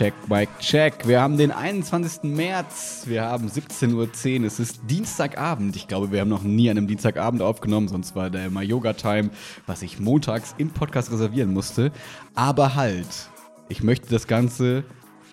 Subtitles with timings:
[0.00, 1.06] Check, Mike, check.
[1.06, 2.22] Wir haben den 21.
[2.22, 3.02] März.
[3.04, 4.46] Wir haben 17.10 Uhr.
[4.46, 5.76] Es ist Dienstagabend.
[5.76, 9.28] Ich glaube, wir haben noch nie an einem Dienstagabend aufgenommen, sonst war der immer Yoga-Time,
[9.66, 11.92] was ich montags im Podcast reservieren musste.
[12.34, 13.28] Aber halt,
[13.68, 14.84] ich möchte das Ganze,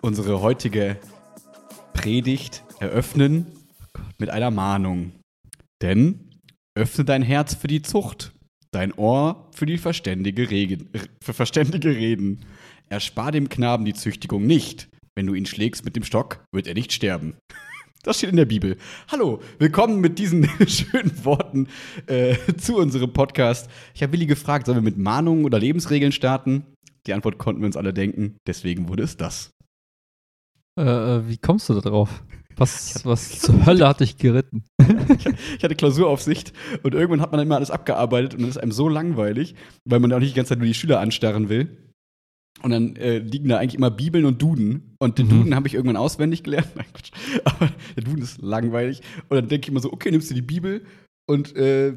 [0.02, 0.98] unsere heutige
[1.94, 3.48] Predigt eröffnen
[4.18, 5.14] mit einer Mahnung.
[5.82, 6.42] Denn
[6.76, 8.34] öffne dein Herz für die Zucht,
[8.72, 10.90] dein Ohr für die verständige Regen,
[11.22, 12.44] für verständige Reden.
[12.90, 14.88] Erspar dem Knaben die Züchtigung nicht.
[15.14, 17.36] Wenn du ihn schlägst mit dem Stock, wird er nicht sterben.
[18.04, 18.78] Das steht in der Bibel.
[19.12, 21.68] Hallo, willkommen mit diesen schönen Worten
[22.06, 23.70] äh, zu unserem Podcast.
[23.96, 26.64] Ich habe Willi gefragt, sollen wir mit Mahnungen oder Lebensregeln starten?
[27.06, 29.50] Die Antwort konnten wir uns alle denken, deswegen wurde es das.
[30.80, 32.24] Äh, äh wie kommst du da drauf?
[32.56, 34.64] Was, was zur Hölle hat dich geritten?
[35.58, 38.72] ich hatte Klausuraufsicht und irgendwann hat man dann immer alles abgearbeitet und dann ist einem
[38.72, 41.87] so langweilig, weil man auch nicht die ganze Zeit nur die Schüler anstarren will.
[42.64, 44.96] Und dann äh, liegen da eigentlich immer Bibeln und Duden.
[45.00, 45.32] Und den mhm.
[45.32, 46.70] Duden habe ich irgendwann auswendig gelernt.
[46.76, 47.12] Nein, Quatsch.
[47.46, 49.02] Aber der Duden ist langweilig.
[49.30, 50.84] Und dann denke ich immer so, okay, nimmst du die Bibel
[51.28, 51.94] und äh,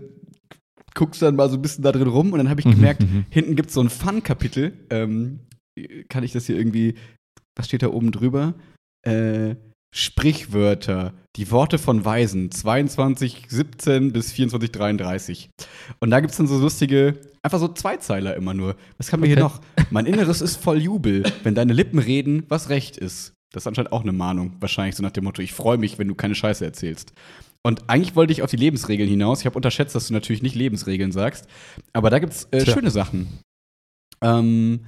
[0.95, 2.33] guckst dann mal so ein bisschen da drin rum.
[2.33, 3.25] Und dann habe ich mhm, gemerkt, mhm.
[3.31, 4.73] hinten gibt es so ein Fun-Kapitel.
[4.91, 5.41] Ähm,
[6.09, 6.95] kann ich das hier irgendwie,
[7.57, 8.55] was steht da oben drüber?
[9.03, 9.57] Äh,
[9.93, 15.51] Sprichwörter, die Worte von Weisen, 2217 bis 2433.
[15.99, 18.77] Und da gibt es dann so lustige, einfach so Zweizeiler immer nur.
[18.99, 19.35] Was haben wir okay.
[19.35, 19.61] hier noch?
[19.91, 23.35] Mein Inneres ist voll Jubel, wenn deine Lippen reden, was recht ist.
[23.53, 26.07] Das ist anscheinend auch eine Mahnung, wahrscheinlich so nach dem Motto, ich freue mich, wenn
[26.07, 27.13] du keine Scheiße erzählst.
[27.63, 29.41] Und eigentlich wollte ich auf die Lebensregeln hinaus.
[29.41, 31.47] Ich habe unterschätzt, dass du natürlich nicht Lebensregeln sagst.
[31.93, 33.41] Aber da gibt es äh, schöne Sachen.
[34.23, 34.87] Ähm,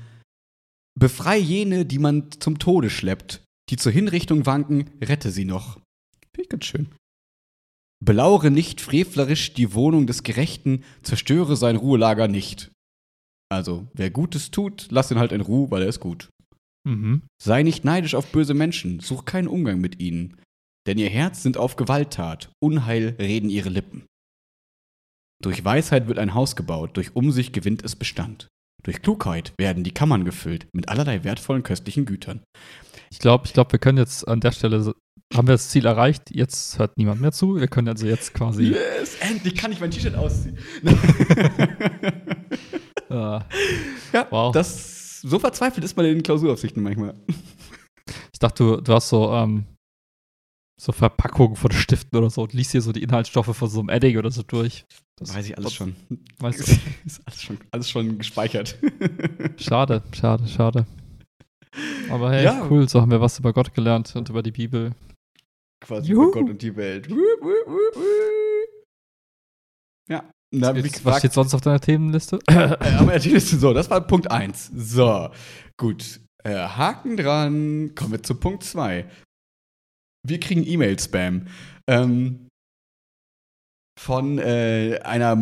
[0.98, 5.76] befrei jene, die man zum Tode schleppt die zur Hinrichtung wanken, rette sie noch.
[6.34, 6.88] Finde ich ganz schön.
[8.04, 12.72] Belaure nicht frevlerisch die Wohnung des Gerechten, zerstöre sein Ruhelager nicht.
[13.48, 16.28] Also, wer Gutes tut, lass ihn halt in Ruhe, weil er ist gut.
[16.84, 17.22] Mhm.
[17.40, 20.40] Sei nicht neidisch auf böse Menschen, such keinen Umgang mit ihnen.
[20.86, 24.06] Denn ihr Herz sind auf Gewalttat, Unheil reden ihre Lippen.
[25.42, 28.48] Durch Weisheit wird ein Haus gebaut, durch Umsicht gewinnt es Bestand.
[28.82, 32.42] Durch Klugheit werden die Kammern gefüllt mit allerlei wertvollen köstlichen Gütern.
[33.12, 34.94] Ich glaube, ich glaub, wir können jetzt an der Stelle,
[35.34, 37.56] haben wir das Ziel erreicht, jetzt hört niemand mehr zu.
[37.56, 38.72] Wir können also jetzt quasi.
[38.72, 40.58] Yes, endlich kann ich mein T-Shirt ausziehen.
[43.10, 43.44] ja,
[44.14, 44.50] ja wow.
[44.54, 47.14] Das, so verzweifelt ist man in den Klausuraufsichten manchmal.
[48.32, 49.66] Ich dachte, du, du hast so, ähm,
[50.80, 53.90] so Verpackungen von Stiften oder so und liest hier so die Inhaltsstoffe von so einem
[53.90, 54.86] Edding oder so durch.
[55.16, 55.96] Das weiß ich alles schon.
[56.38, 56.72] Weißt du?
[57.04, 58.78] ist alles schon, alles schon gespeichert.
[59.58, 60.86] schade, schade, schade.
[62.12, 62.66] Aber hey, ja.
[62.68, 64.92] cool, so haben wir was über Gott gelernt und über die Bibel.
[65.80, 66.24] Quasi Juhu.
[66.24, 67.08] über Gott und die Welt.
[70.10, 70.30] Ja.
[70.54, 72.38] Na, was, was steht sonst auf deiner Themenliste?
[72.48, 74.72] äh, Themenliste, so, das war Punkt 1.
[74.74, 75.30] So,
[75.78, 76.20] gut.
[76.44, 77.94] Äh, Haken dran.
[77.94, 79.08] Kommen wir zu Punkt 2.
[80.26, 81.46] Wir kriegen E-Mail-Spam.
[81.88, 82.48] Ähm,
[83.98, 85.38] von äh, einer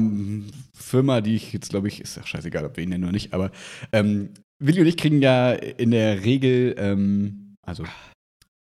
[0.73, 3.33] Firma, die ich jetzt glaube ich, ist ja scheißegal, ob wir ihn nennen oder nicht,
[3.33, 3.51] aber
[3.93, 7.85] ähm, Willi und ich kriegen ja in der Regel, ähm, also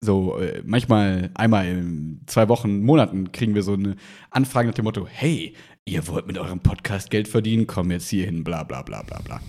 [0.03, 3.95] so äh, manchmal einmal in zwei Wochen, Monaten kriegen wir so eine
[4.31, 5.55] Anfrage nach dem Motto, hey,
[5.85, 9.21] ihr wollt mit eurem Podcast Geld verdienen, komm jetzt hier hin, bla bla bla bla
[9.21, 9.39] bla.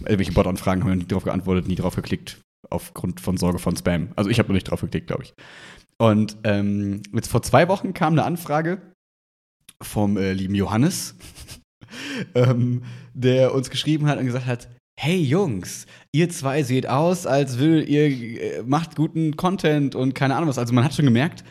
[0.00, 4.10] Irgendwelche Bot-Anfragen haben wir nicht drauf geantwortet, nie drauf geklickt, aufgrund von Sorge von Spam.
[4.16, 5.34] Also ich habe noch nicht drauf geklickt, glaube ich.
[5.98, 8.82] Und ähm, jetzt vor zwei Wochen kam eine Anfrage
[9.80, 11.14] vom äh, lieben Johannes,
[12.34, 12.82] ähm,
[13.14, 17.88] der uns geschrieben hat und gesagt hat, hey Jungs, ihr zwei seht aus, als will
[17.88, 20.58] ihr äh, macht guten Content und keine Ahnung was.
[20.58, 21.44] Also man hat schon gemerkt,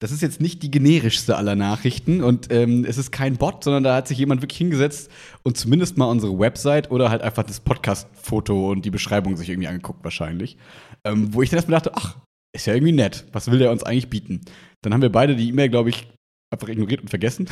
[0.00, 3.82] das ist jetzt nicht die generischste aller Nachrichten und ähm, es ist kein Bot, sondern
[3.82, 5.10] da hat sich jemand wirklich hingesetzt
[5.42, 9.68] und zumindest mal unsere Website oder halt einfach das Podcast-Foto und die Beschreibung sich irgendwie
[9.68, 10.56] angeguckt wahrscheinlich.
[11.04, 12.16] Ähm, wo ich dann erstmal dachte, ach,
[12.54, 13.26] ist ja irgendwie nett.
[13.32, 14.42] Was will der uns eigentlich bieten?
[14.82, 16.08] Dann haben wir beide die E-Mail, glaube ich,
[16.50, 17.48] einfach ignoriert und vergessen.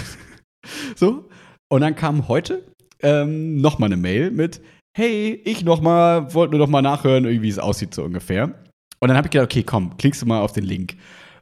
[0.94, 1.28] so.
[1.68, 2.64] Und dann kam heute
[3.02, 4.60] ähm, nochmal eine Mail mit,
[4.96, 8.44] hey, ich nochmal, wollte nur noch mal nachhören, wie es aussieht so ungefähr.
[8.98, 10.96] Und dann habe ich gedacht, okay, komm, klickst du mal auf den Link.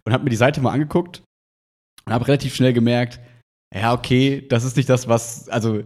[0.05, 1.23] Und habe mir die Seite mal angeguckt
[2.05, 3.21] und habe relativ schnell gemerkt,
[3.73, 5.83] ja, okay, das ist nicht das, was, also,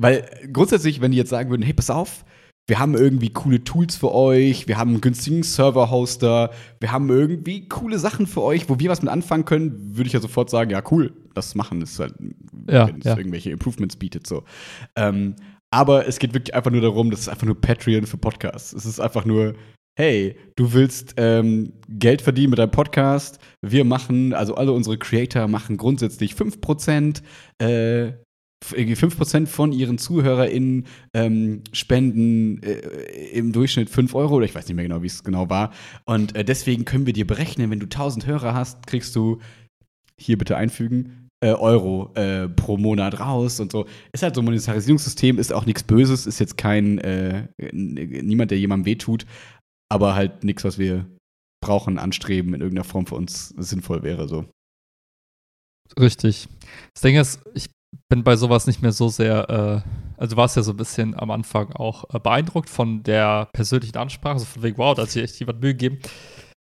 [0.00, 0.24] weil
[0.54, 2.24] grundsätzlich, wenn die jetzt sagen würden, hey, pass auf,
[2.66, 6.50] wir haben irgendwie coole Tools für euch, wir haben einen günstigen Server-Hoster,
[6.80, 10.14] wir haben irgendwie coole Sachen für euch, wo wir was mit anfangen können, würde ich
[10.14, 12.14] ja sofort sagen, ja, cool, das machen, ist halt,
[12.70, 13.18] ja, wenn es ja.
[13.18, 14.44] irgendwelche Improvements bietet, so.
[14.96, 15.36] Ähm,
[15.72, 18.72] aber es geht wirklich einfach nur darum, das ist einfach nur Patreon für Podcasts.
[18.72, 19.54] Es ist einfach nur,
[19.98, 23.38] hey, du willst ähm, Geld verdienen mit deinem Podcast.
[23.62, 27.22] Wir machen, also alle unsere Creator machen grundsätzlich 5%
[27.58, 28.12] äh,
[28.70, 32.78] irgendwie 5% von ihren ZuhörerInnen ähm, spenden äh,
[33.32, 35.72] im Durchschnitt 5 Euro oder ich weiß nicht mehr genau, wie es genau war.
[36.04, 39.40] Und äh, deswegen können wir dir berechnen, wenn du 1000 Hörer hast, kriegst du
[40.18, 43.86] hier bitte einfügen, Euro äh, pro Monat raus und so.
[44.12, 48.58] Ist halt so ein Monetarisierungssystem, ist auch nichts Böses, ist jetzt kein, äh, niemand, der
[48.58, 49.26] jemandem wehtut,
[49.90, 51.06] aber halt nichts, was wir
[51.62, 54.44] brauchen, anstreben, in irgendeiner Form für uns sinnvoll wäre, so.
[55.98, 56.48] Richtig.
[56.94, 57.68] Das Ding ist, ich
[58.08, 61.18] bin bei sowas nicht mehr so sehr, äh, also war es ja so ein bisschen
[61.18, 65.10] am Anfang auch äh, beeindruckt von der persönlichen Ansprache, so von wegen, wow, da hat
[65.10, 65.98] sich echt jemand Mühe gegeben.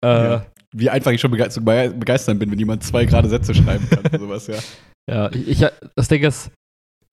[0.03, 0.45] Äh, ja.
[0.75, 4.57] Wie einfach ich schon begeistert, bin, wenn jemand zwei gerade Sätze schreiben kann, sowas, ja.
[5.09, 5.65] Ja, ich,
[5.95, 6.51] das Ding ist,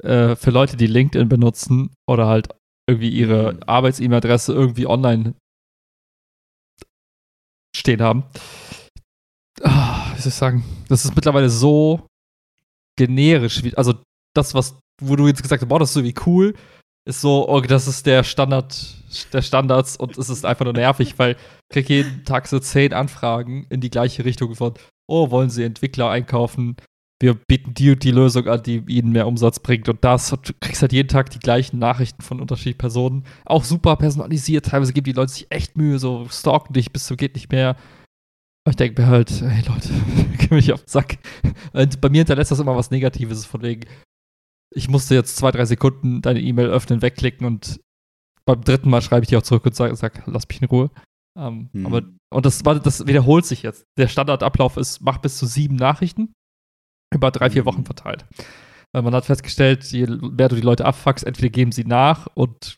[0.02, 2.48] äh, für Leute, die LinkedIn benutzen oder halt
[2.90, 3.60] irgendwie ihre mhm.
[3.66, 5.34] Arbeits-E-Mail-Adresse irgendwie online
[7.76, 8.24] stehen haben,
[9.62, 12.06] ah, wie soll ich sagen, das ist mittlerweile so
[12.98, 13.94] generisch, wie, also
[14.34, 16.54] das, was, wo du jetzt gesagt hast, boah, das ist so wie cool,
[17.06, 18.76] ist so, oh, das ist der Standard,
[19.32, 22.92] der Standards und es ist einfach nur nervig, weil ich kriege jeden Tag so zehn
[22.92, 24.74] Anfragen in die gleiche Richtung von,
[25.06, 26.76] oh, wollen Sie Entwickler einkaufen?
[27.20, 30.32] Wir bieten die und die Lösung an, die Ihnen mehr Umsatz bringt und das.
[30.32, 33.24] Und du kriegst halt jeden Tag die gleichen Nachrichten von unterschiedlichen Personen.
[33.44, 34.66] Auch super personalisiert.
[34.66, 37.76] Teilweise geben die Leute sich echt Mühe, so stalken dich bis zum geht nicht mehr.
[38.64, 39.90] Aber ich denke mir halt, hey Leute,
[40.38, 41.18] geh mich auf den Sack.
[41.72, 43.86] Und bei mir hinterlässt das immer was Negatives, von wegen,
[44.74, 47.80] ich musste jetzt zwei, drei Sekunden deine E-Mail öffnen, wegklicken und
[48.44, 50.90] beim dritten Mal schreibe ich dir auch zurück und sage, sag, lass mich in Ruhe.
[51.36, 51.86] Ähm, hm.
[51.86, 53.86] aber, und das, das wiederholt sich jetzt.
[53.98, 56.32] Der Standardablauf ist, mach bis zu sieben Nachrichten
[57.12, 57.66] über drei, vier hm.
[57.66, 58.26] Wochen verteilt.
[58.92, 62.76] Weil man hat festgestellt, je mehr du die Leute abfuckst, entweder geben sie nach und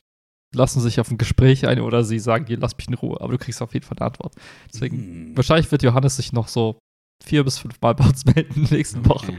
[0.54, 3.32] lassen sich auf ein Gespräch ein oder sie sagen dir, lass mich in Ruhe, aber
[3.32, 4.34] du kriegst auf jeden Fall eine Antwort.
[4.72, 5.36] Deswegen, hm.
[5.36, 6.78] wahrscheinlich wird Johannes sich noch so
[7.22, 9.38] vier bis fünf Mal bei uns melden in den nächsten Wochen.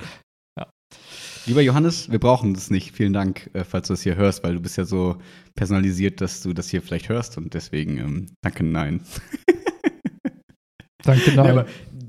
[1.47, 2.94] Lieber Johannes, wir brauchen das nicht.
[2.94, 5.15] Vielen Dank, äh, falls du das hier hörst, weil du bist ja so
[5.55, 8.99] personalisiert, dass du das hier vielleicht hörst und deswegen ähm, danke, nein.
[11.03, 11.45] danke, nein.
[11.45, 11.65] Ja, aber,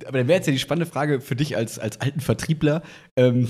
[0.07, 2.83] aber, dann wäre jetzt ja die spannende Frage für dich als, als alten Vertriebler.
[3.17, 3.49] Ähm,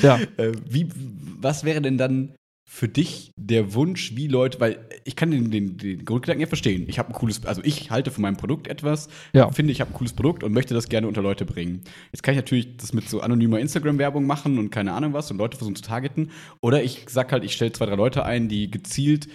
[0.00, 0.18] ja.
[0.38, 2.34] Äh, wie, was wäre denn dann
[2.74, 6.86] für dich der Wunsch, wie Leute, weil ich kann den, den, den Grundgedanken ja verstehen.
[6.88, 9.50] Ich habe ein cooles, also ich halte von meinem Produkt etwas, ja.
[9.50, 11.82] finde, ich habe ein cooles Produkt und möchte das gerne unter Leute bringen.
[12.12, 15.36] Jetzt kann ich natürlich das mit so anonymer Instagram-Werbung machen und keine Ahnung was und
[15.36, 16.30] Leute versuchen zu targeten.
[16.62, 19.28] Oder ich sag halt, ich stelle zwei, drei Leute ein, die gezielt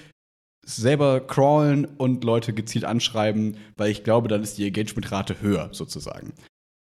[0.66, 6.34] selber crawlen und Leute gezielt anschreiben, weil ich glaube, dann ist die Engagement-Rate höher, sozusagen.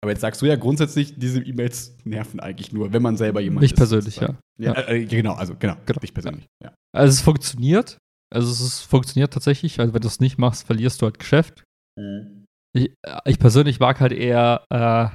[0.04, 3.62] Aber jetzt sagst du ja grundsätzlich, diese E-Mails nerven eigentlich nur, wenn man selber jemand
[3.62, 4.38] Nicht ist, persönlich, ja.
[4.60, 4.74] ja.
[4.74, 6.00] Äh, äh, genau, also genau, genau.
[6.02, 6.46] nicht persönlich.
[6.62, 6.74] Ja.
[6.94, 7.98] Also es funktioniert.
[8.30, 9.80] Also es ist, funktioniert tatsächlich.
[9.80, 11.64] Also wenn du es nicht machst, verlierst du halt Geschäft.
[11.98, 12.44] Mhm.
[12.76, 12.92] Ich,
[13.24, 15.08] ich, persönlich mag halt eher äh,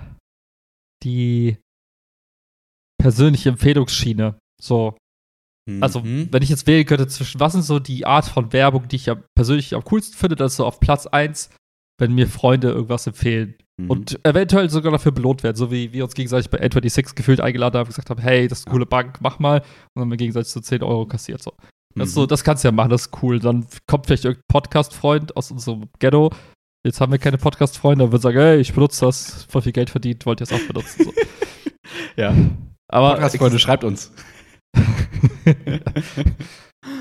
[1.05, 1.59] die
[2.99, 4.39] persönliche Empfehlungsschiene.
[4.59, 4.97] So.
[5.69, 5.83] Mhm.
[5.83, 8.97] Also, wenn ich jetzt wählen könnte zwischen, was sind so die Art von Werbung, die
[8.97, 11.51] ich ja persönlich am coolsten finde, das ist so auf Platz 1,
[11.99, 13.55] wenn mir Freunde irgendwas empfehlen.
[13.81, 13.91] Mhm.
[13.91, 17.79] Und eventuell sogar dafür belohnt werden, so wie wir uns gegenseitig bei A26 gefühlt eingeladen
[17.79, 19.61] haben und gesagt haben, hey, das ist eine coole Bank, mach mal.
[19.61, 21.43] Und dann haben wir gegenseitig so 10 Euro kassiert.
[21.43, 21.53] So.
[21.95, 22.13] Das, mhm.
[22.13, 23.39] so, das kannst du ja machen, das ist cool.
[23.39, 26.31] Dann kommt vielleicht irgendein Podcast-Freund aus unserem Ghetto.
[26.85, 29.91] Jetzt haben wir keine Podcast-Freunde, und wird sagen, hey, ich benutze das, voll viel Geld
[29.91, 31.05] verdient, wollt ihr es auch benutzen.
[31.05, 31.13] So.
[32.17, 32.35] ja.
[32.89, 34.13] Aber Podcast-Freunde, schreibt uns.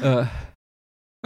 [0.02, 0.26] äh,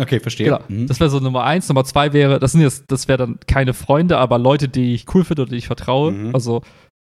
[0.01, 0.45] Okay, verstehe.
[0.45, 0.61] Genau.
[0.67, 0.87] Mhm.
[0.87, 1.69] Das wäre so Nummer eins.
[1.69, 5.05] Nummer zwei wäre, das sind jetzt, das wäre dann keine Freunde, aber Leute, die ich
[5.13, 6.11] cool finde oder die ich vertraue.
[6.11, 6.33] Mhm.
[6.33, 6.61] Also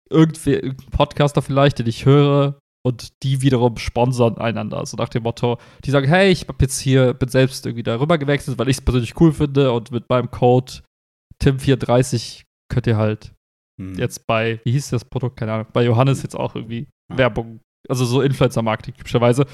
[0.10, 4.78] irgendwer, irgendein Podcaster vielleicht, den ich höre und die wiederum sponsern einander.
[4.78, 8.18] Also nach dem Motto, die sagen, hey, ich hab jetzt hier, bin selbst irgendwie darüber
[8.18, 10.82] gewechselt, weil ich es persönlich cool finde und mit meinem Code
[11.44, 13.34] Tim34 könnt ihr halt
[13.78, 13.96] mhm.
[13.96, 17.18] jetzt bei, wie hieß das Produkt, keine Ahnung, bei Johannes jetzt auch irgendwie ja.
[17.20, 19.46] Werbung, also so Influencer-Marketing typischerweise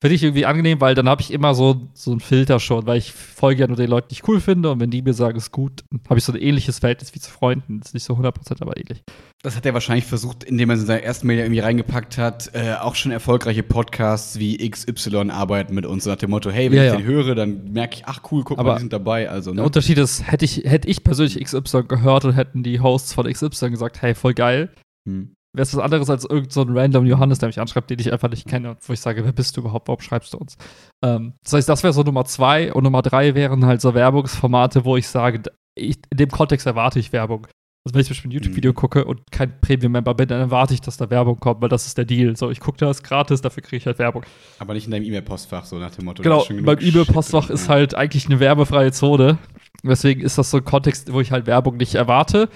[0.00, 2.98] Finde ich irgendwie angenehm, weil dann habe ich immer so, so einen Filter schon, weil
[2.98, 5.36] ich folge ja nur den Leuten, die ich cool finde und wenn die mir sagen,
[5.36, 7.80] ist gut, habe ich so ein ähnliches Verhältnis wie zu Freunden.
[7.84, 9.02] Ist nicht so 100%, aber ähnlich.
[9.42, 12.48] Das hat er wahrscheinlich versucht, indem er es in seiner ersten Mail irgendwie reingepackt hat,
[12.54, 16.78] äh, auch schon erfolgreiche Podcasts wie XY arbeiten mit uns nach dem Motto, hey, wenn
[16.78, 16.96] ja, ich ja.
[16.98, 19.28] den höre, dann merke ich, ach cool, guck aber mal, die sind dabei.
[19.28, 19.56] Also, ne?
[19.56, 23.26] Der Unterschied ist, hätte ich, hätte ich persönlich XY gehört und hätten die Hosts von
[23.26, 24.70] XY gesagt, hey, voll geil,
[25.08, 28.12] hm wäre es was anderes als irgendein so random Johannes, der mich anschreibt, den ich
[28.12, 30.56] einfach nicht kenne, wo ich sage, wer bist du überhaupt, warum schreibst du uns?
[31.04, 34.84] Ähm, das heißt, das wäre so Nummer zwei und Nummer drei wären halt so Werbungsformate,
[34.84, 35.42] wo ich sage,
[35.74, 37.46] ich, in dem Kontext erwarte ich Werbung.
[37.86, 38.74] Also wenn ich zum Beispiel ein YouTube-Video mhm.
[38.74, 41.96] gucke und kein Premium-Member bin, dann erwarte ich, dass da Werbung kommt, weil das ist
[41.96, 42.36] der Deal.
[42.36, 44.24] So, ich gucke das gratis, dafür kriege ich halt Werbung.
[44.58, 46.22] Aber nicht in deinem E-Mail-Postfach, so nach dem Motto.
[46.22, 49.38] Genau, beim E-Mail-Postfach ist halt eigentlich eine werbefreie Zone.
[49.82, 52.50] Deswegen ist das so ein Kontext, wo ich halt Werbung nicht erwarte.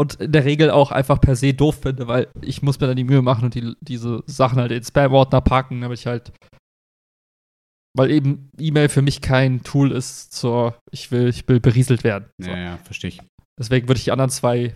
[0.00, 2.96] Und in der Regel auch einfach per se doof finde, weil ich muss mir dann
[2.96, 6.32] die Mühe machen und die, diese Sachen halt in Spam-Ordner packen, damit ich halt
[7.96, 12.28] weil eben E-Mail für mich kein Tool ist zur ich will ich will berieselt werden.
[12.38, 12.50] So.
[12.50, 13.20] Ja, ja, verstehe ich.
[13.58, 14.74] Deswegen würde ich die anderen zwei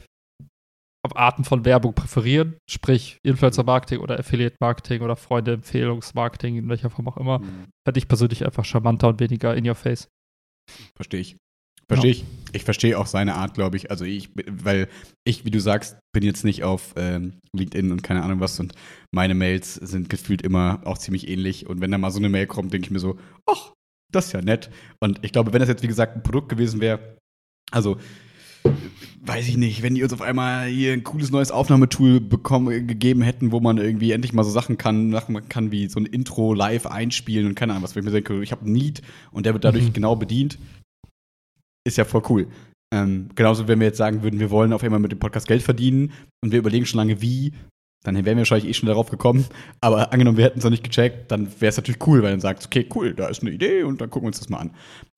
[1.14, 7.38] Arten von Werbung präferieren, sprich Influencer-Marketing oder Affiliate-Marketing oder Freunde-Empfehlungsmarketing, in welcher Form auch immer.
[7.38, 7.68] Mhm.
[7.86, 10.08] Hätte ich persönlich einfach charmanter und weniger in your face.
[10.96, 11.36] Verstehe ich.
[11.88, 12.24] Verstehe ich.
[12.52, 13.90] Ich verstehe auch seine Art, glaube ich.
[13.90, 14.88] Also ich, weil
[15.24, 18.74] ich, wie du sagst, bin jetzt nicht auf ähm, LinkedIn und keine Ahnung was und
[19.12, 21.66] meine Mails sind gefühlt immer auch ziemlich ähnlich.
[21.66, 23.72] Und wenn da mal so eine Mail kommt, denke ich mir so, ach,
[24.10, 24.70] das ist ja nett.
[25.00, 27.16] Und ich glaube, wenn das jetzt, wie gesagt, ein Produkt gewesen wäre,
[27.70, 27.98] also
[29.20, 33.22] weiß ich nicht, wenn die uns auf einmal hier ein cooles neues Aufnahmetool bekommen, gegeben
[33.22, 36.54] hätten, wo man irgendwie endlich mal so Sachen kann, machen kann wie so ein Intro
[36.54, 39.52] live einspielen und keine Ahnung was, wo ich mir denke, ich habe Need und der
[39.52, 39.92] wird dadurch mhm.
[39.92, 40.58] genau bedient,
[41.88, 42.46] ist ja voll cool.
[42.94, 45.62] Ähm, genauso, wenn wir jetzt sagen würden, wir wollen auf einmal mit dem Podcast Geld
[45.62, 47.52] verdienen und wir überlegen schon lange, wie,
[48.04, 49.44] dann wären wir wahrscheinlich eh schon darauf gekommen.
[49.80, 52.40] Aber angenommen, wir hätten es noch nicht gecheckt, dann wäre es natürlich cool, weil dann
[52.40, 54.70] sagt, okay, cool, da ist eine Idee und dann gucken wir uns das mal an.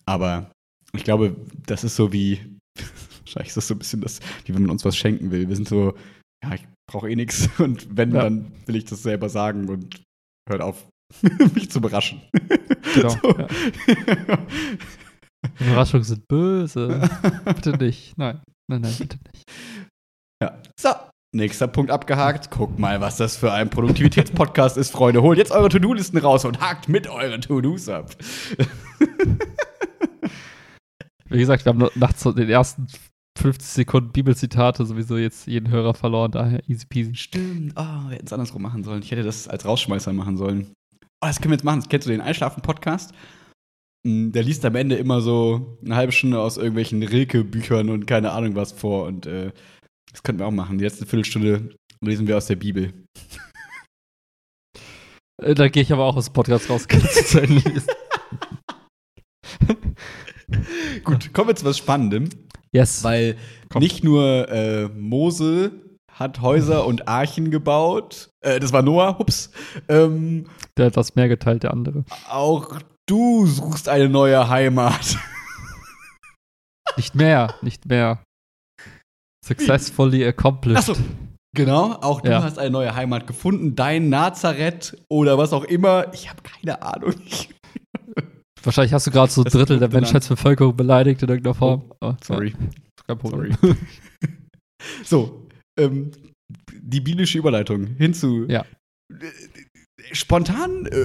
[0.07, 0.51] Aber
[0.93, 1.37] ich glaube,
[1.67, 2.41] das ist so wie
[3.25, 5.49] Wahrscheinlich ist das so ein bisschen das, wie wenn man uns was schenken will.
[5.49, 5.95] Wir sind so,
[6.43, 8.23] ja, ich brauche eh nichts und wenn, ja.
[8.25, 10.03] dann will ich das selber sagen und
[10.49, 10.89] hört auf,
[11.55, 12.23] mich zu überraschen.
[12.95, 13.11] Genau.
[13.11, 13.39] So.
[13.39, 13.49] Ja.
[15.59, 17.09] Überraschungen sind böse.
[17.45, 18.17] bitte nicht.
[18.19, 19.45] Nein, nein, nein, bitte nicht.
[20.43, 20.59] Ja.
[20.79, 20.91] So,
[21.35, 22.51] nächster Punkt abgehakt.
[22.51, 25.23] Guck mal, was das für ein Produktivitätspodcast ist, Freunde.
[25.23, 28.17] Holt jetzt eure To-Do-Listen raus und hakt mit euren To-Dos ab.
[31.29, 32.89] Wie gesagt, wir haben nach den ersten
[33.39, 37.15] 50 Sekunden Bibelzitate sowieso jetzt jeden Hörer verloren, daher easy peasy.
[37.15, 39.03] Stimmt, oh, wir hätten es andersrum machen sollen.
[39.03, 40.73] Ich hätte das als Rausschmeißer machen sollen.
[41.23, 41.85] Oh, das können wir jetzt machen.
[41.89, 43.13] Kennst du den Einschlafen-Podcast?
[44.07, 48.33] Hm, der liest am Ende immer so eine halbe Stunde aus irgendwelchen Rilke-Büchern und keine
[48.33, 49.07] Ahnung was vor.
[49.07, 49.53] Und äh,
[50.13, 50.79] das könnten wir auch machen.
[50.79, 52.93] Die letzte Viertelstunde lesen wir aus der Bibel.
[55.43, 56.87] Äh, da gehe ich aber auch aus dem Podcast raus.
[57.33, 57.83] Lesen.
[61.05, 62.29] Gut, kommen wir zu was Spannendem.
[62.73, 63.03] Yes.
[63.05, 63.37] Weil
[63.71, 63.83] Komm.
[63.83, 65.73] nicht nur äh, Mose
[66.13, 68.31] hat Häuser und Archen gebaut.
[68.43, 69.51] Äh, das war Noah, hups.
[69.89, 72.05] Ähm, der hat das mehr geteilt, der andere.
[72.29, 72.81] Auch
[73.11, 75.19] du suchst eine neue Heimat.
[76.97, 78.23] Nicht mehr, nicht mehr.
[79.47, 80.91] Successfully accomplished.
[80.91, 81.01] Achso,
[81.55, 81.93] genau.
[81.95, 82.43] Auch du ja.
[82.43, 83.77] hast eine neue Heimat gefunden.
[83.77, 86.13] Dein Nazareth oder was auch immer.
[86.13, 87.15] Ich habe keine Ahnung.
[88.63, 91.93] Wahrscheinlich hast du gerade so ein Drittel der Menschheitsbevölkerung beleidigt in irgendeiner Form.
[92.01, 92.55] Oh, sorry.
[93.07, 93.57] Kein Problem.
[93.61, 93.77] Sorry.
[95.05, 95.49] so,
[95.79, 96.11] ähm,
[96.73, 98.47] die biblische Überleitung hinzu.
[98.49, 98.67] Ja.
[100.13, 101.05] Spontan äh,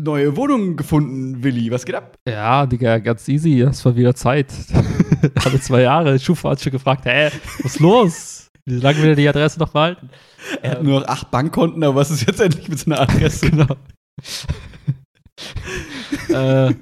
[0.00, 1.70] neue Wohnungen gefunden, Willi.
[1.70, 2.16] Was geht ab?
[2.28, 3.60] Ja, Digga, ganz easy.
[3.60, 4.52] Das war wieder Zeit.
[5.44, 6.18] Alle zwei Jahre.
[6.18, 7.30] Schufa hat schon gefragt: Hä,
[7.62, 8.48] was ist los?
[8.64, 10.10] Wie lange will er die Adresse noch behalten?
[10.62, 13.50] Er ähm, hat nur noch acht Bankkonten, aber was ist jetzt endlich mit seiner Adresse?
[13.50, 13.76] genau
[16.28, 16.74] äh,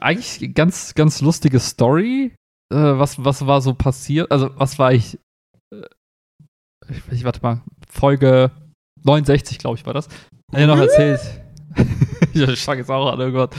[0.00, 2.34] eigentlich ganz, ganz lustige Story.
[2.72, 4.30] Äh, was, was war so passiert?
[4.30, 5.18] Also, was war ich.
[5.72, 5.86] Äh,
[6.90, 7.62] ich, ich warte mal.
[7.88, 8.50] Folge
[9.04, 10.08] 69, glaube ich, war das.
[10.52, 11.20] Hat ja noch erzählt.
[12.34, 13.54] ich fange jetzt auch an, oh Gott.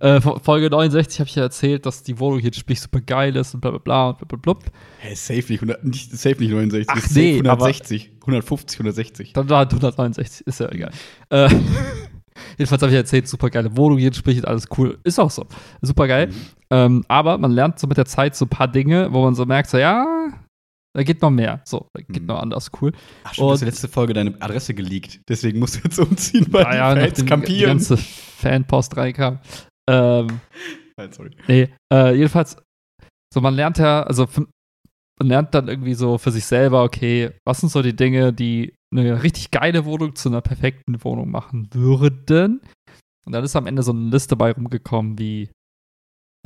[0.00, 3.54] Äh, Folge 69 habe ich ja erzählt, dass die Wohnung hier sprich super geil ist
[3.54, 4.70] und bla bla bla und blablabla.
[4.98, 9.32] Hä, hey, safe nicht, 100, nicht, safe nicht 69, Ach, nee, 160, 150, 160.
[9.34, 10.90] Dann war 169, ist ja egal.
[11.30, 11.48] äh,
[12.58, 14.98] Jedenfalls habe ich erzählt, super geile Wohnung, hier spricht alles cool.
[15.04, 15.46] Ist auch so.
[15.80, 16.28] Super geil.
[16.28, 16.34] Mhm.
[16.70, 19.44] Ähm, aber man lernt so mit der Zeit so ein paar Dinge, wo man so
[19.44, 20.04] merkt, so, ja,
[20.94, 21.62] da geht noch mehr.
[21.64, 22.28] So, da geht mhm.
[22.28, 22.92] noch anders cool.
[23.24, 25.20] Ach, schon, du hast letzte Folge deine Adresse geleakt.
[25.28, 27.58] Deswegen musst du jetzt umziehen, weil ah, ja, Fans kampieren.
[27.58, 29.38] Die ganze Fanpost reinkam.
[29.88, 30.40] Ähm,
[30.96, 31.30] Nein, sorry.
[31.48, 32.56] Nee, äh, jedenfalls,
[33.32, 34.28] so man lernt ja, also
[35.18, 38.74] man lernt dann irgendwie so für sich selber, okay, was sind so die Dinge, die
[38.92, 42.60] eine richtig geile Wohnung zu einer perfekten Wohnung machen würden.
[43.24, 45.50] Und dann ist am Ende so eine Liste bei rumgekommen, wie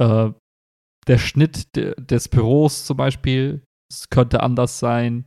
[0.00, 0.31] äh,
[1.07, 3.62] der Schnitt de des Büros zum Beispiel.
[3.90, 5.26] Es könnte anders sein.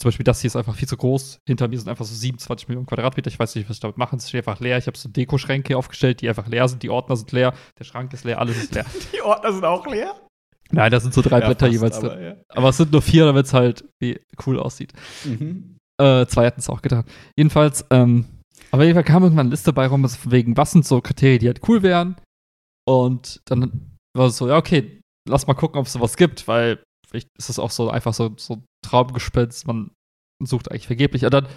[0.00, 1.38] Zum Beispiel, das hier ist einfach viel zu groß.
[1.48, 3.28] Hinter mir sind einfach so 27 Millionen Quadratmeter.
[3.28, 4.18] Ich weiß nicht, was ich damit machen.
[4.18, 4.76] Es steht einfach leer.
[4.76, 6.82] Ich habe so Dekoschränke aufgestellt, die einfach leer sind.
[6.82, 7.54] Die Ordner sind leer.
[7.78, 8.38] Der Schrank ist leer.
[8.38, 8.84] Alles ist leer.
[9.14, 10.14] die Ordner sind auch leer?
[10.70, 11.96] Nein, das sind so drei ja, Blätter jeweils.
[11.98, 12.34] Aber, ja.
[12.48, 14.92] aber, es sind nur vier, damit es halt wie cool aussieht.
[15.24, 15.78] Mhm.
[15.98, 17.04] Äh, zwei hatten es auch getan.
[17.36, 18.26] Jedenfalls, ähm,
[18.70, 21.46] aber jeden Fall kam irgendwann eine Liste bei rum, wegen, was sind so Kriterien, die
[21.46, 22.16] halt cool wären.
[22.86, 26.82] Und dann war es so, ja, okay, lass mal gucken, ob es sowas gibt, weil
[27.16, 29.90] vielleicht ist es auch so einfach so, so Traumgespinst, man
[30.42, 31.24] sucht eigentlich vergeblich.
[31.24, 31.48] Und dann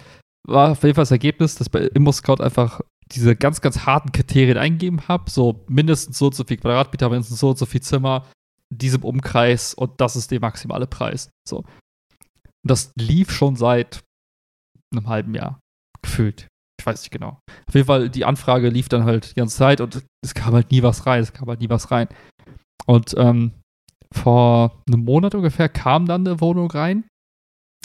[0.48, 2.80] war auf jeden Fall das Ergebnis, dass bei ImmoScout einfach
[3.12, 7.40] diese ganz, ganz harten Kriterien eingegeben habe, so mindestens so und so viel Quadratmeter, mindestens
[7.40, 8.26] so und so viel Zimmer,
[8.72, 11.30] diesem Umkreis und das ist der maximale Preis.
[11.46, 11.64] So.
[12.66, 14.02] das lief schon seit
[14.92, 15.60] einem halben Jahr.
[16.02, 16.46] Gefühlt.
[16.80, 17.38] Ich weiß nicht genau.
[17.68, 20.70] Auf jeden Fall, die Anfrage lief dann halt die ganze Zeit und es kam halt
[20.70, 21.22] nie was rein.
[21.22, 22.08] Es kam halt nie was rein.
[22.86, 23.52] Und ähm,
[24.14, 27.04] vor einem Monat ungefähr kam dann eine Wohnung rein.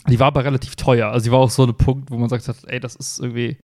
[0.08, 1.12] Die war aber relativ teuer.
[1.12, 3.58] Also die war auch so ein Punkt, wo man sagt hat, ey, das ist irgendwie.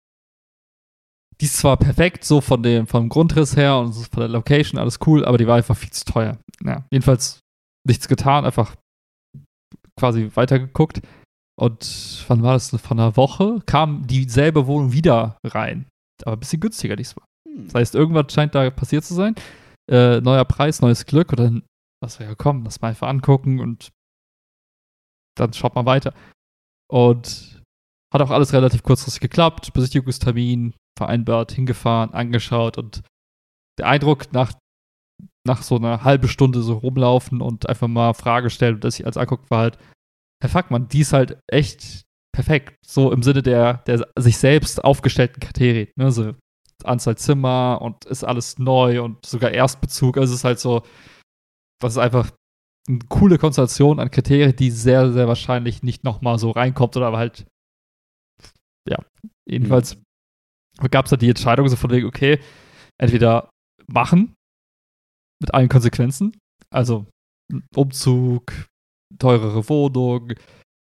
[1.40, 4.98] Die ist zwar perfekt, so von dem, vom Grundriss her und von der Location, alles
[5.06, 6.38] cool, aber die war einfach viel zu teuer.
[6.62, 7.40] Ja, jedenfalls
[7.86, 8.76] nichts getan, einfach
[9.98, 11.00] quasi weitergeguckt.
[11.58, 12.70] Und wann war das?
[12.70, 15.86] Von einer Woche kam dieselbe Wohnung wieder rein.
[16.24, 17.24] Aber ein bisschen günstiger diesmal.
[17.48, 17.66] Hm.
[17.66, 19.34] Das heißt, irgendwas scheint da passiert zu sein.
[19.90, 21.32] Äh, neuer Preis, neues Glück.
[21.32, 21.62] Und
[22.02, 23.90] was wir ja kommen, das mal einfach angucken und
[25.36, 26.14] dann schaut man weiter.
[26.90, 27.62] Und
[28.12, 29.72] hat auch alles relativ kurzfristig geklappt.
[29.72, 33.02] Besichtigungstermin vereinbart, hingefahren, angeschaut und
[33.78, 34.52] der Eindruck nach,
[35.46, 39.06] nach so einer halben Stunde so rumlaufen und einfach mal Frage stellen und das sich
[39.06, 39.78] als anguckt, war halt,
[40.42, 42.02] Herr Fackmann, die ist halt echt
[42.34, 42.76] perfekt.
[42.84, 45.88] So im Sinne der, der sich selbst aufgestellten Kriterien.
[45.96, 46.10] Ne?
[46.10, 46.34] So
[46.84, 50.16] Anzahl Zimmer und ist alles neu und sogar Erstbezug.
[50.16, 50.82] Also es ist halt so,
[51.80, 52.30] das ist einfach
[52.88, 57.18] eine coole Konstellation an Kriterien, die sehr, sehr wahrscheinlich nicht nochmal so reinkommt oder aber
[57.18, 57.46] halt,
[58.88, 58.98] ja,
[59.48, 60.00] jedenfalls
[60.90, 62.40] gab es da die Entscheidung so von wegen, okay,
[62.98, 63.50] entweder
[63.86, 64.34] machen
[65.40, 66.36] mit allen Konsequenzen,
[66.70, 67.06] also
[67.74, 68.52] Umzug,
[69.18, 70.32] teurere Wohnung,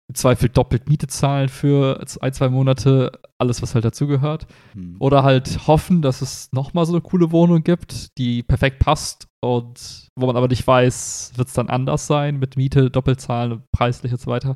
[0.09, 4.47] im Zweifel doppelt Miete zahlen für ein, zwei Monate, alles, was halt dazugehört.
[4.73, 4.95] Hm.
[4.99, 10.08] Oder halt hoffen, dass es nochmal so eine coole Wohnung gibt, die perfekt passt und
[10.19, 14.19] wo man aber nicht weiß, wird es dann anders sein mit Miete, Doppelzahlen, preislich und
[14.22, 14.55] so weiter.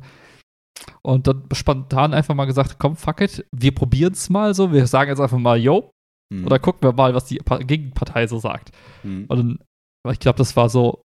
[1.02, 4.86] Und dann spontan einfach mal gesagt, komm, fuck it, wir probieren es mal so, wir
[4.86, 5.90] sagen jetzt einfach mal, yo,
[6.32, 6.46] Hm.
[6.46, 8.70] oder gucken wir mal, was die Pa- Gegenpartei so sagt.
[9.02, 9.26] Hm.
[9.28, 11.02] Und dann, ich glaube, das war so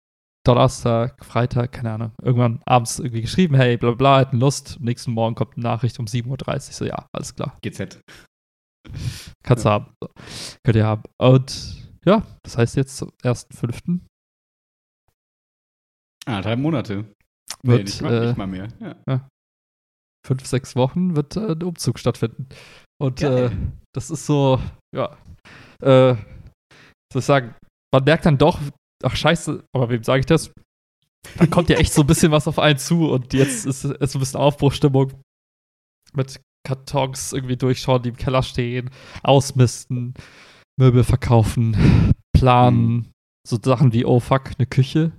[0.46, 4.76] Donnerstag, Freitag, keine Ahnung, irgendwann abends irgendwie geschrieben, hey, bla bla, hätten Lust.
[4.78, 6.60] Am nächsten Morgen kommt eine Nachricht um 7.30 Uhr.
[6.60, 8.00] So, ja, alles klar, GZ.
[9.42, 9.86] kannst du haben.
[10.02, 10.08] So.
[10.64, 11.02] Könnt ihr haben.
[11.18, 14.00] Und ja, das heißt jetzt zum 1.5.
[16.26, 17.04] Ah, drei Monate.
[17.62, 18.68] Wird, nee, nicht, mal, äh, nicht mal mehr.
[19.06, 19.28] Ja.
[20.26, 22.48] fünf, sechs Wochen wird äh, ein Umzug stattfinden.
[23.00, 23.50] Und äh,
[23.94, 24.60] das ist so,
[24.94, 25.16] ja,
[25.82, 26.14] äh,
[27.12, 27.54] soll ich sagen,
[27.92, 28.60] man merkt dann doch,
[29.02, 30.52] ach scheiße, aber wem sage ich das?
[31.38, 34.12] Da kommt ja echt so ein bisschen was auf einen zu und jetzt ist es
[34.12, 35.12] so ein bisschen Aufbruchstimmung
[36.12, 38.90] mit Kartons irgendwie durchschauen, die im Keller stehen,
[39.22, 40.14] ausmisten,
[40.78, 43.10] Möbel verkaufen, planen,
[43.46, 45.12] so Sachen wie, oh fuck, eine Küche.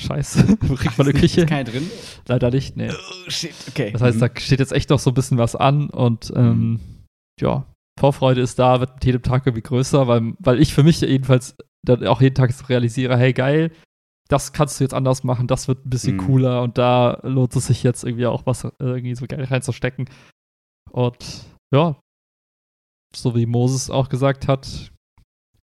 [0.00, 1.40] Scheiße, wo kriegt man eine nicht- Küche?
[1.42, 1.90] Ist keine drin?
[2.26, 2.90] Leider nicht, nee.
[2.90, 3.90] Oh, shit, okay.
[3.92, 6.80] Das heißt, da steht jetzt echt noch so ein bisschen was an und ähm,
[7.40, 7.66] ja,
[7.98, 11.56] Vorfreude ist da, wird mit jedem Tag irgendwie größer, weil, weil ich für mich jedenfalls
[11.84, 13.72] dann auch jeden Tag so realisiere, hey geil,
[14.28, 16.20] das kannst du jetzt anders machen, das wird ein bisschen Mhm.
[16.26, 20.08] cooler und da lohnt es sich jetzt irgendwie auch was äh, irgendwie so Geld reinzustecken.
[20.92, 21.96] Und ja,
[23.14, 24.90] so wie Moses auch gesagt hat,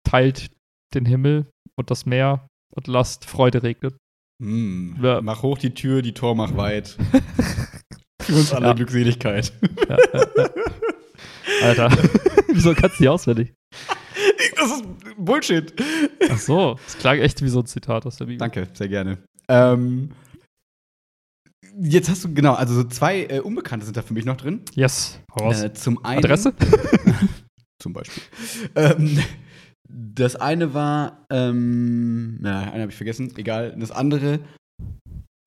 [0.09, 0.51] teilt
[0.95, 3.97] den Himmel und das Meer und lasst Freude regnen.
[4.43, 4.97] Hm.
[5.03, 5.21] Ja.
[5.21, 6.97] Mach hoch die Tür, die Tor mach weit.
[8.23, 8.73] Für uns alle Ja.
[8.75, 9.53] Glückseligkeit.
[9.89, 9.97] Ja.
[11.63, 11.91] Alter,
[12.49, 13.53] wieso kannst du die auswendig?
[14.57, 14.85] Das ist
[15.19, 15.73] Bullshit.
[16.31, 18.39] Ach so, das klang echt wie so ein Zitat aus der Bibel.
[18.39, 19.19] Danke, sehr gerne.
[19.49, 20.11] Ähm,
[21.83, 24.63] jetzt hast du, genau, also so zwei äh, Unbekannte sind da für mich noch drin.
[24.75, 25.21] Yes.
[25.37, 26.25] Äh, zum einen.
[26.25, 26.55] Adresse?
[27.83, 28.23] Zum Beispiel.
[28.75, 29.19] Ähm,
[29.89, 33.75] das eine war, ähm, na, eine habe ich vergessen, egal.
[33.79, 34.41] Das andere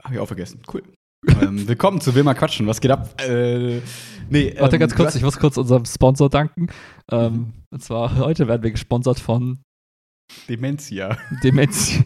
[0.03, 0.61] habe ich auch vergessen.
[0.73, 0.81] Cool.
[1.27, 2.65] ähm, willkommen zu Wilma Quatschen.
[2.65, 3.21] Was geht ab?
[3.21, 3.81] Äh,
[4.29, 6.67] nee, Warte ähm, ganz kurz, ich muss kurz unserem Sponsor danken.
[7.11, 7.53] Ähm, Mhm.
[7.71, 9.59] Und zwar heute werden wir gesponsert von
[10.49, 11.17] Dementia.
[11.43, 11.99] Demenz.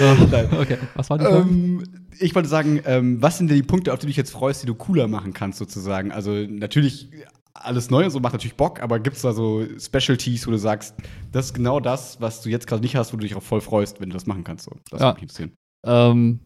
[0.00, 1.48] Okay, was war die Frage?
[1.48, 1.84] Ähm,
[2.18, 4.62] ich wollte sagen, ähm, was sind denn die Punkte, auf die du dich jetzt freust,
[4.62, 6.12] die du cooler machen kannst, sozusagen?
[6.12, 7.10] Also, natürlich,
[7.54, 10.94] alles Neue so macht natürlich Bock, aber gibt es da so Specialties, wo du sagst,
[11.32, 13.60] das ist genau das, was du jetzt gerade nicht hast, wo du dich auch voll
[13.60, 14.64] freust, wenn du das machen kannst?
[14.64, 14.76] So.
[14.90, 15.16] Das Ja.
[15.20, 15.52] würde.
[15.86, 16.40] Ähm,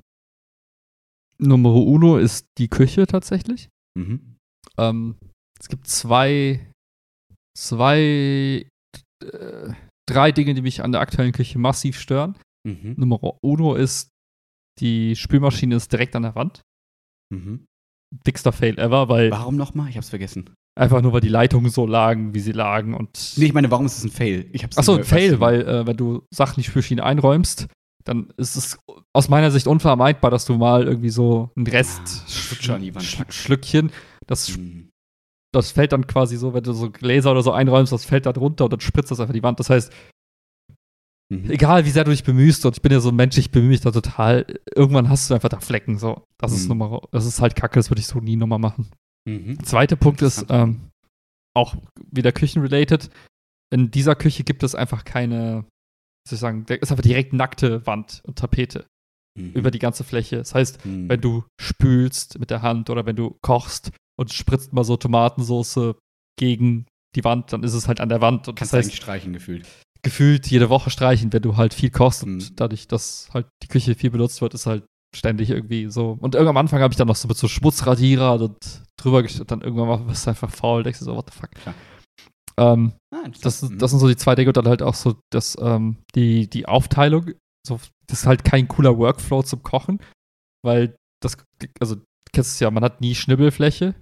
[1.38, 3.68] Numero uno ist die Küche tatsächlich.
[3.98, 4.36] Mhm.
[4.78, 5.16] Ähm,
[5.60, 6.60] es gibt zwei,
[7.56, 8.66] zwei,
[9.22, 9.72] äh,
[10.08, 12.36] drei Dinge, die mich an der aktuellen Küche massiv stören.
[12.64, 12.94] Mhm.
[12.96, 14.09] Numero uno ist,
[14.81, 16.62] die Spülmaschine ist direkt an der Wand.
[17.33, 17.66] Mhm.
[18.27, 19.88] Dickster Fail ever, weil Warum nochmal?
[19.88, 20.55] Ich hab's vergessen.
[20.79, 23.33] einfach nur, weil die Leitungen so lagen, wie sie lagen und.
[23.37, 24.48] Nee, ich meine, warum ist es ein Fail?
[24.53, 27.68] Ich hab's Achso, ein Fail, weil äh, wenn du Sachen in die Spülmaschine einräumst,
[28.05, 28.79] dann ist es
[29.14, 32.94] aus meiner Sicht unvermeidbar, dass du mal irgendwie so einen Rest Ah, Lutscher an die
[32.94, 33.22] Wand Sch.
[33.31, 33.90] Schlückchen,
[34.27, 34.90] das, Mhm.
[35.55, 38.33] das fällt dann quasi so, wenn du so Gläser oder so einräumst, das fällt da
[38.33, 39.59] drunter und dann spritzt das einfach die Wand.
[39.61, 39.92] Das heißt,
[41.32, 41.50] Mhm.
[41.50, 43.70] egal wie sehr du dich bemühst, und ich bin ja so ein Mensch, ich bemühe
[43.70, 45.98] mich da total, irgendwann hast du einfach da Flecken.
[45.98, 46.22] So.
[46.38, 46.68] Das ist Mhm.
[46.78, 48.88] Nummer, das ist halt kacke, das würde ich so nie nochmal machen.
[49.28, 49.62] Mhm.
[49.64, 50.80] Zweiter Punkt ist ähm,
[51.56, 51.76] auch
[52.10, 53.10] wieder küchenrelated.
[53.72, 55.64] In dieser Küche gibt es einfach keine,
[56.28, 58.84] soll ich sagen, da ist einfach direkt nackte Wand und Tapete
[59.38, 59.52] Mhm.
[59.52, 60.36] über die ganze Fläche.
[60.36, 61.08] Das heißt, Mhm.
[61.08, 65.94] wenn du spülst mit der Hand oder wenn du kochst und spritzt mal so Tomatensoße
[66.38, 66.84] gegen
[67.16, 68.48] die Wand, dann ist es halt an der Wand.
[68.48, 69.66] Und kannst das du heißt, eigentlich streichen gefühlt.
[70.04, 72.56] Gefühlt jede Woche streichen, wenn du halt viel kochst und Mhm.
[72.56, 74.84] dadurch, dass halt die Küche viel benutzt wird, ist halt
[75.14, 76.16] ständig irgendwie so.
[76.20, 78.56] Und irgendwann am Anfang habe ich dann noch so mit so Schmutzradierer und
[78.98, 81.50] drüber gestellt, dann irgendwann mal bist du einfach faul, denkst du so, what the fuck.
[81.52, 81.74] Klar.
[82.58, 83.82] Ähm, Ah, das, interessant.
[83.82, 86.66] das sind so die zwei Dinge und dann halt auch so das, ähm, die, die
[86.66, 87.30] Aufteilung.
[87.66, 90.00] So, das ist halt kein cooler Workflow zum Kochen,
[90.64, 91.36] weil das,
[91.80, 93.94] also, du kennst es ja, man hat nie Schnibbelfläche.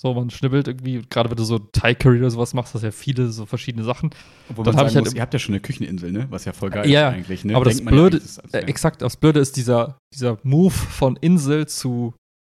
[0.00, 2.92] So, man schnibbelt irgendwie, gerade wenn du so Thai-Curry oder sowas machst, hast du ja
[2.92, 4.10] viele so verschiedene Sachen.
[4.48, 6.26] Obwohl dann man sagen ich halt muss, ihr habt ja schon eine Kücheninsel, ne?
[6.30, 7.56] Was ja voll geil Ja, ist eigentlich, ne?
[7.56, 8.68] aber das Denkt ja Blöde- das ist alles Äh, wär.
[8.68, 12.14] exakt, das Blöde ist dieser, dieser Move von Insel zu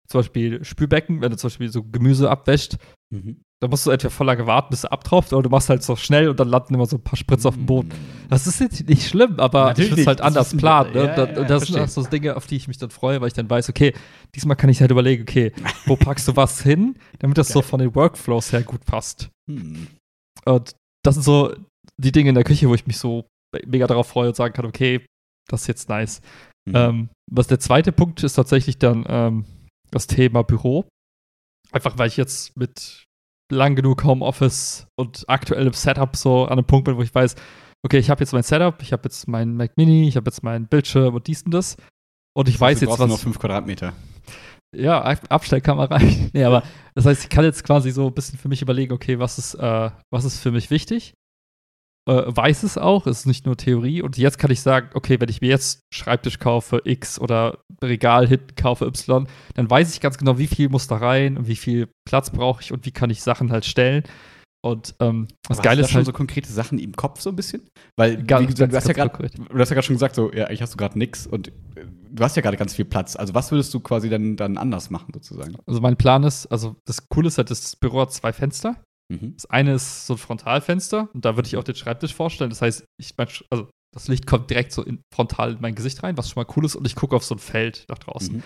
[0.09, 2.77] zum Beispiel Spülbecken, wenn du zum Beispiel so Gemüse abwäscht,
[3.11, 3.41] Mhm.
[3.61, 5.97] Da musst du entweder voll lange warten, bis er abtropft, oder du machst halt so
[5.97, 7.91] schnell und dann landen immer so ein paar Spritze auf dem Boden.
[8.29, 10.93] Das ist jetzt nicht schlimm, aber Natürlich ich es halt anders planen.
[10.93, 11.05] Ne?
[11.05, 13.29] Ja, ja, ja, das sind auch so Dinge, auf die ich mich dann freue, weil
[13.29, 13.95] ich dann weiß, okay,
[14.35, 15.53] diesmal kann ich halt überlegen, okay,
[15.87, 19.31] wo packst du was hin, damit das so von den Workflows her gut passt.
[19.51, 19.89] Hm.
[20.45, 21.55] Und das sind so
[21.97, 23.27] die Dinge in der Küche, wo ich mich so
[23.67, 25.05] mega darauf freue und sagen kann, okay,
[25.49, 26.21] das ist jetzt nice.
[26.69, 26.77] Mhm.
[26.77, 29.45] Ähm, was der zweite Punkt ist tatsächlich dann ähm,
[29.91, 30.87] das Thema Büro.
[31.73, 33.05] Einfach weil ich jetzt mit
[33.51, 37.35] lang genug Homeoffice und aktuellem Setup so an einem Punkt bin, wo ich weiß,
[37.85, 40.43] okay, ich habe jetzt mein Setup, ich habe jetzt meinen Mac Mini, ich habe jetzt
[40.43, 41.77] meinen Bildschirm und dies und das.
[42.37, 43.23] Und ich Das heißt, weiß du jetzt, brauchst nur noch was.
[43.23, 43.93] fünf Quadratmeter.
[44.77, 46.33] Ja, Ab- Abstellkammer reicht.
[46.35, 46.63] nee, aber
[46.95, 49.55] das heißt, ich kann jetzt quasi so ein bisschen für mich überlegen, okay, was ist,
[49.55, 51.15] äh, was ist für mich wichtig?
[52.09, 54.01] Äh, weiß es auch, ist nicht nur Theorie.
[54.01, 58.27] Und jetzt kann ich sagen, okay, wenn ich mir jetzt Schreibtisch kaufe, X oder Regal
[58.27, 61.57] hinten kaufe, Y, dann weiß ich ganz genau, wie viel muss da rein und wie
[61.57, 64.05] viel Platz brauche ich und wie kann ich Sachen halt stellen.
[64.65, 67.37] Und ähm, das Geile du ist schon halt, so konkrete Sachen im Kopf so ein
[67.37, 67.63] bisschen?
[67.97, 69.39] Weil Ganz- wie du ganz hast ja konkret.
[69.39, 71.53] du hast ja gerade schon gesagt so, ja, eigentlich hast du gerade nix und äh,
[72.11, 73.17] du hast ja gerade ganz viel Platz.
[73.17, 75.57] Also was würdest du quasi dann dann anders machen sozusagen?
[75.67, 78.77] also mein Plan ist, also das Coole ist halt, das Büro hat zwei Fenster.
[79.11, 79.35] Mhm.
[79.35, 82.51] Das eine ist so ein Frontalfenster und da würde ich auch den Schreibtisch vorstellen.
[82.51, 86.03] Das heißt, ich mein, also das Licht kommt direkt so in, frontal in mein Gesicht
[86.03, 88.37] rein, was schon mal cool ist, und ich gucke auf so ein Feld nach draußen.
[88.37, 88.43] Mhm.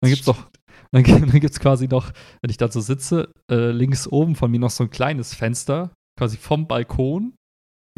[0.00, 0.48] Dann gibt es noch,
[0.92, 4.58] dann, dann gibt's quasi noch, wenn ich da so sitze, äh, links oben von mir
[4.58, 7.34] noch so ein kleines Fenster, quasi vom Balkon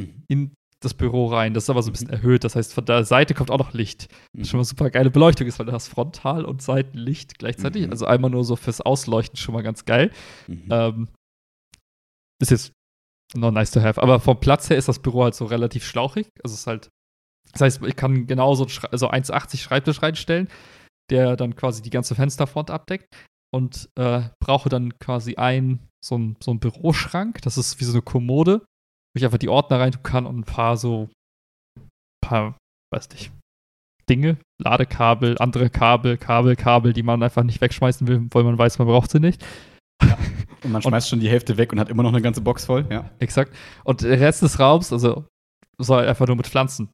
[0.00, 0.22] Mhm.
[0.28, 1.54] in das Büro rein.
[1.54, 2.14] Das ist aber so ein bisschen Mhm.
[2.14, 2.44] erhöht.
[2.44, 4.06] Das heißt, von der Seite kommt auch noch Licht.
[4.32, 4.44] Mhm.
[4.44, 7.84] Schon mal super geile Beleuchtung ist, weil du hast Frontal- und Seitenlicht gleichzeitig.
[7.86, 7.90] Mhm.
[7.90, 10.12] Also einmal nur so fürs Ausleuchten schon mal ganz geil.
[10.46, 10.62] Mhm.
[10.70, 11.08] Ähm,
[12.40, 12.72] ist jetzt
[13.34, 14.00] noch nice to have.
[14.00, 16.28] Aber vom Platz her ist das Büro halt so relativ schlauchig.
[16.42, 16.88] Also es ist halt,
[17.52, 20.48] das heißt, ich kann genauso Schre- also 1,80 Schreibtisch reinstellen,
[21.10, 23.06] der dann quasi die ganze Fensterfront abdeckt
[23.54, 27.42] und äh, brauche dann quasi ein so ein, so ein Büroschrank.
[27.42, 30.38] Das ist wie so eine Kommode, wo ich einfach die Ordner rein tun kann und
[30.38, 31.08] ein paar so,
[32.24, 32.56] paar,
[32.92, 33.32] weiß nicht,
[34.08, 38.78] Dinge, Ladekabel, andere Kabel, Kabel, Kabel, die man einfach nicht wegschmeißen will, weil man weiß,
[38.78, 39.44] man braucht sie nicht.
[40.62, 42.86] Und man schmeißt schon die Hälfte weg und hat immer noch eine ganze Box voll,
[42.90, 43.10] ja.
[43.18, 43.54] Exakt.
[43.84, 45.24] Und der Rest des Raums, also
[45.78, 46.90] soll einfach nur mit Pflanzen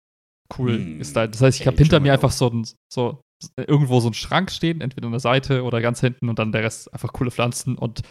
[0.58, 1.00] cool Hm.
[1.00, 1.26] ist da.
[1.26, 3.20] Das heißt, ich habe hinter mir einfach so, ein, so
[3.56, 6.62] irgendwo so einen Schrank stehen, entweder an der Seite oder ganz hinten und dann der
[6.62, 8.02] Rest einfach coole Pflanzen und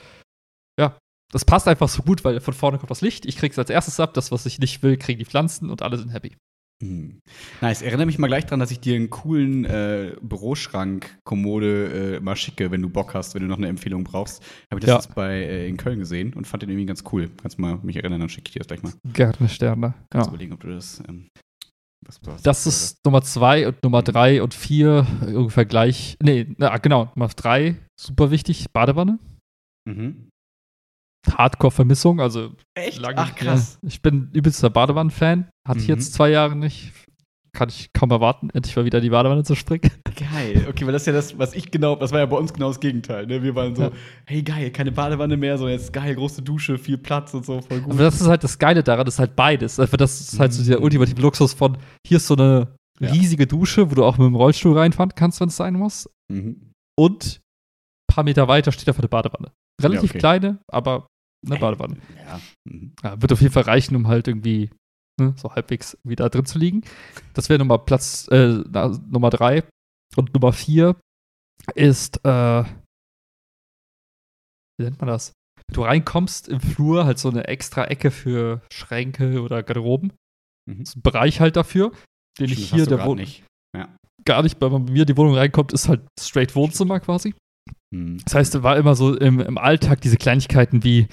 [0.80, 0.98] ja,
[1.32, 4.00] das passt einfach so gut, weil von vorne kommt das Licht, ich krieg's als erstes
[4.00, 6.36] ab, das, was ich nicht will, kriegen die Pflanzen und alle sind happy.
[6.84, 7.20] Mhm.
[7.62, 7.82] Nice.
[7.82, 12.36] Erinnere mich mal gleich dran, dass ich dir einen coolen äh, Büroschrank, Kommode äh, mal
[12.36, 14.44] schicke, wenn du Bock hast, wenn du noch eine Empfehlung brauchst.
[14.72, 14.96] Habe ich das Ja.
[14.96, 17.30] jetzt bei äh, in Köln gesehen und fand den irgendwie ganz cool.
[17.42, 18.94] Kannst du mal mich erinnern, dann schicke ich dir das gleich mal.
[19.14, 19.94] Gerne Sterne.
[20.10, 20.34] Kannst Ja.
[20.34, 21.02] überlegen, ob du das.
[21.08, 21.28] Ähm,
[22.28, 22.46] hast.
[22.46, 26.18] Das ist Nummer zwei und Nummer drei und vier ungefähr gleich.
[26.22, 29.20] Nee, na, genau, Nummer drei, super wichtig, Badewanne.
[29.90, 30.28] Mhm.
[31.32, 33.00] Hardcore-Vermissung, also Echt?
[33.00, 33.80] lange Ach, krass.
[33.82, 35.50] Ja, ich bin übelster Badewannen-Fan.
[35.68, 35.96] Hatte ich Mhm.
[35.96, 36.92] jetzt zwei Jahre nicht.
[37.56, 39.92] Kann ich kaum erwarten, endlich mal wieder in die Badewanne zu springen.
[40.16, 40.66] Geil.
[40.68, 42.70] Okay, weil das ist ja das, was ich genau, das war ja bei uns genau
[42.70, 43.28] das Gegenteil.
[43.28, 43.44] Ne?
[43.44, 43.92] Wir waren so, Ja.
[44.26, 47.82] hey geil, keine Badewanne mehr, sondern jetzt geil, große Dusche, viel Platz und so, voll
[47.82, 47.94] gut.
[47.94, 49.80] Aber das ist halt das Geile daran, das ist halt beides.
[49.80, 50.84] Einfach das ist halt so dieser Mhm.
[50.86, 53.12] ultimative Luxus von, hier ist so eine Ja.
[53.12, 56.10] riesige Dusche, wo du auch mit dem Rollstuhl reinfahren kannst, wenn es sein muss.
[56.32, 56.72] mhm.
[56.98, 57.40] Und
[58.10, 59.52] ein paar Meter weiter steht einfach eine Badewanne.
[59.82, 60.20] Relativ okay.
[60.20, 61.06] kleine, aber
[61.46, 61.98] eine Badewanne.
[62.26, 62.40] Ja.
[62.70, 62.94] Mhm.
[63.04, 64.70] Ja, wird auf jeden Fall reichen, um halt irgendwie
[65.20, 66.82] ne, so halbwegs wieder drin zu liegen.
[67.34, 69.64] Das wäre Nummer Platz äh, na, Nummer drei.
[70.16, 70.96] Und Nummer vier
[71.76, 72.64] ist, äh,
[74.78, 75.34] wie nennt man das?
[75.68, 80.14] Wenn du reinkommst im Flur, halt so eine extra Ecke für Schränke oder Garderoben.
[80.70, 80.86] Mhm.
[80.86, 81.92] So ein Bereich halt dafür.
[82.40, 83.44] den Stimmt, ich hier der Wohnung nicht.
[83.76, 83.90] Ja.
[84.24, 87.34] gar nicht, weil man bei mir in die Wohnung reinkommt, ist halt straight Wohnzimmer quasi.
[87.94, 88.20] Hm.
[88.24, 91.08] Das heißt, es war immer so im, im Alltag diese Kleinigkeiten wie,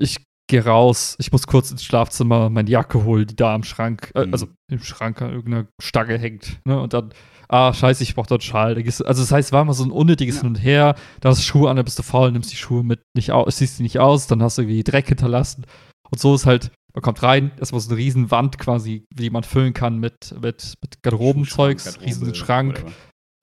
[0.00, 0.16] ich
[0.48, 4.26] gehe raus, ich muss kurz ins Schlafzimmer meine Jacke holen, die da am Schrank, äh,
[4.26, 4.32] Mhm.
[4.32, 6.58] also im Schrank an irgendeiner Stange hängt.
[6.64, 6.80] Ne?
[6.80, 7.12] Und dann,
[7.48, 8.76] ah, scheiße, ich brauch dort Schal.
[8.76, 10.40] Also das heißt, es war immer so ein unnötiges Ja.
[10.42, 10.96] Hin und Her.
[11.20, 13.56] Da hast du Schuhe an, dann bist du faul, nimmst die Schuhe mit nicht aus,
[13.56, 15.66] ziehst die nicht aus, dann hast du irgendwie Dreck hinterlassen.
[16.10, 19.44] Und so ist halt, man kommt rein, erstmal so eine riesen Wand quasi, die man
[19.44, 22.92] füllen kann mit, mit, mit Garderobenzeugs, Garderobe, riesen Schrank whatever.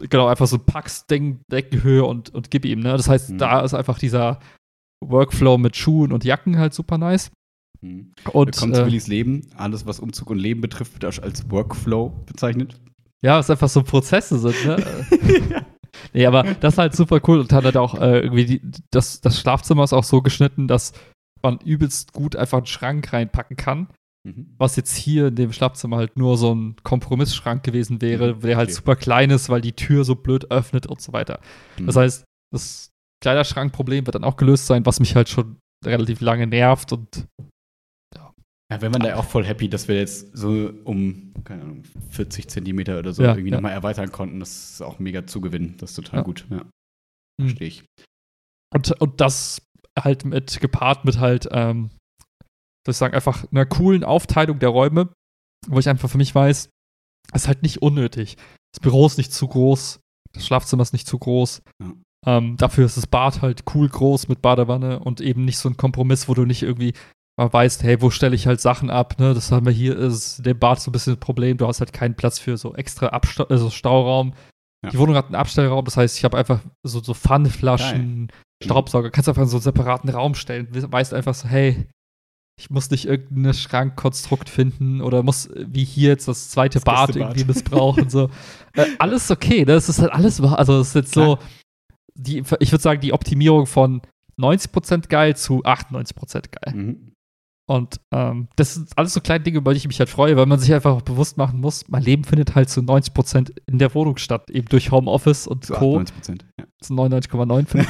[0.10, 2.98] genau, einfach so packst Ding, Deckenhöhe und, und gib ihm, ne?
[2.98, 3.38] Das heißt, Mhm.
[3.38, 4.40] da ist einfach dieser
[5.06, 7.32] Workflow mit Schuhen und Jacken halt super nice.
[7.82, 8.12] Hm.
[8.34, 9.42] Und Willkommen zu äh, Willis Leben.
[9.56, 12.80] Alles, was Umzug und Leben betrifft, wird als- als Workflow bezeichnet.
[13.22, 14.84] ja, es einfach so Prozesse sind, ne?
[16.14, 19.22] nee, aber das ist halt super cool und hat halt auch äh, irgendwie die, das,
[19.22, 20.94] das Schlafzimmer ist auch so geschnitten, dass
[21.44, 23.88] man übelst gut einfach einen Schrank reinpacken kann.
[24.24, 24.56] Mhm.
[24.58, 28.58] Was jetzt hier in dem Schlafzimmer halt nur so ein Kompromissschrank gewesen wäre, Mhm, der
[28.58, 28.76] halt okay.
[28.76, 31.40] super klein ist, weil die Tür so blöd öffnet und so weiter.
[31.86, 32.00] Das Mhm.
[32.00, 32.90] heißt, das
[33.24, 37.26] Kleiderschrankproblem wird dann auch gelöst sein, was mich halt schon relativ lange nervt und
[38.70, 42.50] Ja, wenn man da auch voll happy, dass wir jetzt so um, keine Ahnung, 40
[42.50, 43.56] Zentimeter oder so Ja, irgendwie ja.
[43.56, 44.40] nochmal erweitern konnten.
[44.42, 45.78] Das ist auch mega Zugewinn.
[45.78, 46.24] Das ist total Ja.
[46.24, 46.46] gut.
[46.50, 46.66] Ja,
[47.40, 47.48] Mhm.
[47.48, 47.86] verstehe ich.
[48.74, 49.62] Und, und das
[49.98, 51.92] halt mit gepaart mit halt, ähm,
[52.86, 55.14] soll ich sagen, einfach einer coolen Aufteilung der Räume,
[55.68, 56.70] wo ich einfach für mich weiß,
[57.34, 58.36] ist halt nicht unnötig.
[58.74, 60.00] Das Büro ist nicht zu groß,
[60.34, 61.62] das Schlafzimmer ist nicht zu groß.
[61.82, 61.94] Ja.
[62.28, 65.78] Ähm, dafür ist das Bad halt cool groß mit Badewanne und eben nicht so ein
[65.78, 66.94] Kompromiss, wo du nicht irgendwie
[67.40, 69.34] mal weißt, hey, wo stelle ich halt Sachen ab, ne?
[69.34, 71.94] Das haben wir hier, ist dem Bad so ein bisschen das Problem, du hast halt
[71.94, 74.34] keinen Platz für so extra Absta also Stauraum.
[74.84, 74.90] Ja.
[74.92, 78.32] Die Wohnung hat einen Abstellraum, das heißt, ich habe einfach so, so Pfannflaschen,
[78.64, 80.68] Staubsauger, kannst einfach in so einen separaten Raum stellen.
[80.72, 81.86] We- Weißt einfach so, hey,
[82.60, 86.84] ich muss nicht irgendein Schrankkonstrukt finden oder muss äh, wie hier jetzt das zweite Das
[86.86, 88.10] Bad irgendwie missbrauchen.
[88.10, 88.30] so.
[88.74, 89.74] äh, alles okay, ne?
[89.74, 90.58] Es ist halt alles, wahr.
[90.58, 91.38] also es ist jetzt so,
[92.18, 94.02] die, ich würde sagen, die Optimierung von
[94.40, 96.74] 90% geil zu 98% geil.
[96.74, 97.14] Mhm.
[97.70, 100.46] Und ähm, das sind alles so kleine Dinge, über die ich mich halt freue, weil
[100.46, 104.16] man sich einfach bewusst machen muss, mein Leben findet halt zu 90% in der Wohnung
[104.16, 106.00] statt, eben durch Homeoffice und Zu Co.
[106.00, 106.46] 98 Prozent.
[106.58, 106.66] Ja.
[106.80, 107.86] zu 99,9.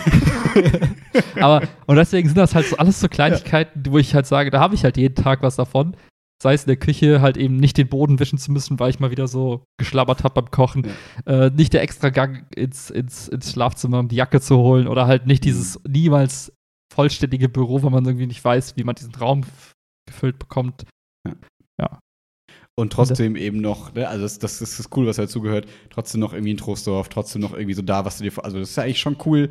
[1.41, 4.59] Aber, und deswegen sind das halt so alles so Kleinigkeiten, wo ich halt sage, da
[4.59, 5.95] habe ich halt jeden Tag was davon.
[6.41, 8.99] Sei es in der Küche, halt eben nicht den Boden wischen zu müssen, weil ich
[8.99, 10.87] mal wieder so geschlabbert habe beim Kochen.
[11.25, 14.87] Äh, nicht der extra Gang ins, ins, ins Schlafzimmer, um die Jacke zu holen.
[14.87, 16.53] Oder halt nicht dieses niemals
[16.93, 19.45] vollständige Büro, wo man irgendwie nicht weiß, wie man diesen Raum
[20.07, 20.85] gefüllt bekommt.
[22.79, 26.31] Und trotzdem eben noch, ne, also das, das ist das cool, was dazugehört, trotzdem noch
[26.33, 28.83] irgendwie ein Trostdorf, trotzdem noch irgendwie so da, was du dir, also das ist ja
[28.83, 29.49] eigentlich schon cool,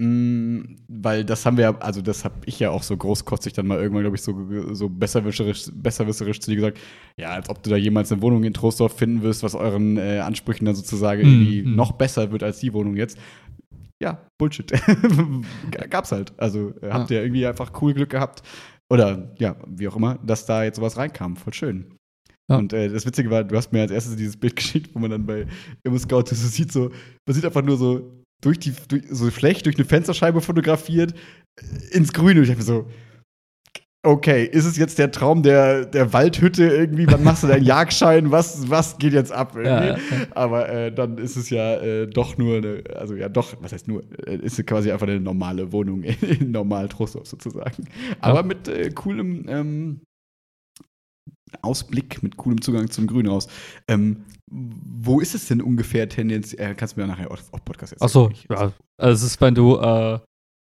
[0.00, 3.78] weil das haben wir, ja- also das habe ich ja auch so großkotzig dann mal
[3.78, 4.34] irgendwann, glaube ich, so,
[4.74, 6.78] so besserwisserisch, besserwisserisch zu dir gesagt,
[7.16, 10.18] ja, als ob du da jemals eine Wohnung in Trostdorf finden wirst, was euren äh,
[10.18, 11.76] Ansprüchen dann sozusagen Mhm, irgendwie mhm.
[11.76, 13.18] noch besser wird als die Wohnung jetzt.
[14.02, 14.72] Ja, Bullshit.
[15.90, 16.32] Gab's halt.
[16.38, 18.42] Also äh, habt ihr irgendwie einfach cool Glück gehabt.
[18.90, 21.36] Oder ja, wie auch immer, dass da jetzt sowas reinkam.
[21.36, 21.94] Voll schön.
[22.50, 22.56] Ja.
[22.58, 25.10] Und äh, das Witzige war, du hast mir als erstes dieses Bild geschickt, wo man
[25.12, 25.46] dann bei
[25.84, 26.90] Immo Scout so sieht, so,
[27.26, 31.14] man sieht einfach nur so durch die, durch, so schlecht durch eine Fensterscheibe fotografiert
[31.90, 32.40] ins Grüne.
[32.40, 32.86] Und ich dachte mir so,
[34.04, 37.06] okay, ist es jetzt der Traum der, der Waldhütte irgendwie?
[37.06, 38.30] Wann machst du deinen Jagdschein?
[38.30, 39.56] Was, was geht jetzt ab?
[39.56, 39.96] Ja, ja,
[40.34, 43.88] Aber äh, dann ist es ja äh, doch nur eine, also ja doch, was heißt
[43.88, 47.88] nur, äh, ist quasi einfach eine normale Wohnung in normalen Trostorf sozusagen.
[48.20, 50.00] Aber mit äh, coolem ähm,
[51.62, 53.48] Ausblick, mit coolem Zugang zum Grünhaus.
[53.88, 54.24] Ähm,
[54.56, 56.70] wo ist es denn ungefähr tendenziell?
[56.72, 58.06] Äh, kannst du mir nachher auf, auf Podcast erzählen.
[58.06, 58.72] Achso, ja.
[58.98, 60.20] Also es ist, wenn du, äh,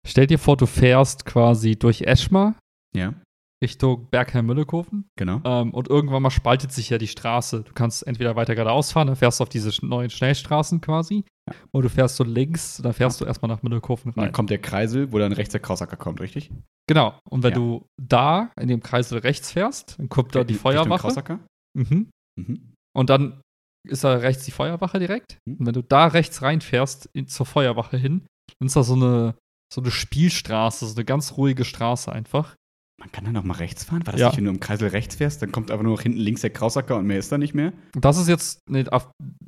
[0.06, 2.54] stell dir vor, du fährst quasi durch Eschmar
[2.94, 3.14] Ja,
[3.62, 5.40] Richtung Bergheim-Müllekofen genau.
[5.44, 7.62] ähm, und irgendwann mal spaltet sich ja die Straße.
[7.62, 11.54] Du kannst entweder weiter geradeaus fahren, dann fährst du auf diese neuen Schnellstraßen quasi, Ja.
[11.72, 14.32] oder du fährst so links, dann fährst du erstmal nach Müllekofen Und dann rein.
[14.32, 16.50] kommt der Kreisel, wo dann rechts der Krausacker kommt, richtig?
[16.87, 17.18] Genau.
[17.28, 17.56] Und wenn Ja.
[17.58, 21.00] du da in dem Kreisel rechts fährst, dann kommt da die Feuerwache.
[21.00, 21.40] Krausacker?
[21.74, 22.10] Mhm.
[22.38, 22.72] Mhm.
[22.96, 23.40] Und dann
[23.88, 25.38] ist da rechts die Feuerwache direkt.
[25.47, 25.57] Mhm.
[25.59, 28.27] Und wenn du da rechts reinfährst, in, zur Feuerwache hin,
[28.59, 29.35] dann ist da so eine,
[29.73, 32.55] so eine Spielstraße, so eine ganz ruhige Straße einfach.
[33.01, 34.07] Man kann dann auch mal rechts fahren?
[34.07, 34.29] War das Ja.
[34.29, 36.51] nicht, wenn du im Kreisel rechts fährst, dann kommt einfach nur noch hinten links der
[36.51, 37.73] Krausacker und mehr ist da nicht mehr?
[37.92, 38.61] Das ist jetzt,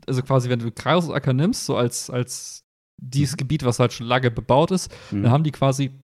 [0.06, 2.60] also quasi, wenn du Kreisacker nimmst, so als, als
[3.00, 5.22] dieses Gebiet, was halt schon lange bebaut ist, Mhm.
[5.22, 6.00] dann haben die quasi,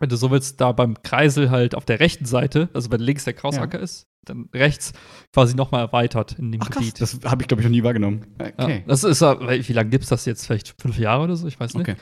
[0.00, 3.24] wenn du so willst, da beim Kreisel halt auf der rechten Seite, also wenn links
[3.24, 4.92] der Krausacker ist, dann rechts
[5.32, 7.00] quasi nochmal erweitert in dem Ach krass, Gebiet.
[7.00, 8.26] das habe ich, glaube ich, noch nie wahrgenommen.
[8.40, 8.84] Ja, Okay.
[8.86, 10.44] das ist, ja- wie lange gibt es das jetzt?
[10.46, 11.46] Vielleicht fünf Jahre oder so?
[11.46, 11.88] Ich weiß nicht.
[11.88, 11.96] okay.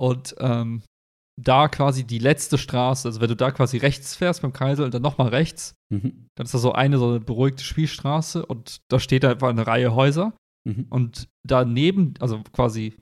[0.00, 0.82] Und ähm,
[1.40, 4.94] da quasi die letzte Straße, also wenn du da quasi rechts fährst beim Kreisel und
[4.94, 6.26] dann nochmal rechts, Mhm.
[6.36, 9.94] dann ist da so eine so eine beruhigte Spielstraße und da steht einfach eine Reihe
[9.94, 10.32] Häuser.
[10.66, 10.86] Mhm.
[10.90, 12.94] Und daneben, also quasi,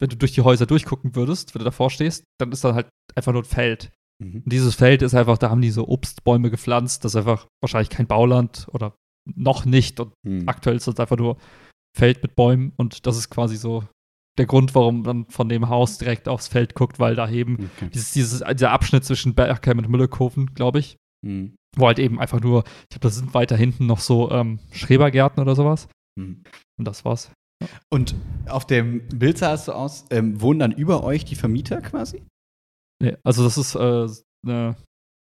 [0.00, 2.88] wenn du durch die Häuser durchgucken würdest, wenn du davor stehst, dann ist da halt
[3.14, 3.90] einfach nur ein Feld.
[4.22, 4.42] Mhm.
[4.44, 7.90] Und dieses Feld ist einfach, da haben die so Obstbäume gepflanzt, das ist einfach wahrscheinlich
[7.90, 8.94] kein Bauland oder
[9.34, 9.98] noch nicht.
[10.00, 10.48] Und Mhm.
[10.48, 11.36] aktuell ist es einfach nur
[11.96, 13.84] Feld mit Bäumen und das ist quasi so
[14.38, 17.88] der Grund, warum man von dem Haus direkt aufs Feld guckt, weil da eben Okay.
[17.94, 21.54] dieses, dieses, dieser Abschnitt zwischen Bergheim und Müllekofen, glaube ich, Mhm.
[21.74, 25.40] wo halt eben einfach nur, ich glaube, da sind weiter hinten noch so ähm, Schrebergärten
[25.42, 25.88] oder sowas.
[26.18, 26.42] Mhm.
[26.78, 27.30] Und das war's.
[27.90, 28.14] Und
[28.48, 32.22] auf dem Bild sah es so aus, ähm, wohnen dann über euch die Vermieter quasi?
[33.02, 34.06] Nee, also das ist äh,
[34.46, 34.76] eine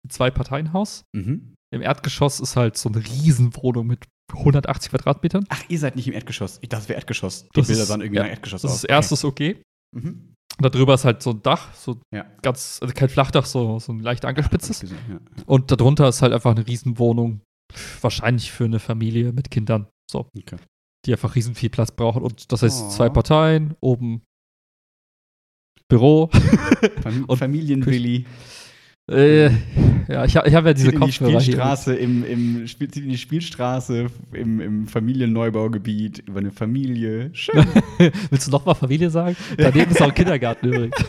[0.09, 1.05] Zwei-Parteien-Haus.
[1.15, 1.55] Mhm.
[1.73, 5.45] Im Erdgeschoss ist halt so eine Riesenwohnung mit 180 Quadratmetern.
[5.49, 6.59] Ach, ihr seid nicht im Erdgeschoss.
[6.63, 7.45] Ich dachte, es wäre Erdgeschoss.
[7.45, 8.77] Die Das Bilder ist- sahen irgendwie ja, nach Erdgeschoss Das aus.
[8.79, 9.63] ist erstes okay.
[9.97, 10.07] Okay.
[10.09, 10.35] Mhm.
[10.59, 12.27] Da drüber ist halt so ein Dach, so Ja.
[12.43, 14.79] ganz, also kein Flachdach, so, so ein leicht angespitztes.
[14.79, 15.43] Hab ich gesehen, ja.
[15.47, 17.41] Und darunter ist halt einfach eine Riesenwohnung.
[18.01, 19.87] Wahrscheinlich für eine Familie mit Kindern.
[20.11, 20.29] So.
[20.37, 20.57] Okay.
[21.07, 22.23] Die einfach riesen viel Platz brauchen.
[22.23, 22.89] Und das heißt Oh.
[22.91, 24.23] zwei Parteien, oben
[25.89, 26.29] Büro.
[27.03, 28.27] Fam Und Familienwilli.
[29.11, 29.47] äh,
[30.09, 31.41] ja, ich, ich habe ja diese Zieht in die Kopfhörer hier.
[31.41, 37.31] Spielstraße im, im zieht in die Spielstraße im, im Familienneubaugebiet über eine Familie.
[37.33, 37.67] Schön.
[38.31, 39.37] Willst du nochmal Familie sagen?
[39.57, 40.97] Daneben ist auch ein Kindergarten übrigens.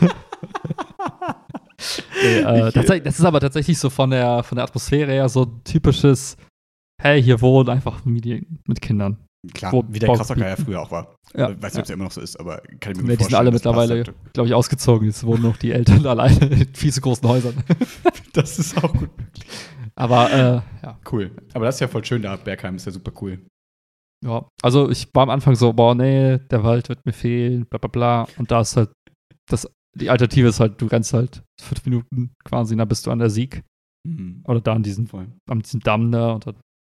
[2.22, 5.44] nee, äh, tatsächlich, das ist aber tatsächlich so von der, von der Atmosphäre her so
[5.44, 6.36] ein typisches,
[7.00, 9.18] hey, hier wohnen einfach Familien mit Kindern.
[9.54, 11.16] Klar, Wo- wie der Krassocker ja früher auch war.
[11.34, 11.50] Ja.
[11.50, 13.20] Ich weiß nicht, ob es ja immer noch so ist, aber kann ich mir gut
[13.20, 15.06] die sind alle mittlerweile, passt glaube ich, ausgezogen.
[15.08, 17.54] Jetzt wohnen noch die Eltern alleine in viel zu großen Häusern.
[17.68, 17.78] halt.
[18.34, 19.44] Das ist auch gut möglich.
[19.94, 20.98] Aber äh, ja.
[21.10, 21.32] Cool.
[21.52, 22.36] Aber das ist ja voll schön da.
[22.36, 23.44] Bergheim ist ja super cool.
[24.24, 24.48] ja.
[24.62, 27.88] Also ich war am Anfang so, boah, nee, der Wald wird mir fehlen, bla bla
[27.88, 28.28] bla.
[28.38, 28.90] Und da ist halt,
[29.50, 33.18] das, die Alternative ist halt, du rennst halt fünf Minuten quasi, dann bist du an
[33.18, 33.62] der Sieg.
[34.08, 34.42] Mhm.
[34.46, 35.08] Oder da an diesem,
[35.50, 36.32] an diesem Damm da.
[36.32, 36.56] Und dann,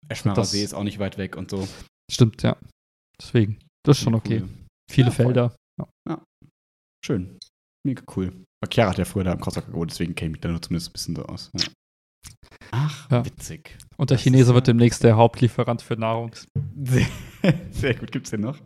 [0.09, 1.67] Eschmarer Das- See ist auch nicht weit weg und so.
[2.11, 2.57] Stimmt, ja.
[3.21, 4.41] Deswegen, das ist schon okay.
[4.43, 4.49] Cool.
[4.91, 5.13] Viele Ja.
[5.13, 5.57] Felder.
[7.05, 7.39] Schön.
[7.87, 8.29] Mega cool.
[8.63, 10.63] Aber Chiara hat ja früher da im Krassocker gewohnt, deswegen kenne ich mich da nur
[10.63, 11.51] zumindest ein bisschen so aus.
[11.55, 11.67] Ja.
[12.71, 13.25] Ach, Ja.
[13.25, 13.77] witzig.
[13.99, 16.33] Und der Das Chinese wird ja- demnächst der Hauptlieferant für Nahrung.
[16.83, 17.07] Sehr,
[17.71, 18.11] sehr gut.
[18.11, 18.59] Gibt's den noch?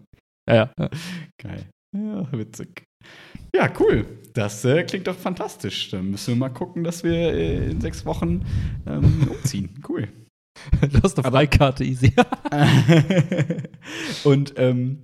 [0.49, 0.73] Ja, ja.
[0.79, 0.89] ja.
[1.43, 1.69] Geil.
[1.97, 2.85] Ja, witzig.
[3.55, 4.07] Ja, cool.
[4.35, 5.91] Das äh, klingt doch fantastisch.
[5.91, 8.45] Dann müssen wir mal gucken, dass wir äh, in sechs Wochen
[8.87, 9.83] ähm, umziehen.
[9.89, 10.09] Cool.
[10.81, 12.13] Eine Aber- Freikarte, easy.
[14.25, 15.01] Und ähm,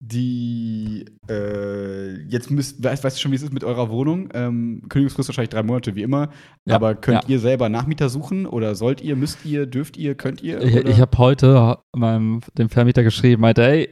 [0.00, 4.28] die äh, jetzt müsst, weißt, weißt du schon, wie es ist mit eurer Wohnung?
[4.32, 6.30] Ähm, Kündigungsfrist wahrscheinlich drei Monate, wie immer.
[6.66, 7.28] Ja, Aber könnt ja.
[7.30, 10.62] ihr selber Nachmieter suchen oder sollt ihr, müsst ihr, dürft ihr, könnt ihr?
[10.62, 13.88] Ich, ich habe heute meinem dem Vermieter geschrieben, meinte, ey,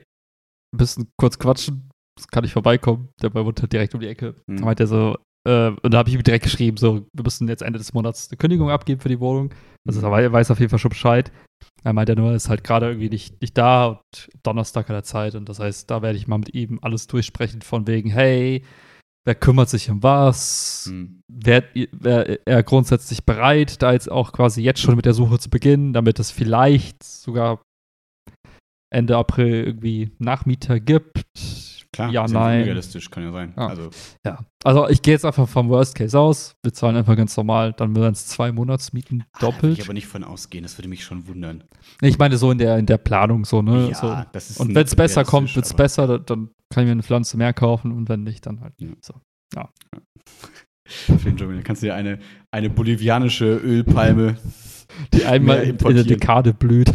[0.72, 1.90] ein bisschen kurz quatschen,
[2.30, 3.08] kann ich vorbeikommen.
[3.20, 4.36] Der bei wohnt halt direkt um die Ecke.
[4.46, 4.58] Mhm.
[4.58, 5.16] Da meinte er so,
[5.46, 8.28] äh, und da habe ich ihm direkt geschrieben, so, wir müssen jetzt Ende des Monats
[8.30, 9.54] eine Kündigung abgeben für die Wohnung.
[9.86, 10.12] Also Mhm.
[10.14, 11.30] er weiß auf jeden Fall schon Bescheid.
[11.84, 15.04] Er meinte nur, er ist halt gerade irgendwie nicht, nicht da und Donnerstag hat er
[15.04, 18.64] Zeit und das heißt, da werde ich mal mit ihm alles durchsprechen von wegen, hey,
[19.24, 20.86] wer kümmert sich um was?
[20.88, 21.20] Hm.
[21.28, 25.50] Wäre wär er grundsätzlich bereit, da jetzt auch quasi jetzt schon mit der Suche zu
[25.50, 27.62] beginnen, damit es vielleicht sogar
[28.92, 31.22] Ende April irgendwie Nachmieter gibt?
[31.96, 32.62] Klar, ja, nein.
[32.64, 33.54] Realistisch, kann ja sein.
[33.56, 33.66] Ja.
[33.68, 33.90] Also,
[34.24, 34.38] Ja.
[34.64, 36.54] Also ich gehe jetzt einfach vom Worst Case aus.
[36.62, 39.78] Wir zahlen einfach ganz normal, dann werden es zwei Monatsmieten ah, da würde doppelt.
[39.78, 41.64] ich aber nicht von ausgehen, das würde mich schon wundern.
[42.02, 43.88] Ich meine so in der, in der Planung so, ne?
[43.88, 44.16] ja, so.
[44.32, 47.02] das ist Und wenn es besser kommt, wird es besser, dann- kann ich mir eine
[47.04, 48.88] Pflanze mehr kaufen und wenn nicht, dann halt Ja.
[49.00, 49.14] so.
[50.88, 51.54] Für den Dschungel.
[51.56, 52.18] Dann kannst du dir eine,
[52.52, 54.36] eine bolivianische Ölpalme
[55.14, 56.04] Die einmal in, der.
[56.04, 56.92] Dekade blüht.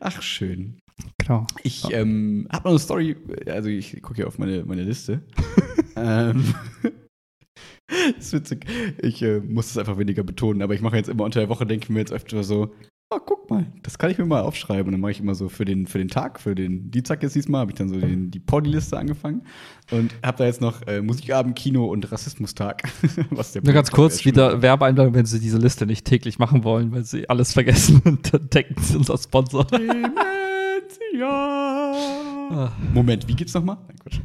[0.00, 0.78] Ach, schön.
[1.18, 1.46] Genau.
[1.62, 2.00] Ich Ja.
[2.00, 5.22] ähm, habe noch eine Story, also ich gucke hier auf meine, meine Liste.
[5.96, 6.54] ähm,
[8.16, 8.66] das ist witzig.
[8.98, 11.66] Ich äh, muss es einfach weniger betonen, aber ich mache jetzt immer unter der Woche,
[11.66, 12.72] denke ich mir jetzt öfter so,
[13.14, 14.86] oh, guck mal, das kann ich mir mal aufschreiben.
[14.86, 17.34] Und dann mache ich immer so für den, für den Tag, für den Dienstag jetzt
[17.34, 19.42] diesmal, habe ich dann so den, die Poddy-Liste angefangen
[19.90, 22.82] und habe da jetzt noch äh, Musikabend, Kino und Rassismustag.
[23.30, 24.62] was der Nur ganz kurz wieder war.
[24.62, 28.48] Werbeeinladung, wenn Sie diese Liste nicht täglich machen wollen, weil Sie alles vergessen und dann
[28.48, 29.66] denken Sie unser Sponsor.
[31.12, 31.92] Dementia.
[32.50, 32.72] Ah.
[32.92, 33.76] Moment, wie geht's nochmal?
[33.86, 34.20] Nein, Quatsch.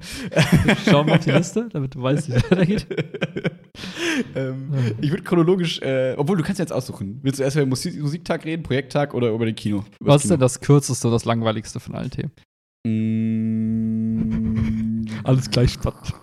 [0.89, 2.87] Schau mal auf die Liste, damit du weißt, wie es weitergeht.
[4.35, 4.71] ähm,
[5.01, 7.19] ich würde chronologisch, äh, obwohl du kannst jetzt aussuchen.
[7.23, 9.83] Willst du erst über den Musik Musiktag reden, Projekttag oder über den Kino?
[9.99, 12.31] Über Was ist denn das kürzeste und das langweiligste von allen Themen?
[12.85, 16.13] Mm, Alles gleich spannend.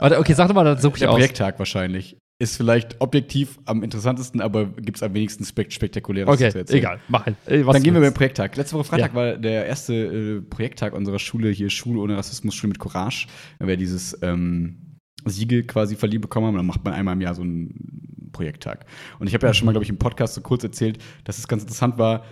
[0.00, 1.16] Warte, okay, sag doch mal, dann suche ich der aus.
[1.16, 2.16] Projekttag wahrscheinlich.
[2.40, 6.78] Ist vielleicht objektiv am interessantesten, aber gibt es am wenigsten spek spektakuläres Okay, zu erzählen.
[6.78, 7.26] egal, mach.
[7.46, 8.56] Ey, was Dann gehen wir beim Projekttag.
[8.56, 9.14] Letzte Woche Freitag Ja.
[9.14, 13.28] war der erste äh, Projekttag unserer Schule hier, Schule ohne Rassismus, Schule mit Courage.
[13.60, 16.56] Da wir dieses ähm, Siegel quasi verliehen bekommen haben.
[16.56, 18.84] Dann macht man einmal im Jahr so einen Projekttag.
[19.20, 21.46] Und ich habe ja schon mal, glaube ich, im Podcast so kurz erzählt, dass es
[21.46, 22.24] ganz interessant war,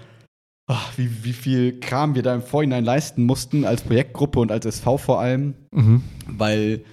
[0.67, 4.67] ach, wie, wie viel Kram wir da im Vorhinein leisten mussten, als Projektgruppe und als
[4.67, 6.03] SV vor allem Mhm.
[6.27, 6.85] weil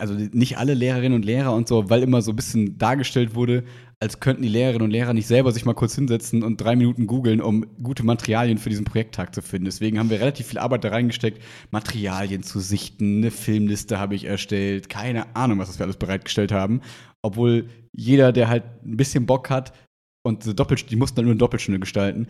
[0.00, 3.64] also nicht alle Lehrerinnen und Lehrer und so, weil immer so ein bisschen dargestellt wurde,
[4.00, 7.06] als könnten die Lehrerinnen und Lehrer nicht selber sich mal kurz hinsetzen und drei Minuten
[7.06, 9.66] googeln, um gute Materialien für diesen Projekttag zu finden.
[9.66, 14.24] Deswegen haben wir relativ viel Arbeit da reingesteckt, Materialien zu sichten, eine Filmliste habe ich
[14.24, 16.80] erstellt, keine Ahnung, was wir alles bereitgestellt haben.
[17.22, 19.74] Obwohl jeder, der halt ein bisschen Bock hat
[20.22, 22.26] und so die mussten dann nur eine Doppelstunde gestalten.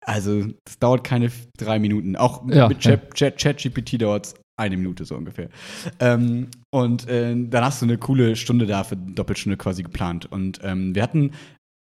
[0.00, 2.14] Also, das dauert keine drei Minuten.
[2.14, 5.48] Auch Ja, mit Chat, Chat, ChatGPT dauert es eine Minute so ungefähr.
[6.00, 10.26] Ähm, und äh, dann hast du eine coole Stunde da für Doppelstunde quasi geplant.
[10.30, 11.32] Und ähm, wir hatten,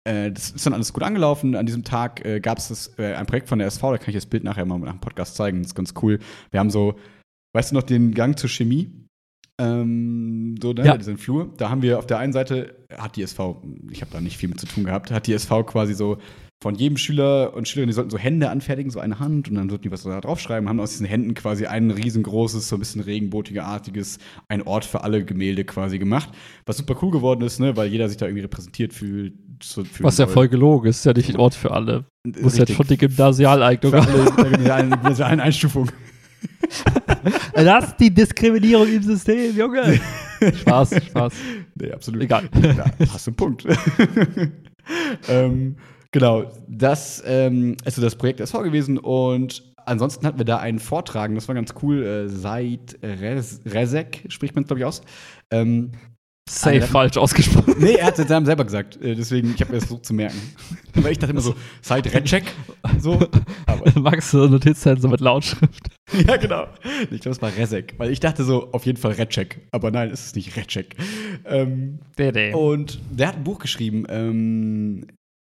[0.05, 1.57] äh, das ist dann alles gut angelaufen.
[1.57, 4.15] An diesem Tag äh, gab es äh, ein Projekt von der SV, da kann ich
[4.15, 5.59] das Bild nachher mal nach dem Podcast zeigen.
[5.63, 6.19] Das ist ganz cool.
[6.51, 6.95] Wir haben so,
[7.55, 8.91] weißt du noch, den Gang zur Chemie?
[9.61, 10.97] Ähm, so, ne, Ja.
[10.97, 11.53] diesen Flur.
[11.57, 14.49] Da haben wir auf der einen Seite, hat die SV, ich habe da nicht viel
[14.49, 16.19] mit zu tun gehabt, hat die SV quasi so
[16.63, 19.71] von jedem Schüler und Schülerin, die sollten so Hände anfertigen, so eine Hand, und dann
[19.71, 23.01] sollten die was da draufschreiben, haben aus diesen Händen quasi ein riesengroßes, so ein bisschen
[23.01, 26.29] regenbotigerartiges, ein Ort für alle Gemälde quasi gemacht.
[26.67, 29.33] Was super cool geworden ist, ne, weil jeder sich da irgendwie repräsentiert fühlt.
[29.63, 32.05] So, Was ja voll gelogen ist, ist ja nicht ein Ort für alle.
[32.25, 32.77] Muss ja Richtig.
[32.77, 35.91] schon die Gymnasialeignung alle gymnasialen, Einstufungen.
[37.55, 40.01] Lass die Diskriminierung im System, Junge.
[40.61, 41.33] Spaß, Spaß.
[41.75, 42.23] Nee, absolut.
[42.23, 42.49] Egal.
[42.53, 43.67] Da hast du einen Punkt.
[45.29, 45.77] ähm,
[46.13, 50.79] genau, das ähm, ist so das Projekt SV gewesen und ansonsten hatten wir da einen
[50.79, 55.03] Vortrag, das war ganz cool, äh, Said Rez Rezek, spricht man es glaube ich aus.
[55.51, 55.93] Ähm,
[56.49, 56.87] Safe Alter.
[56.89, 57.77] falsch ausgesprochen.
[57.79, 60.15] nee, er hat es Namen selber gesagt, äh, deswegen, ich habe mir das versucht zu
[60.15, 60.37] merken.
[60.95, 62.43] Weil ich dachte immer so, Said Rezek,
[62.99, 63.25] so,
[63.67, 65.89] aber Max so Notizzettel so mit Lautschrift.
[66.27, 66.67] Ja, genau.
[67.13, 69.61] Ich glaube, es war Rezek, weil ich dachte so, auf jeden Fall Recek.
[69.71, 70.97] Aber nein, es ist nicht Recek.
[71.45, 72.59] Ähm, Der, der.
[72.59, 75.07] und der hat ein Buch geschrieben, ähm,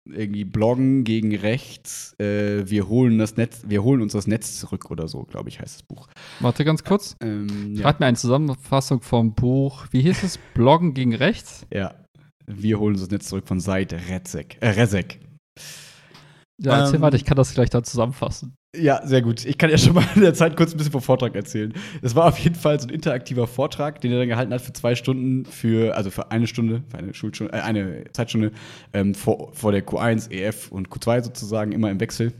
[0.06, 2.14] irgendwie Bloggen gegen Rechts.
[2.18, 5.60] Äh, wir holen das Netz, wir holen uns das Netz zurück oder so, glaube ich,
[5.60, 6.08] heißt das Buch.
[6.40, 7.16] Warte ganz kurz.
[7.22, 7.82] Ähm, ja.
[7.82, 9.86] Schreib mir eine Zusammenfassung vom Buch.
[9.90, 10.38] Wie hieß es?
[10.54, 11.66] Bloggen gegen rechts?
[11.72, 11.94] ja.
[12.46, 14.58] Wir holen uns das Netz zurück von Seid Rezek.
[14.60, 15.18] Äh, Rezek.
[16.60, 18.54] Ja, erzähl Ähm, weiter, ich kann das gleich dann zusammenfassen.
[18.76, 19.44] Ja, sehr gut.
[19.44, 21.72] Ich kann ja schon mal in der Zeit kurz ein bisschen vom Vortrag erzählen.
[22.02, 24.72] Es war auf jeden Fall so ein interaktiver Vortrag, den er dann gehalten hat für
[24.72, 28.52] zwei Stunden, für, also für eine Stunde, für eine Schulstunde, äh, eine Zeitstunde
[28.92, 32.32] ähm, vor, vor der Q1, EF und Q2 sozusagen, immer im Wechsel.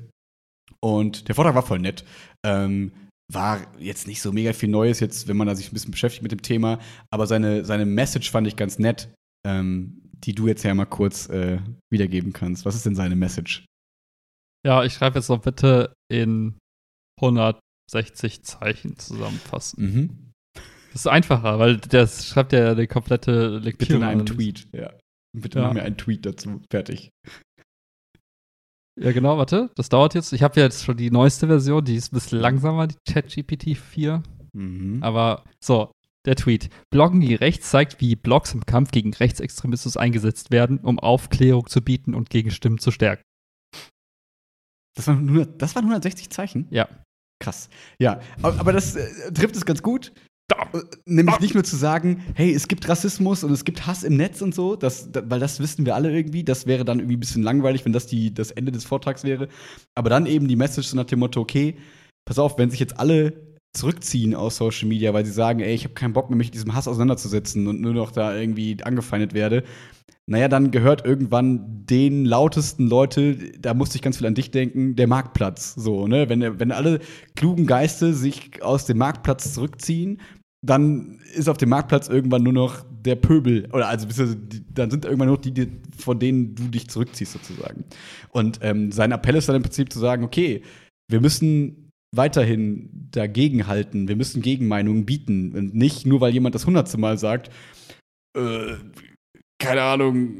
[0.80, 2.05] Und der Vortrag war voll nett.
[2.45, 2.93] Ähm,
[3.32, 6.22] war jetzt nicht so mega viel Neues, jetzt, wenn man da sich ein bisschen beschäftigt
[6.22, 6.78] mit dem Thema,
[7.11, 9.09] aber seine, seine Message fand ich ganz nett,
[9.47, 11.59] ähm, die du jetzt ja mal kurz äh,
[11.91, 12.66] wiedergeben kannst.
[12.66, 13.64] Was ist denn seine Message?
[14.64, 16.58] Ja, ich schreibe jetzt noch bitte in
[17.20, 19.82] 160 Zeichen zusammenfassen.
[19.84, 20.32] Mhm.
[20.92, 23.72] Das ist einfacher, weil das schreibt ja eine komplette Lektüre.
[23.78, 24.26] Bitte in einem.
[24.26, 24.92] Tweet, ja.
[25.36, 25.66] Bitte Ja.
[25.66, 26.62] mach mir einen Tweet dazu.
[26.70, 27.10] Fertig.
[29.00, 29.70] Ja, genau, warte.
[29.74, 30.32] Das dauert jetzt.
[30.32, 33.76] Ich habe ja jetzt schon die neueste Version, die ist ein bisschen langsamer, die ChatGPT
[33.76, 34.22] 4.
[34.52, 35.02] Mhm.
[35.02, 35.90] Aber so,
[36.26, 36.70] der Tweet.
[36.92, 41.82] Bloggen gegen rechts zeigt, wie Blogs im Kampf gegen Rechtsextremismus eingesetzt werden, um Aufklärung zu
[41.82, 43.24] bieten und Gegenstimmen zu stärken.
[44.97, 46.66] Das, waren 100, das waren 160 Zeichen?
[46.70, 46.88] Ja.
[47.42, 47.68] Krass.
[47.99, 50.12] Ja, aber, aber das äh, trifft es ganz gut.
[50.53, 54.16] Äh, Nämlich nicht nur zu sagen, hey, es gibt Rassismus und es gibt Hass im
[54.16, 56.45] Netz und so, das, da, weil das wissen wir alle irgendwie.
[56.45, 59.49] Das wäre dann irgendwie ein bisschen langweilig, wenn das die, das Ende des Vortrags wäre.
[59.95, 61.76] Aber dann eben die Message so nach dem Motto, okay,
[62.24, 63.32] pass auf, wenn sich jetzt alle
[63.76, 66.55] zurückziehen aus Social Media, weil sie sagen, ey, ich habe keinen Bock mehr, mich mit
[66.55, 69.64] diesem Hass auseinanderzusetzen und nur noch da irgendwie angefeindet werde,
[70.26, 74.96] naja, dann gehört irgendwann den lautesten Leute, da musste ich ganz viel an dich denken,
[74.96, 75.74] der Marktplatz.
[75.74, 76.28] So, ne?
[76.28, 77.00] Wenn, wenn alle
[77.36, 80.20] klugen Geiste sich aus dem Marktplatz zurückziehen,
[80.64, 83.68] dann ist auf dem Marktplatz irgendwann nur noch der Pöbel.
[83.72, 84.06] Oder also
[84.72, 87.84] dann sind irgendwann nur noch die, die, von denen du dich zurückziehst, sozusagen.
[88.30, 90.62] Und ähm, sein Appell ist dann im Prinzip zu sagen, okay,
[91.10, 95.54] wir müssen weiterhin dagegenhalten, wir müssen Gegenmeinungen bieten.
[95.54, 97.50] Und nicht nur, weil jemand das hundertste Mal sagt,
[98.34, 98.76] äh,
[99.64, 100.34] keine Ahnung,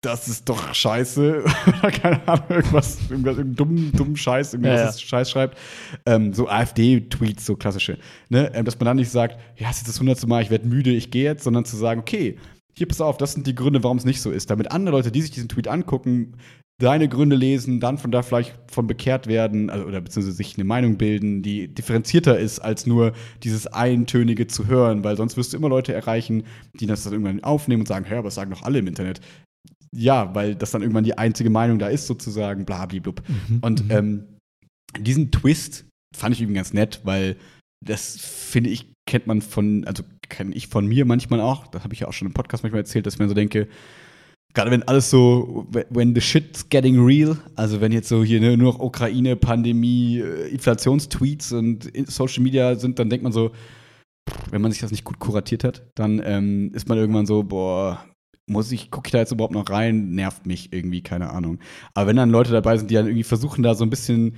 [0.00, 1.44] das ist doch scheiße.
[1.78, 4.86] Oder keine Ahnung, irgendwas, irgendwas irgendeinen dummen, dummen Scheiß, irgendwas Ja, ja.
[4.86, 5.58] das Scheiß schreibt.
[6.06, 7.98] Ähm, so AfD-Tweets, so klassische.
[8.28, 8.50] Ne?
[8.54, 10.90] Ähm, dass man dann nicht sagt, ja, es ist das hundertste Mal, ich werde müde,
[10.90, 12.38] ich gehe jetzt, sondern zu sagen, okay,
[12.76, 14.50] hier pass auf, das sind die Gründe, warum es nicht so ist.
[14.50, 16.36] Damit andere Leute, die sich diesen Tweet angucken,
[16.80, 20.64] deine Gründe lesen, dann von da vielleicht von bekehrt werden also, oder beziehungsweise sich eine
[20.64, 23.12] Meinung bilden, die differenzierter ist, als nur
[23.42, 27.42] dieses Eintönige zu hören, weil sonst wirst du immer Leute erreichen, die das dann irgendwann
[27.42, 29.20] aufnehmen und sagen, hör, was sagen doch alle im Internet?
[29.94, 33.22] Ja, weil das dann irgendwann die einzige Meinung da ist, sozusagen, blablablub.
[33.28, 33.58] Mhm.
[33.60, 34.24] Und ähm,
[35.00, 37.36] diesen Twist fand ich irgendwie ganz nett, weil
[37.84, 41.94] das, finde ich, kennt man von, also kenne ich von mir manchmal auch, das habe
[41.94, 43.68] ich ja auch schon im Podcast manchmal erzählt, dass ich mir so denke,
[44.54, 48.56] gerade wenn alles so, when the shit's getting real, also wenn jetzt so hier ne,
[48.56, 53.52] nur noch Ukraine, Pandemie, äh, Inflationstweets und Social Media sind, dann denkt man so,
[54.50, 58.04] wenn man sich das nicht gut kuratiert hat, dann ähm, ist man irgendwann so, boah,
[58.46, 60.10] muss ich, gucke ich da jetzt überhaupt noch rein?
[60.10, 61.58] Nervt mich irgendwie, keine Ahnung.
[61.94, 64.36] Aber wenn dann Leute dabei sind, die dann irgendwie versuchen, da so ein bisschen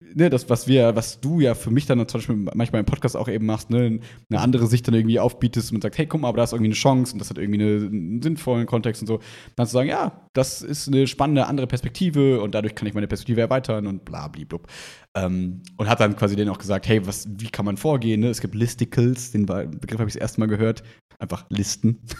[0.00, 3.16] ne, das, was wir, was du ja für mich dann zum Beispiel manchmal im Podcast
[3.16, 6.28] auch eben machst, ne, eine andere Sicht dann irgendwie aufbietest und sagst, hey, guck mal,
[6.28, 9.08] aber da ist irgendwie eine Chance und das hat irgendwie eine, einen sinnvollen Kontext und
[9.08, 9.20] so,
[9.56, 13.08] dann zu sagen, ja, das ist eine spannende andere Perspektive und dadurch kann ich meine
[13.08, 14.66] Perspektive erweitern und bla, blub.
[15.14, 18.20] Ähm, und hat dann quasi denen auch gesagt, hey, was, wie kann man vorgehen?
[18.20, 18.28] Ne?
[18.28, 20.82] Es gibt Listicles, den Begriff habe ich das erste Mal gehört,
[21.18, 22.02] einfach Listen.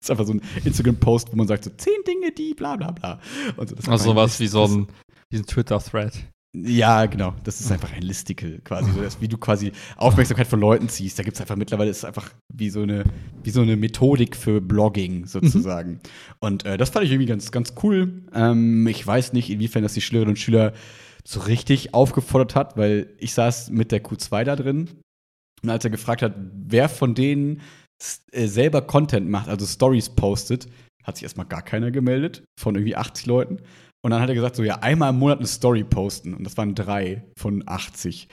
[0.00, 2.90] Das ist einfach so ein Instagram-Post, wo man sagt so zehn Dinge, die bla bla
[2.90, 3.20] bla.
[3.58, 4.86] So, also sowas wie so ein,
[5.30, 6.24] diesen Twitter-Thread.
[6.52, 7.34] Ja, genau.
[7.44, 8.90] Das ist einfach ein Listicle quasi.
[8.90, 11.18] So, dass, wie du quasi Aufmerksamkeit von Leuten ziehst.
[11.18, 13.04] Da gibt es einfach mittlerweile, ist einfach wie so eine,
[13.44, 15.92] wie so eine Methodik für Blogging sozusagen.
[15.92, 16.00] Mhm.
[16.40, 18.24] Und äh, das fand ich irgendwie ganz, ganz cool.
[18.34, 20.72] Ähm, ich weiß nicht, inwiefern das die Schülerinnen und Schüler
[21.24, 24.90] so richtig aufgefordert hat, weil ich saß mit der Q2 da drin.
[25.62, 27.60] Und als er gefragt hat, wer von denen
[28.32, 30.66] äh, selber Content macht, also Stories postet,
[31.04, 33.58] hat sich erstmal gar keiner gemeldet von irgendwie 80 Leuten.
[34.02, 36.34] Und dann hat er gesagt, so ja, einmal im Monat eine Story posten.
[36.34, 38.28] Und das waren drei von 80.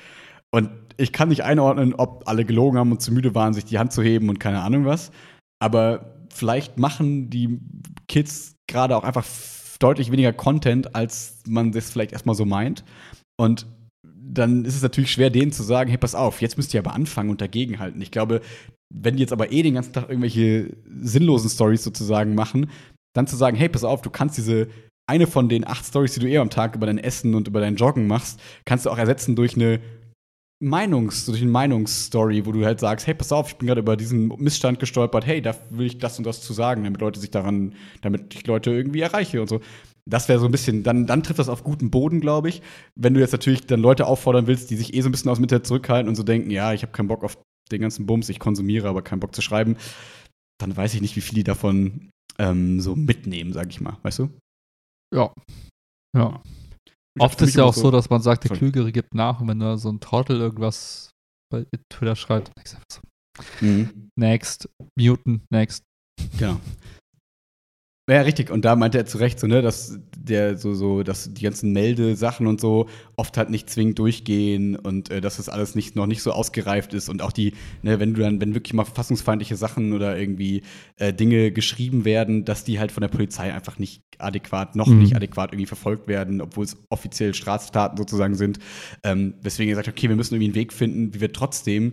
[0.51, 3.78] Und ich kann nicht einordnen, ob alle gelogen haben und zu müde waren, sich die
[3.78, 5.11] Hand zu heben und keine Ahnung was.
[5.59, 7.59] Aber vielleicht machen die
[8.07, 9.26] Kids gerade auch einfach
[9.80, 12.84] deutlich weniger Content, als man das vielleicht erstmal so meint.
[13.39, 13.68] Und
[14.03, 16.93] dann ist es natürlich schwer, denen zu sagen, hey, pass auf, jetzt müsst ihr aber
[16.93, 18.01] anfangen und dagegenhalten.
[18.01, 18.41] Ich glaube,
[18.93, 22.70] wenn die jetzt aber eh den ganzen Tag irgendwelche sinnlosen Stories sozusagen machen,
[23.15, 24.68] dann zu sagen, hey, pass auf, du kannst diese
[25.08, 27.62] eine von den acht Stories, die du eher am Tag über dein Essen und über
[27.62, 29.80] dein Joggen machst, kannst du auch ersetzen durch eine
[30.60, 33.95] Meinungs, durch eine Meinungsstory, wo du halt sagst, hey, pass auf, ich bin gerade über
[33.95, 37.30] diesen Missstand gestolpert, hey, da will ich das und das zu sagen, damit Leute sich
[37.30, 39.62] daran, damit ich Leute irgendwie erreiche und so.
[40.10, 42.62] Das wäre so ein bisschen, dann, dann trifft das auf guten Boden, glaube ich.
[42.95, 45.38] Wenn du jetzt natürlich dann Leute auffordern willst, die sich eh so ein bisschen aus
[45.38, 47.38] Internet zurückhalten und so denken, ja, ich habe keinen Bock auf
[47.72, 49.76] den ganzen Bums, ich konsumiere, aber keinen Bock zu schreiben,
[50.60, 54.30] dann weiß ich nicht, wie viele davon ähm, so mitnehmen, sag ich mal, weißt du?
[55.14, 55.34] Ja.
[56.16, 56.41] Ja.
[57.20, 59.78] Oft ist ja auch so, dass man sagt, der Klügere gibt nach und wenn da
[59.78, 61.12] so ein Trottel irgendwas
[61.51, 62.99] bei Twitter schreibt, ich so,
[63.62, 64.10] mhm.
[64.16, 65.84] next, muten, next.
[66.38, 66.60] Genau.
[68.10, 68.49] Ja, richtig.
[68.51, 71.74] Und da meinte er zu Recht so, ne, dass der so, so, dass die ganzen
[71.74, 72.88] Meldesachen und so
[73.18, 76.93] oft halt nicht zwingend durchgehen und äh, dass das alles nicht, noch nicht so ausgereift
[76.93, 80.62] ist und auch die, ne, wenn du dann, wenn wirklich mal verfassungsfeindliche Sachen oder irgendwie
[80.95, 84.99] äh, Dinge geschrieben werden, dass die halt von der Polizei einfach nicht adäquat, noch mhm.
[84.99, 88.60] nicht adäquat irgendwie verfolgt werden, obwohl es offiziell Straftaten sozusagen sind.
[89.03, 91.91] Ähm, weswegen er sagt, okay, wir müssen irgendwie einen Weg finden, wie wir trotzdem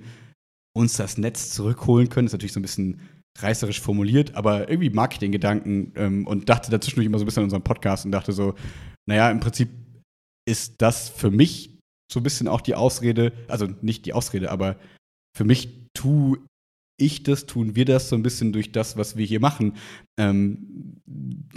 [0.75, 2.27] uns das Netz zurückholen können.
[2.27, 3.01] Das ist natürlich so ein bisschen
[3.39, 7.27] reißerisch formuliert, aber irgendwie mag ich den Gedanken ähm, und dachte dazwischendurch immer so ein
[7.27, 8.55] bisschen an unseren Podcast und dachte so,
[9.07, 9.71] naja, im Prinzip
[10.49, 11.79] ist das für mich
[12.13, 14.77] so ein bisschen auch die Ausrede, also nicht die Ausrede, aber
[15.37, 16.39] für mich tue
[16.97, 19.75] ich das, tun wir das so ein bisschen durch das, was wir hier machen.
[20.19, 21.01] Ähm,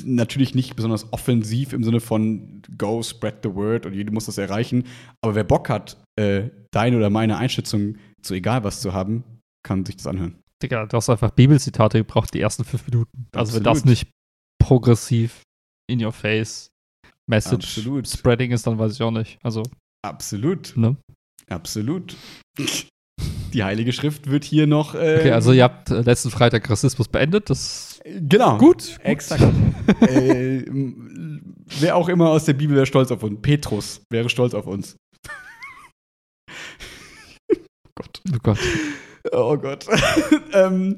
[0.03, 4.39] natürlich nicht besonders offensiv im Sinne von go, spread the word und jeder muss das
[4.39, 4.85] erreichen.
[5.21, 9.23] Aber wer Bock hat, äh, deine oder meine Einschätzung zu egal was zu haben,
[9.63, 10.39] kann sich das anhören.
[10.61, 13.27] Digga, du hast einfach Bibelzitate gebraucht, die ersten fünf Minuten.
[13.35, 14.09] Also wenn das nicht
[14.59, 15.43] progressiv
[15.89, 16.69] in your face
[17.29, 18.07] Message Absolut.
[18.07, 19.37] Spreading ist, dann weiß ich auch nicht.
[19.43, 19.63] Also.
[20.05, 20.75] Absolut.
[20.75, 20.95] Ne?
[21.49, 22.15] Absolut.
[23.53, 24.95] Die Heilige Schrift wird hier noch.
[24.95, 27.49] Ähm, okay, also ihr habt äh, letzten Freitag Rassismus beendet.
[27.49, 28.57] Das genau.
[28.57, 28.97] Gut.
[29.03, 29.41] Exakt.
[30.01, 30.65] äh,
[31.79, 33.41] wer auch immer aus der Bibel wäre stolz auf uns.
[33.41, 34.95] Petrus wäre stolz auf uns.
[37.95, 38.21] Gott.
[38.33, 38.59] Oh Gott.
[39.31, 39.85] Oh Gott.
[40.53, 40.97] ähm,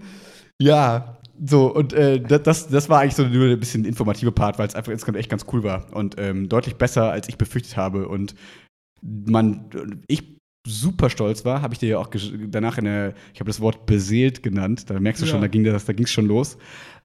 [0.61, 4.67] ja, so, und äh, das, das war eigentlich so nur ein bisschen informative Part, weil
[4.67, 8.07] es einfach insgesamt echt ganz cool war und ähm, deutlich besser, als ich befürchtet habe.
[8.07, 8.35] Und
[9.01, 9.69] man,
[10.07, 10.35] ich
[10.67, 12.09] super stolz war, habe ich dir ja auch
[12.47, 15.31] danach in der, ich habe das Wort beseelt genannt, da merkst du ja.
[15.31, 16.57] schon, da ging das, da ging es schon los.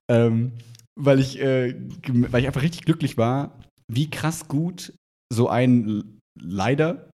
[0.09, 0.51] Ähm,
[0.99, 1.75] weil ich, äh,
[2.07, 3.59] weil ich einfach richtig glücklich war,
[3.91, 4.93] wie krass gut
[5.31, 7.09] so ein leider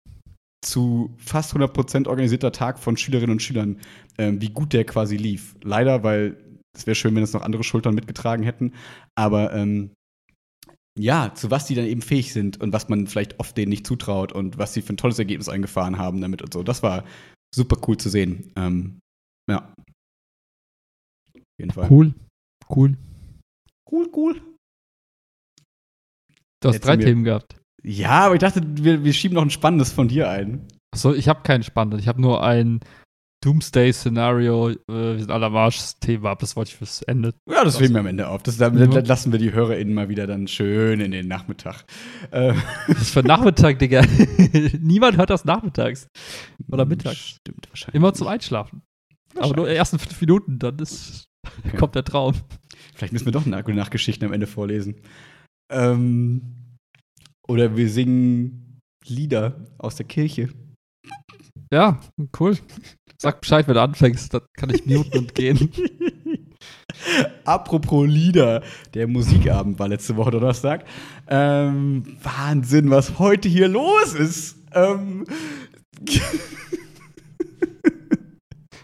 [0.62, 3.80] zu fast 100% organisierter Tag von Schülerinnen und Schülern,
[4.18, 5.56] ähm, wie gut der quasi lief.
[5.62, 6.36] Leider, weil
[6.76, 8.74] es wäre schön, wenn es noch andere Schultern mitgetragen hätten,
[9.16, 9.92] aber ähm,
[10.98, 13.86] ja, zu was die dann eben fähig sind und was man vielleicht oft denen nicht
[13.86, 16.62] zutraut und was sie für ein tolles Ergebnis eingefahren haben damit und so.
[16.62, 17.04] Das war
[17.54, 18.52] super cool zu sehen.
[18.56, 19.00] Ähm,
[19.48, 19.72] ja.
[21.34, 21.90] Auf jeden Fall.
[21.90, 22.14] Cool.
[22.68, 22.96] Cool.
[23.90, 24.40] Cool, cool.
[26.61, 27.59] Du hast Jetzt drei Themen gehabt.
[27.82, 30.66] Ja, aber ich dachte, wir, wir schieben noch ein spannendes von dir ein.
[30.94, 32.00] Achso, ich habe keinen spannenden.
[32.00, 32.80] Ich habe nur ein
[33.42, 34.70] Doomsday-Szenario.
[34.70, 35.76] Äh, wir sind alle am Arsch.
[35.78, 36.40] Das Thema ab.
[36.40, 37.32] Das wollte ich fürs Ende.
[37.50, 38.42] Ja, das heben wir am Ende auf.
[38.42, 39.00] Das, damit Ja.
[39.00, 41.84] lassen wir die HörerInnen mal wieder dann schön in den Nachmittag.
[42.30, 42.54] Äh,
[42.88, 44.02] Das ist für Nachmittag, Digga.
[44.80, 46.06] Niemand hört das nachmittags.
[46.70, 47.16] Oder mittags.
[47.40, 47.94] Stimmt, wahrscheinlich.
[47.94, 48.82] Immer zum Einschlafen.
[49.36, 51.24] Aber nur die ersten fünf Minuten, dann ist,
[51.64, 51.76] Okay.
[51.78, 52.34] kommt der Traum.
[52.94, 54.96] Vielleicht müssen wir doch Nach Nachgeschichten am Ende vorlesen.
[55.72, 56.59] Ähm,
[57.51, 60.51] oder wir singen Lieder aus der Kirche.
[61.72, 61.98] Ja,
[62.38, 62.57] cool.
[63.20, 64.32] Sag Bescheid, wenn du anfängst.
[64.32, 65.70] Dann kann ich muten und gehen.
[67.44, 68.62] Apropos Lieder,
[68.94, 70.84] der Musikabend war letzte Woche Donnerstag.
[71.26, 74.57] Ähm, Wahnsinn, was heute hier los ist.
[74.72, 75.24] Ähm,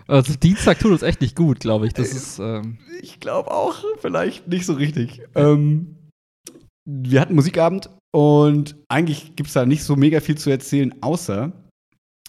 [0.09, 1.93] Also Dienstag tut uns echt nicht gut, glaube ich.
[1.93, 5.21] Das ist, ähm, ich glaube auch, vielleicht nicht so richtig.
[5.35, 5.97] Ähm,
[6.85, 11.53] wir hatten Musikabend und eigentlich gibt es da nicht so mega viel zu erzählen, außer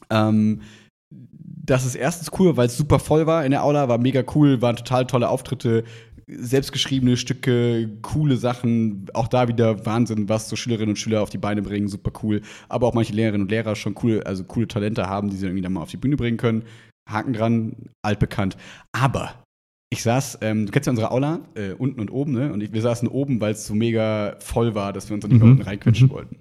[0.09, 0.61] ähm,
[1.09, 4.23] dass es erstens cool war, weil es super voll war in der Aula, war mega
[4.35, 5.83] cool, waren total tolle Auftritte,
[6.27, 11.37] selbstgeschriebene Stücke, coole Sachen, auch da wieder Wahnsinn, was so Schülerinnen und Schüler auf die
[11.37, 12.41] Beine bringen, super cool.
[12.67, 15.61] Aber auch manche Lehrerinnen und Lehrer schon cool, also coole Talente haben, die sie irgendwie
[15.61, 16.63] dann mal auf die Bühne bringen können.
[17.09, 18.57] Haken dran, altbekannt.
[18.91, 19.43] Aber
[19.89, 22.51] ich saß, ähm, du kennst ja unsere Aula, äh, unten und oben, ne?
[22.51, 25.31] Und ich, wir saßen oben, weil es so mega voll war, dass wir uns dann
[25.31, 25.53] nicht mehr Mhm.
[25.59, 26.11] unten reinquetschen Mhm.
[26.11, 26.39] wollten.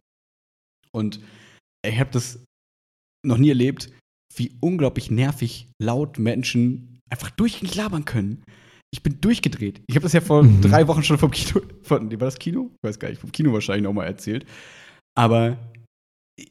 [0.93, 1.21] Und
[1.87, 2.43] ich habe das
[3.25, 3.91] noch nie erlebt,
[4.35, 8.43] wie unglaublich nervig laut Menschen einfach durchgängig labern können.
[8.93, 9.81] Ich bin durchgedreht.
[9.89, 10.63] Ich habe das ja vor Mhm.
[10.63, 12.71] drei Wochen schon vom Kino, von, war das Kino?
[12.83, 14.45] Ich weiß gar nicht, vom Kino wahrscheinlich noch mal erzählt.
[15.17, 15.57] Aber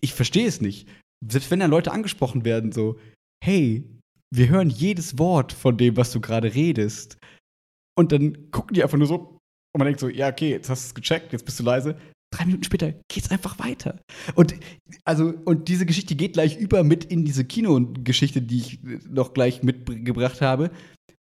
[0.02, 0.88] ich verstehe es nicht.
[1.28, 2.98] Selbst wenn dann Leute angesprochen werden, so,
[3.44, 3.84] hey,
[4.34, 7.18] wir hören jedes Wort von dem, was du gerade redest.
[7.98, 9.36] Und dann gucken die einfach nur so
[9.76, 11.98] und man denkt so, ja, okay, jetzt hast du es gecheckt, jetzt bist du leise.
[12.34, 14.00] Drei Minuten später geht's einfach weiter.
[14.34, 14.56] Und
[15.04, 19.64] also, und diese Geschichte geht gleich über mit in diese Kinogeschichte, die ich noch gleich
[19.64, 20.72] mitgebracht habe.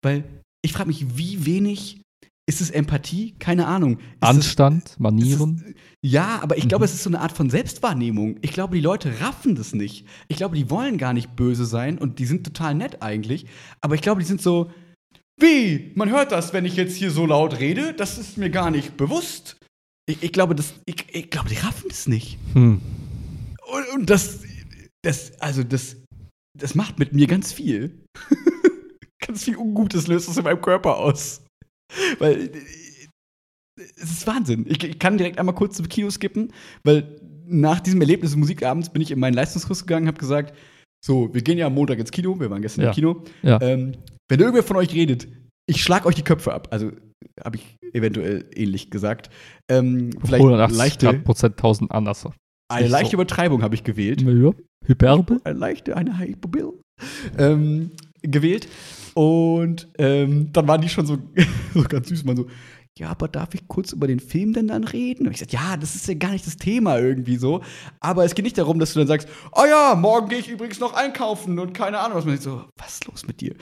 [0.04, 0.24] Weil
[0.64, 2.03] ich frage mich, wie wenig
[2.50, 3.36] ist es Empathie?
[3.40, 4.00] Keine Ahnung.
[4.00, 5.64] Ist es- Anstand, ist Manieren.
[5.66, 5.74] es-
[6.12, 6.86] Ja, aber ich glaube, Mhm.
[6.90, 8.38] es ist so eine Art von Selbstwahrnehmung.
[8.42, 10.06] Ich glaube, die Leute raffen das nicht.
[10.28, 13.46] Ich glaube, die wollen gar nicht böse sein und die sind total nett eigentlich.
[13.82, 14.72] Aber ich glaube, die sind so,
[15.40, 15.92] wie?
[15.96, 17.94] Man hört das, wenn ich jetzt hier so laut rede?
[17.94, 19.58] Das ist mir gar nicht bewusst.
[20.06, 22.38] Ich, ich glaube, das, ich, ich glaube, die raffen das nicht.
[22.54, 22.82] Hm.
[23.72, 24.40] Und, und das,
[25.02, 25.96] das, also das,
[26.60, 28.04] das macht mit mir ganz viel.
[29.26, 31.42] ganz viel Ungutes löst es in meinem Körper aus.
[32.20, 32.50] Weil äh,
[33.98, 34.66] es ist Wahnsinn.
[34.68, 36.52] Ich, ich kann direkt einmal kurz zum Kino skippen,
[36.84, 40.54] weil nach diesem Erlebnis des Musikabends bin ich in meinen Leistungskurs gegangen, habe gesagt,
[41.06, 42.90] so, wir gehen ja am Montag ins Kino, wir waren gestern Ja.
[42.90, 43.24] im Kino.
[43.42, 43.60] Ja.
[43.62, 43.94] Ähm,
[44.30, 45.28] wenn irgendwer von euch redet,
[45.70, 46.70] ich schlag euch die Köpfe ab.
[46.72, 46.92] Also
[47.44, 49.30] habe ich eventuell ähnlich gesagt.
[49.70, 52.28] Ähm, vielleicht 180 leichte, Prozent 1000 anders.
[52.72, 53.18] eine leichte so.
[53.18, 54.52] Übertreibung habe ich gewählt Ja.
[54.86, 55.42] Hyperbel?
[55.44, 56.74] eine leichte, eine Hyperbel
[57.38, 58.68] ähm, gewählt.
[59.16, 61.18] Und ähm, dann waren die schon so,
[61.74, 62.48] so ganz süß, man so,
[62.98, 65.26] ja, aber darf ich kurz über den Film denn dann reden?
[65.26, 67.62] Und ich sagte, ja, das ist ja gar nicht das Thema irgendwie so.
[68.00, 70.80] Aber es geht nicht darum, dass du dann sagst, oh ja, morgen gehe ich übrigens
[70.80, 73.56] noch einkaufen und keine Ahnung, was man denkt so, was ist los mit dir?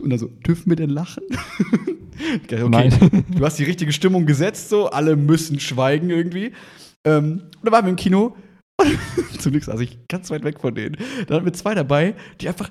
[0.00, 1.24] Und dann so, dürfen wir denn lachen?
[2.44, 3.24] Okay, Nein.
[3.28, 6.52] du hast die richtige Stimmung gesetzt, so, alle müssen schweigen irgendwie.
[7.04, 8.34] Ähm, und dann waren wir im Kino.
[9.38, 10.96] Zum Glück saß ich ganz weit weg von denen.
[11.26, 12.70] Dann hatten wir zwei dabei, die einfach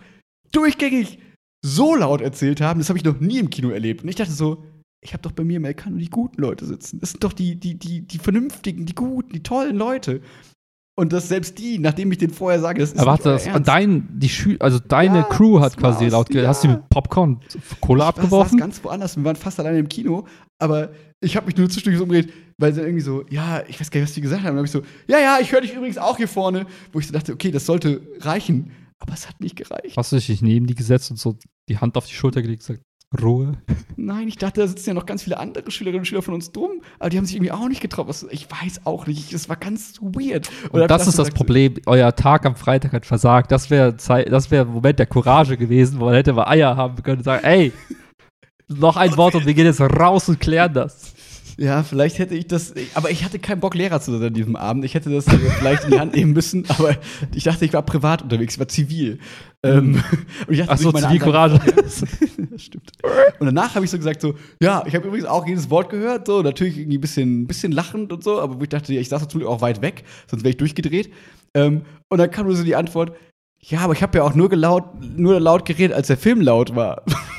[0.52, 1.20] durchgängig
[1.66, 2.80] so laut erzählt haben.
[2.80, 4.04] Das habe ich noch nie im Kino erlebt.
[4.04, 4.64] Und ich dachte so,
[5.02, 7.00] ich habe doch bei mir im LK nur die guten Leute sitzen.
[7.00, 10.22] Das sind doch die, die, die, die vernünftigen, die guten, die tollen Leute.
[10.98, 13.68] Und dass selbst die, nachdem ich denen vorher sage, das ist Aber nicht das, Ernst.
[13.68, 16.48] dein, die Schü also deine Ja, Crew hat quasi laut ja.
[16.48, 17.42] Hast du mit Popcorn
[17.82, 18.58] Cola Ich abgeworfen?
[18.60, 19.18] ganz woanders.
[19.18, 20.26] Wir waren fast alleine im Kino.
[20.58, 23.92] Aber ich habe mich nur zwischendurch so umgedreht, weil sie irgendwie so, ja, ich weiß
[23.92, 24.56] gar nicht, was die gesagt haben.
[24.56, 26.66] Dann habe ich so, ja, ja, ich höre dich übrigens auch hier vorne.
[26.94, 28.72] Wo ich so dachte, okay, das sollte reichen.
[29.00, 29.98] Aber es hat nicht gereicht.
[29.98, 31.36] Hast du dich neben die gesetzt und so
[31.70, 32.82] die Hand auf die Schulter gelegt und gesagt,
[33.22, 33.54] Ruhe?
[33.96, 36.52] Nein, ich dachte, da sitzen ja noch ganz viele andere Schülerinnen und Schüler von uns
[36.52, 36.82] drum.
[37.00, 38.08] Aber die haben sich irgendwie auch nicht getraut.
[38.10, 39.32] Was- Ich weiß auch nicht.
[39.32, 40.50] Es war ganz weird.
[40.72, 41.76] Und hab das ist das Problem.
[41.86, 43.52] Euer Tag am Freitag hat versagt.
[43.52, 44.10] Das wäre das
[44.52, 47.46] wäre ein Moment der Courage gewesen, wo man hätte mal Eier haben können und sagen,
[47.46, 47.72] ey,
[48.68, 51.14] noch ein Wort und wir gehen jetzt raus und klären das.
[51.58, 52.74] Ja, vielleicht hätte ich das.
[52.96, 54.84] Aber ich hatte keinen Bock, Lehrer zu sein an diesem Abend.
[54.84, 56.66] Ich hätte das vielleicht in die Hand nehmen müssen.
[56.70, 56.96] Aber
[57.34, 59.20] ich dachte, ich war privat unterwegs, ich war zivil.
[59.64, 60.04] Ähm,
[60.48, 61.60] und ich dachte, Ach so, Zivilcourage.
[62.58, 62.92] Stimmt.
[63.40, 66.28] Und danach habe ich so gesagt so, ja, ich habe übrigens auch jedes Wort gehört,
[66.28, 69.10] so natürlich irgendwie ein bisschen, bisschen lachend und so, aber wo ich dachte, ja, ich
[69.10, 71.12] saß natürlich auch weit weg, sonst wäre ich durchgedreht.
[71.54, 73.16] Ähm, und dann kam nur so die Antwort,
[73.60, 76.76] ja, aber ich habe ja auch nur, gelaut, nur laut geredet, als der Film laut
[76.76, 77.04] war.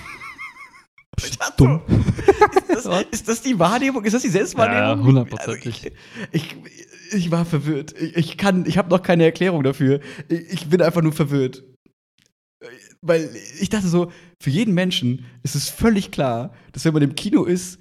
[1.19, 1.81] So,
[2.69, 4.05] ist, das, ist das die Wahrnehmung?
[4.05, 4.99] Ist das die Selbstwahrnehmung?
[5.01, 5.85] Ja, hundertprozentig.
[5.85, 5.97] Also
[6.33, 6.57] ich,
[7.11, 7.95] ich, ich war verwirrt.
[7.99, 10.01] Ich, ich kann, ich habe noch keine Erklärung dafür.
[10.29, 11.64] Ich bin einfach nur verwirrt.
[13.01, 14.11] Weil ich dachte so,
[14.41, 17.79] für jeden Menschen ist es völlig klar, dass wenn man im Kino ist,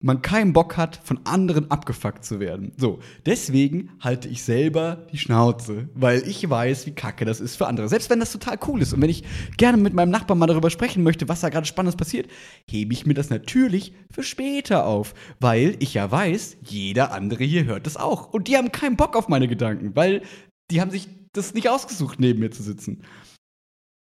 [0.00, 2.72] man keinen Bock hat, von anderen abgefuckt zu werden.
[2.76, 7.66] So, deswegen halte ich selber die Schnauze, weil ich weiß, wie kacke das ist für
[7.66, 7.88] andere.
[7.88, 9.24] Selbst wenn das total cool ist und wenn ich
[9.56, 12.30] gerne mit meinem Nachbarn mal darüber sprechen möchte, was da gerade Spannendes passiert,
[12.70, 17.64] hebe ich mir das natürlich für später auf, weil ich ja weiß, jeder andere hier
[17.64, 18.32] hört das auch.
[18.32, 20.22] Und die haben keinen Bock auf meine Gedanken, weil
[20.70, 23.02] die haben sich das nicht ausgesucht, neben mir zu sitzen.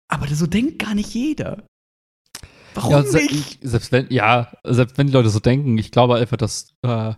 [0.08, 1.64] Aber so denkt gar nicht jeder.
[2.76, 3.60] Warum Ja, se nicht?
[3.62, 7.14] selbst wenn, ja, selbst wenn die Leute so denken, ich glaube einfach, dass äh,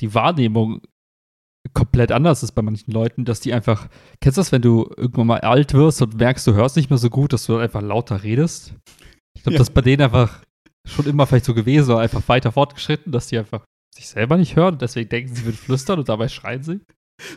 [0.00, 0.80] die Wahrnehmung
[1.72, 3.88] komplett anders ist bei manchen Leuten, dass die einfach,
[4.20, 6.98] kennst du das, wenn du irgendwann mal alt wirst und merkst, du hörst nicht mehr
[6.98, 8.74] so gut, dass du einfach lauter redest?
[9.36, 9.58] Ich glaube, Ja.
[9.58, 10.42] das ist bei denen einfach
[10.86, 13.64] schon immer vielleicht so gewesen oder einfach weiter fortgeschritten, dass die einfach
[13.94, 16.80] sich selber nicht hören und deswegen denken, sie würden flüstern und dabei schreien sie.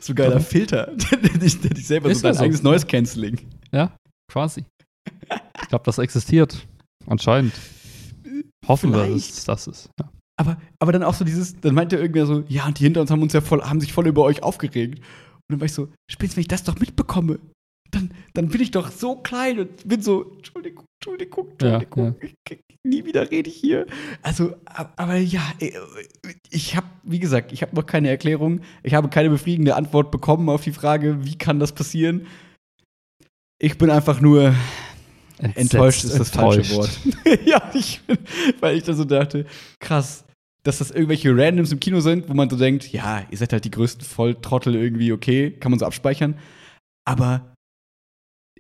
[0.02, 0.44] So ein geiler Warum?
[0.46, 1.54] Filter, der dich,
[1.86, 2.44] selber Ist so dein so.
[2.44, 3.40] eigenes Noise Canceling.
[3.72, 3.96] Ja,
[4.30, 4.66] quasi.
[5.62, 6.68] Ich glaube, das existiert.
[7.08, 7.54] Anscheinend.
[8.68, 9.30] Hoffen wir, dass Vielleicht.
[9.32, 9.90] es das ist.
[10.00, 10.10] Ja.
[10.40, 13.10] Aber, aber dann auch so dieses, dann meinte irgendwer so, ja, und die hinter uns
[13.10, 15.00] haben uns ja voll, haben sich voll über euch aufgeregt.
[15.00, 15.04] Und
[15.50, 17.40] dann war ich so, spätestens wenn ich das doch mitbekomme,
[17.90, 22.34] dann, dann bin ich doch so klein und bin so, Entschuldigung, Entschuldigung, Ja, Entschuldigung, Ich,
[22.50, 23.88] ich, nie wieder rede ich hier.
[24.22, 25.72] Also, ab- aber ja, äh,
[26.52, 28.60] ich habe, wie gesagt, ich habe noch keine Erklärung.
[28.84, 32.28] Ich habe keine befriedigende Antwort bekommen auf die Frage, wie kann das passieren.
[33.60, 34.54] Ich bin einfach nur
[35.40, 36.90] enttäuscht ist das falsche Wort.
[37.46, 38.02] ja, ich,
[38.60, 39.46] weil ich da so dachte,
[39.80, 40.26] krass,
[40.64, 43.66] dass das irgendwelche Randoms im Kino sind, wo man so denkt, ja, ihr seid halt
[43.66, 46.38] die größten Volltrottel irgendwie, okay, kann man so abspeichern.
[47.06, 47.54] Aber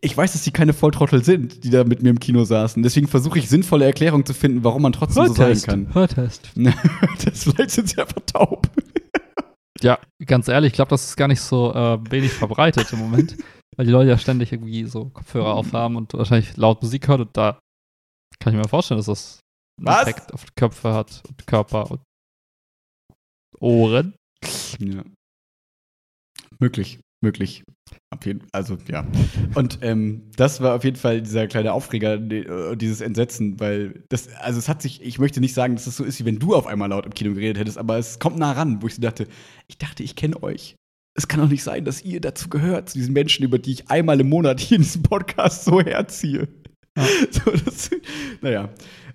[0.01, 2.83] ich weiß, dass die keine Volltrottel sind, die da mit mir im Kino saßen.
[2.83, 5.93] Deswegen versuche ich sinnvolle Erklärungen zu finden, warum man trotzdem so sein kann.
[5.93, 6.51] Hörtest.
[7.25, 8.69] das, vielleicht sind sie einfach taub.
[9.81, 13.35] Ja, ganz ehrlich, ich glaube, das ist gar nicht so äh, wenig verbreitet im Moment,
[13.77, 17.37] weil die Leute ja ständig irgendwie so Kopfhörer aufhaben und wahrscheinlich laut Musik hören und
[17.37, 17.59] da
[18.39, 19.39] kann ich mir vorstellen, dass das
[19.79, 20.01] einen Was?
[20.01, 22.01] Effekt auf die Köpfe hat und Körper und
[23.59, 24.15] Ohren.
[24.79, 25.03] Ja.
[26.59, 27.63] Möglich, möglich.
[28.23, 29.05] Jeden, also ja.
[29.55, 34.27] Und ähm, das war auf jeden Fall dieser kleine Aufreger, äh, dieses Entsetzen, weil das,
[34.35, 36.55] also es hat sich, ich möchte nicht sagen, dass es so ist, wie wenn du
[36.55, 39.01] auf einmal laut im Kino geredet hättest, aber es kommt nah ran, wo ich so
[39.01, 39.27] dachte,
[39.67, 40.75] ich dachte, ich kenne euch.
[41.17, 43.89] Es kann doch nicht sein, dass ihr dazu gehört, zu diesen Menschen, über die ich
[43.89, 46.47] einmal im Monat hier in diesem Podcast so herziehe.
[46.97, 47.05] Ja.
[47.31, 47.89] So, das,
[48.41, 48.69] naja.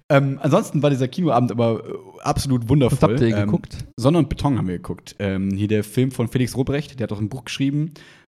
[0.08, 1.92] Ähm, ansonsten war dieser Kinoabend aber äh,
[2.22, 2.98] absolut wundervoll.
[3.00, 3.78] Was habt ihr Ähm, geguckt?
[3.96, 5.16] Sonne und Beton haben wir geguckt.
[5.18, 7.92] Ähm, hier der Film von Felix Robrecht, der hat auch ein Buch geschrieben.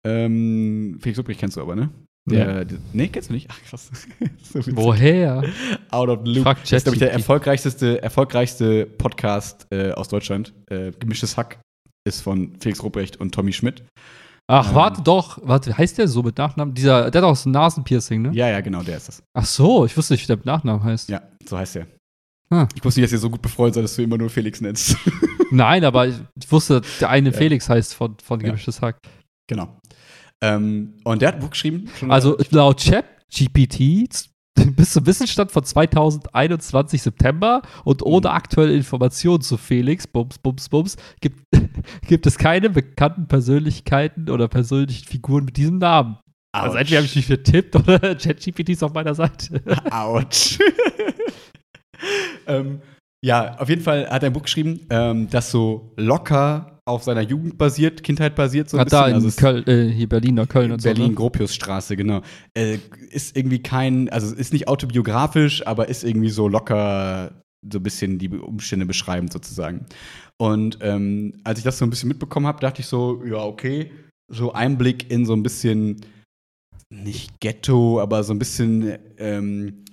[0.05, 1.89] Ähm, Felix Robrecht kennst du aber, ne?
[2.27, 3.47] Der, nee, kennst du nicht?
[3.51, 3.91] Ach, krass.
[4.41, 4.59] so.
[4.75, 5.43] Woher?
[5.91, 6.43] Out of the Loop.
[6.43, 10.53] Frag Das ist, glaube ich, der erfolgreichste, erfolgreichste Podcast äh, aus Deutschland.
[10.71, 11.59] Äh, Gemischtes Hack
[12.05, 13.83] ist von Felix Robrecht und Tommy Schmidt.
[14.47, 14.75] Ach, Ähm.
[14.75, 15.39] warte doch.
[15.43, 16.73] Warte, heißt der so mit Nachnamen?
[16.75, 18.31] Dieser, der hat auch so ein Nasenpiercing, ne?
[18.33, 19.23] Ja, ja, genau, der ist das.
[19.33, 21.09] Ach so, ich wusste nicht, wie der mit Nachnamen heißt.
[21.09, 21.87] Ja, so heißt er.
[22.51, 22.67] Ah.
[22.75, 24.95] Ich wusste nicht, dass ihr so gut befreundet seid, dass du immer nur Felix nennst.
[25.51, 27.37] Nein, aber ich, ich wusste, der eine Ja.
[27.37, 28.47] Felix heißt von, von Ja.
[28.47, 28.97] Gemischtes Hack.
[29.49, 29.79] genau.
[30.43, 31.89] Ähm, und der hat ein Buch geschrieben.
[32.09, 34.29] Also laut ChatGPT z-
[34.75, 38.35] bis zum Wissensstand von 2021 September und ohne Mhm.
[38.35, 41.39] aktuelle Informationen zu Felix, Bums, Bums, Bums, gibt,
[42.07, 46.17] gibt es keine bekannten Persönlichkeiten oder persönlichen Figuren mit diesem Namen.
[46.53, 46.79] Also Autsch.
[46.79, 49.61] entweder habe ich mich vertippt oder ChatGPT ist auf meiner Seite.
[49.91, 50.59] Autsch.
[52.47, 52.81] ähm,
[53.23, 57.21] ja, auf jeden Fall hat er ein Buch geschrieben, ähm, das so locker auf seiner
[57.21, 58.69] Jugend basiert, Kindheit basiert.
[58.69, 61.09] So ein Hat da in Also Köln, äh, hier Berliner Köln und Berlin, so.
[61.09, 61.15] Ne?
[61.15, 62.21] Gropiusstraße, genau.
[62.53, 62.77] Äh,
[63.09, 67.31] ist irgendwie kein, also ist nicht autobiografisch, aber ist irgendwie so locker
[67.71, 69.87] so ein bisschen die Umstände beschreibend sozusagen.
[70.37, 73.91] Und ähm, als ich das so ein bisschen mitbekommen habe, dachte ich so, ja, okay,
[74.31, 76.01] so Einblick in so ein bisschen,
[76.89, 79.85] nicht Ghetto, aber so ein bisschen ähm,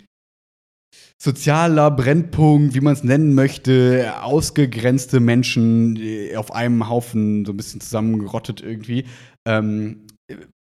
[1.22, 5.99] sozialer Brennpunkt, wie man es nennen möchte, ausgegrenzte Menschen
[6.36, 9.05] auf einem Haufen so ein bisschen zusammengerottet irgendwie.
[9.47, 10.07] Ähm,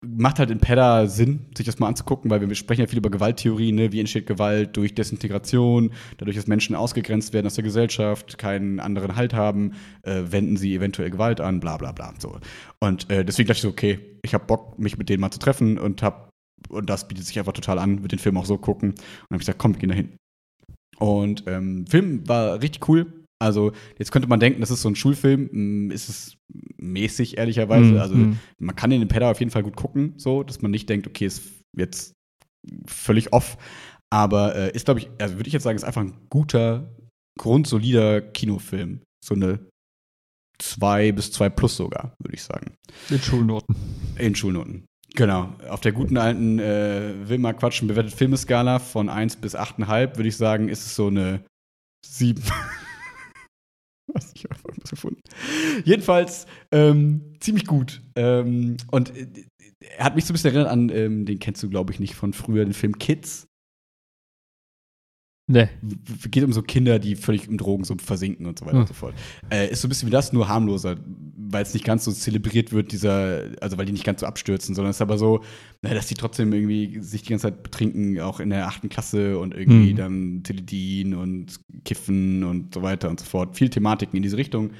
[0.05, 3.09] macht halt in Pedda Sinn, sich das mal anzugucken, weil wir sprechen ja viel über
[3.09, 3.91] Gewalttheorie, ne?
[3.91, 9.15] wie entsteht Gewalt durch Desintegration, dadurch, dass Menschen ausgegrenzt werden aus der Gesellschaft, keinen anderen
[9.15, 12.13] Halt haben, äh, wenden sie eventuell Gewalt an, bla bla bla.
[12.19, 12.37] So.
[12.79, 15.39] Und äh, deswegen dachte ich so, okay, ich habe Bock, mich mit denen mal zu
[15.39, 16.29] treffen und habe
[16.69, 18.89] und das bietet sich einfach total an, wird den Film auch so gucken.
[18.89, 20.17] Und dann habe ich gesagt, komm, wir gehen da hin.
[20.97, 23.24] Und ähm, Film war richtig cool.
[23.41, 25.49] Also, jetzt könnte man denken, das ist so ein Schulfilm.
[25.51, 26.37] Mm, Ist es
[26.77, 27.91] mäßig, ehrlicherweise.
[27.91, 28.39] Mhm, Also, mhm.
[28.59, 31.07] man kann in den Pedder auf jeden Fall gut gucken, so, dass man nicht denkt,
[31.07, 31.43] okay, ist
[31.77, 32.13] jetzt
[32.87, 33.57] völlig off.
[34.09, 36.89] Aber äh, ist, glaube ich, also würde ich jetzt sagen, ist einfach ein guter,
[37.37, 39.01] grundsolider Kinofilm.
[39.23, 39.59] So eine
[40.59, 42.73] 2 bis 2 plus sogar, würde ich sagen.
[43.09, 43.75] Mit Schulnoten.
[44.17, 44.85] In Schulnoten.
[45.15, 45.53] Genau.
[45.69, 50.29] Auf der guten alten äh, Will mal quatschen bewertet Filmeskala von 1 bis 8,5 würde
[50.29, 51.43] ich sagen, ist es so eine
[52.05, 52.41] 7.
[54.15, 55.21] Was ich habe irgendwas gefunden.
[55.83, 58.01] Jedenfalls ähm, ziemlich gut.
[58.15, 59.27] Ähm, und äh,
[59.97, 62.15] er hat mich so ein bisschen erinnert an, ähm, den kennst du, glaube ich, nicht
[62.15, 63.47] von früher, den Film Kids.
[65.47, 65.69] Ne.
[65.81, 68.81] W- geht um so Kinder, die völlig im Drogensumpf versinken und so weiter Hm.
[68.81, 69.13] und so fort.
[69.51, 70.95] Äh, ist so ein bisschen wie das, nur harmloser,
[71.37, 74.73] weil es nicht ganz so zelebriert wird, dieser, also weil die nicht ganz so abstürzen,
[74.73, 75.43] sondern es ist aber so,
[75.83, 79.37] na, dass die trotzdem irgendwie sich die ganze Zeit betrinken, auch in der achten Klasse
[79.37, 79.95] und irgendwie Hm.
[79.97, 83.55] dann Teledin und Kiffen und so weiter und so fort.
[83.55, 84.71] Viel Thematiken in diese Richtung,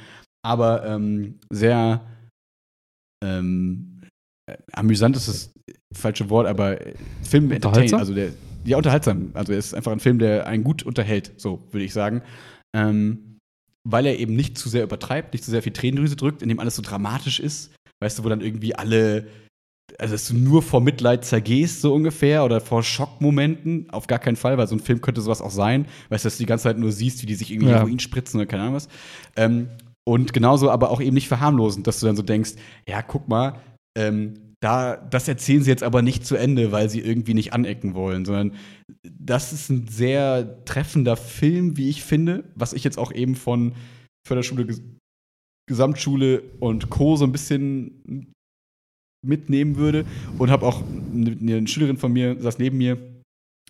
[0.44, 2.02] aber ähm, sehr
[3.24, 4.02] ähm,
[4.50, 5.54] äh, amüsant ist das
[5.94, 6.80] falsche Wort, aber
[7.24, 8.32] Film entertain, also der,
[8.66, 9.32] ja, unterhaltsam.
[9.34, 12.22] Also er ist einfach ein Film, der einen gut unterhält, so würde ich sagen.
[12.76, 13.38] Ähm,
[13.88, 16.60] weil er eben nicht zu sehr übertreibt, nicht zu sehr viel Tränendrüse drückt, in dem
[16.60, 17.74] alles so dramatisch ist.
[18.02, 19.28] Weißt du, wo dann irgendwie alle,
[20.00, 23.90] also dass du nur vor Mitleid zergehst, so ungefähr, oder vor Schockmomenten.
[23.92, 25.86] Auf gar keinen Fall, weil so ein Film könnte sowas auch sein.
[26.10, 27.78] Weißt du, dass du die ganze Zeit nur siehst, wie die sich irgendwie Ja.
[27.78, 28.90] Heroin spritzen oder keine Ahnung was.
[29.36, 29.70] Ähm,
[30.08, 32.54] und genauso aber auch eben nicht verharmlosend, dass du dann so denkst,
[32.88, 33.60] ja, guck mal,
[33.98, 34.34] ähm,
[34.66, 38.26] da, das erzählen sie jetzt aber nicht zu Ende, weil sie irgendwie nicht anecken wollen,
[38.26, 38.54] sondern
[39.08, 43.76] das ist ein sehr treffender Film, wie ich finde, was ich jetzt auch eben von
[44.28, 44.82] Förderschule, Ges
[45.68, 47.16] Gesamtschule und Co.
[47.16, 48.34] so ein bisschen
[49.24, 50.04] mitnehmen würde
[50.40, 50.82] und habe auch
[51.14, 52.98] eine, Schülerin von mir, saß neben mir,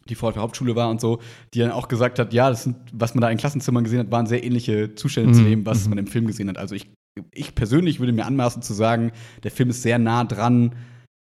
[0.07, 1.19] die vorher auf der Hauptschule war und so,
[1.53, 4.11] die dann auch gesagt hat, ja, das sind, was man da in Klassenzimmern gesehen hat,
[4.11, 5.89] waren sehr ähnliche Zustände zu Mhm, dem, was mhm.
[5.89, 6.57] man im Film gesehen hat.
[6.57, 6.87] Also ich,
[7.31, 9.11] ich persönlich würde mir anmaßen zu sagen,
[9.43, 10.75] der Film ist sehr nah dran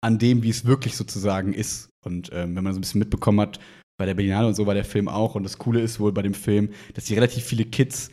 [0.03, 1.89] an dem, wie es wirklich sozusagen ist.
[2.05, 3.61] Und ähm, wenn man so ein bisschen mitbekommen hat,
[3.99, 5.35] bei der Berlinale und so war der Film auch.
[5.35, 8.11] Und das Coole ist wohl bei dem Film, dass die relativ viele Kids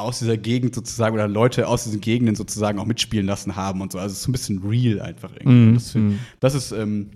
[0.00, 3.92] aus dieser Gegend sozusagen oder Leute aus diesen Gegenden sozusagen auch mitspielen lassen haben und
[3.92, 3.98] so.
[3.98, 5.52] Also es ist so ein bisschen real einfach irgendwie.
[5.70, 5.74] Mhm.
[5.74, 6.18] Das, Mhm.
[6.40, 7.10] das ist, ähm,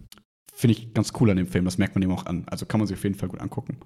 [0.55, 1.65] finde ich, ganz cool an dem Film.
[1.65, 2.45] Das merkt man ihm auch an.
[2.47, 3.79] Also kann man sich auf jeden Fall gut angucken.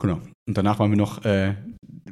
[0.00, 0.20] Genau.
[0.48, 1.54] Und danach waren wir noch, äh,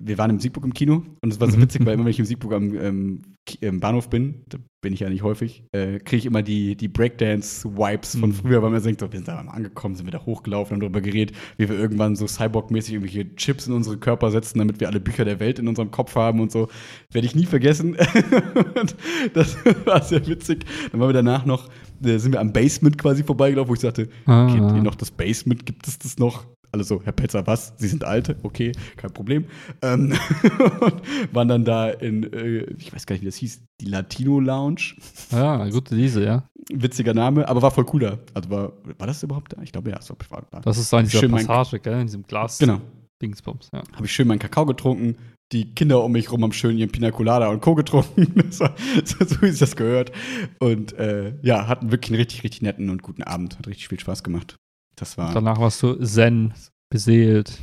[0.01, 1.62] wir waren im Siegburg im Kino und es war so Mhm.
[1.62, 3.22] witzig, weil immer wenn ich im Siegburg am ähm,
[3.62, 6.86] im Bahnhof bin, da bin ich ja nicht häufig, äh, kriege ich immer die, die
[6.89, 8.34] Breakdance-Vibes von Mhm.
[8.34, 11.01] früher, weil man denkt, so, wir sind da angekommen, sind wir da hochgelaufen, haben darüber
[11.01, 15.01] geredet, wie wir irgendwann so Cyborg-mäßig irgendwelche Chips in unsere Körper setzen, damit wir alle
[15.01, 16.68] Bücher der Welt in unserem Kopf haben und so.
[17.11, 17.97] Werde ich nie vergessen.
[18.80, 18.95] und
[19.32, 20.66] das war sehr witzig.
[20.93, 21.68] Dann waren wir danach noch,
[22.05, 24.47] äh, sind wir am Basement quasi vorbeigelaufen, wo ich sagte, Ah.
[24.53, 25.64] Kennt ihr noch das Basement?
[25.64, 26.45] Gibt es das noch?
[26.73, 27.73] Alle so, Herr Petzer, was?
[27.79, 28.37] Sie sind alte?
[28.43, 29.47] Okay, kein Problem.
[29.83, 30.12] Ähm,
[30.81, 31.03] und
[31.35, 34.95] waren dann da in, äh, ich weiß gar nicht, wie das hieß, die Latino Lounge.
[35.31, 36.49] Ja, gut, diese, ja.
[36.71, 38.19] Witziger Name, aber war voll cooler.
[38.35, 39.62] Also war, war das überhaupt da?
[39.62, 40.61] Ich glaube, ja, es war da.
[40.61, 42.01] Das ist da in dieser Schön mein- Passage, gell?
[42.01, 42.59] In diesem Glas.
[42.59, 42.81] Genau.
[43.23, 43.83] Dingsbums, ja.
[43.95, 45.16] Habe ich schön meinen Kakao getrunken.
[45.51, 47.75] Die Kinder um mich rum haben schön ihren Pina Colada und Co.
[47.75, 48.35] getrunken.
[48.59, 50.12] War so, so wie sich das gehört.
[50.61, 53.59] Und äh, ja, hatten wirklich einen richtig, richtig netten und guten Abend.
[53.59, 54.57] Hat richtig viel Spaß gemacht.
[54.99, 55.32] Das war.
[55.32, 56.53] Danach warst du Zen,
[56.92, 57.59] beseelt.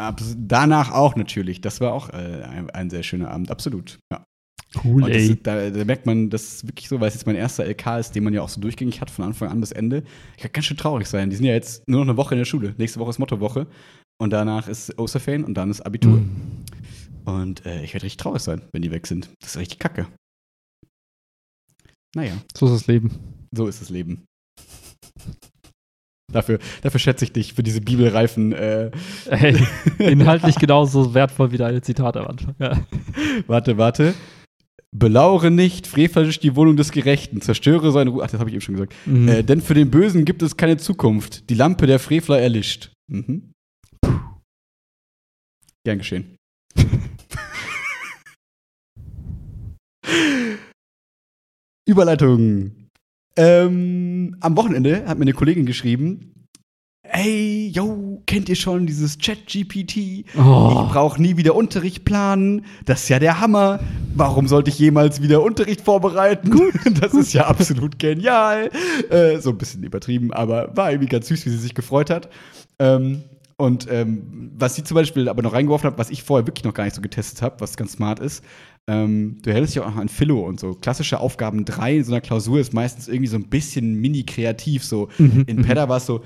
[0.00, 1.60] Abs- Danach auch natürlich.
[1.60, 3.98] Das war auch äh, ein, ein sehr schöner Abend, absolut.
[4.12, 4.24] Ja.
[4.84, 5.30] Cool, Und das, ey.
[5.32, 7.98] ist- da, da merkt man, das ist wirklich so, weil es jetzt mein erster LK
[7.98, 10.04] ist, den man ja auch so durchgängig hat, von Anfang an bis Ende.
[10.36, 11.30] Ich kann ganz schön traurig sein.
[11.30, 12.74] Die sind ja jetzt nur noch eine Woche in der Schule.
[12.78, 13.66] Nächste Woche ist Mottowoche.
[14.20, 16.18] Und danach ist Osterferien und dann ist Abitur.
[16.18, 16.64] Mhm.
[17.24, 19.30] Und äh, ich werde richtig traurig sein, wenn die weg sind.
[19.40, 20.06] Das ist richtig kacke.
[22.14, 23.10] Naja, So ist das Leben.
[23.54, 24.24] so ist das Leben.
[26.30, 28.90] Dafür, dafür schätze ich dich für diese bibelreifen äh,
[29.30, 29.56] Ey,
[29.98, 32.54] inhaltlich genauso wertvoll wie deine Zitate am Anfang.
[32.58, 32.78] Ja.
[33.46, 34.12] Warte, warte.
[34.94, 38.22] Belauere nicht frevlerisch die Wohnung des Gerechten, zerstöre seine Ruhe.
[38.24, 38.94] Ach, das habe ich eben schon gesagt.
[39.06, 39.28] Mhm.
[39.28, 41.48] Äh, denn für den Bösen gibt es keine Zukunft.
[41.48, 42.90] Die Lampe der Frevler erlischt.
[43.10, 43.52] Mhm.
[45.84, 46.36] Gern geschehen.
[51.86, 52.77] Überleitung.
[53.38, 56.34] Ähm, am Wochenende hat mir eine Kollegin geschrieben:
[57.04, 59.96] Ey, yo, kennt ihr schon dieses Chat-GPT?
[59.96, 62.66] Ich oh, brauche nie wieder Unterricht planen.
[62.84, 63.78] Das ist ja der Hammer.
[64.16, 66.50] Warum sollte ich jemals wieder Unterricht vorbereiten?
[67.00, 68.70] das ist ja absolut genial.
[69.08, 72.28] Äh, so ein bisschen übertrieben, aber war irgendwie ganz süß, wie sie sich gefreut hat.
[72.80, 73.22] Ähm,
[73.56, 76.74] Und ähm, was sie zum Beispiel aber noch reingeworfen hat, was ich vorher wirklich noch
[76.74, 78.44] gar nicht so getestet habe, was ganz smart ist,
[78.88, 80.72] ähm, du hältst dich auch noch an Philo und so.
[80.72, 84.82] Klassische Aufgaben 3 in so einer Klausur ist meistens irgendwie so ein bisschen mini-kreativ.
[84.82, 86.22] So Mhm, in Pedda war es so,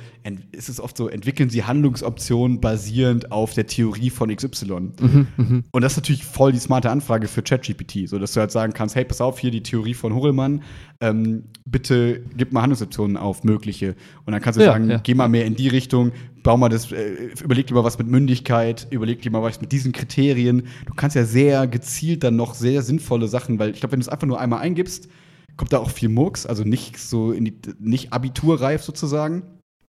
[0.53, 4.93] ist es oft so, entwickeln sie Handlungsoptionen basierend auf der Theorie von XY.
[5.01, 5.65] Mhm, mhm.
[5.73, 8.73] Und das ist natürlich voll die smarte Anfrage für ChatGPT, so dass du halt sagen
[8.73, 10.63] kannst, hey, pass auf, hier die Theorie von Horelmann,
[11.01, 13.97] ähm, bitte gib mal Handlungsoptionen auf mögliche.
[14.25, 14.99] Und dann kannst du Ja, sagen, ja.
[15.03, 16.13] geh mal mehr in die Richtung,
[16.43, 19.73] bau mal das, äh, überleg dir mal was mit Mündigkeit, überleg dir mal was mit
[19.73, 20.67] diesen Kriterien.
[20.87, 24.05] Du kannst ja sehr gezielt dann noch sehr sinnvolle Sachen, weil ich glaube, wenn du
[24.05, 25.09] es einfach nur einmal eingibst,
[25.57, 29.43] kommt da auch viel Murks, also nicht so in die, nicht abiturreif sozusagen.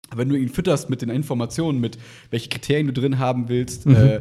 [0.09, 1.99] Aber wenn du ihn fütterst mit den Informationen, mit
[2.30, 4.20] welche Kriterien du drin haben willst, äh,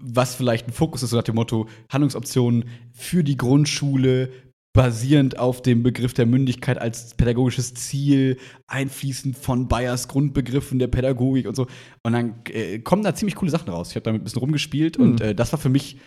[0.00, 4.30] was vielleicht ein Fokus ist, so nach dem Motto Handlungsoptionen für die Grundschule,
[4.76, 8.36] basierend auf dem Begriff der Mündigkeit als pädagogisches Ziel,
[8.68, 11.66] einfließend von Bayers Grundbegriffen der Pädagogik und so.
[12.04, 13.90] Und dann äh, kommen da ziemlich coole Sachen raus.
[13.90, 15.98] Ich habe damit ein bisschen rumgespielt und äh, das war für mich,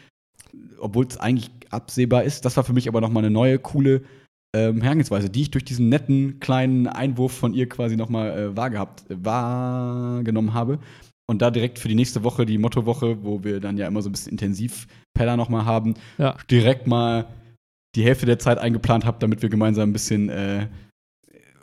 [0.79, 4.03] obwohl es eigentlich absehbar ist, das war für mich aber noch mal eine neue, coole
[4.55, 8.57] ähm, Herangehensweise, die ich durch diesen netten kleinen Einwurf von ihr quasi noch mal äh,
[8.57, 10.79] wahrgehabt, wahrgenommen habe.
[11.27, 14.09] Und da direkt für die nächste Woche, die Mottowoche, wo wir dann ja immer so
[14.09, 16.35] ein bisschen intensiv Pedder noch mal haben, Ja.
[16.49, 17.27] direkt mal
[17.99, 20.67] die Hälfte der Zeit eingeplant habe, damit wir gemeinsam ein bisschen äh,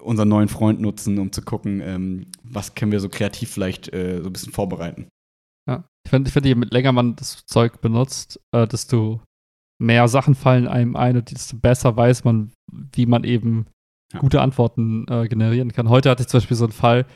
[0.01, 4.21] unseren neuen Freund nutzen, um zu gucken, ähm, was können wir so kreativ vielleicht äh,
[4.21, 5.09] so ein bisschen vorbereiten.
[5.69, 5.85] Ja.
[6.05, 9.23] Ich finde, find, je länger man das Zeug benutzt, äh, desto
[9.83, 13.67] mehr Sachen fallen einem ein und desto besser weiß man, wie man eben
[14.13, 14.21] Ja.
[14.21, 15.89] gute Antworten äh, generieren kann.
[15.89, 17.07] Heute hatte ich zum Beispiel so einen Fall,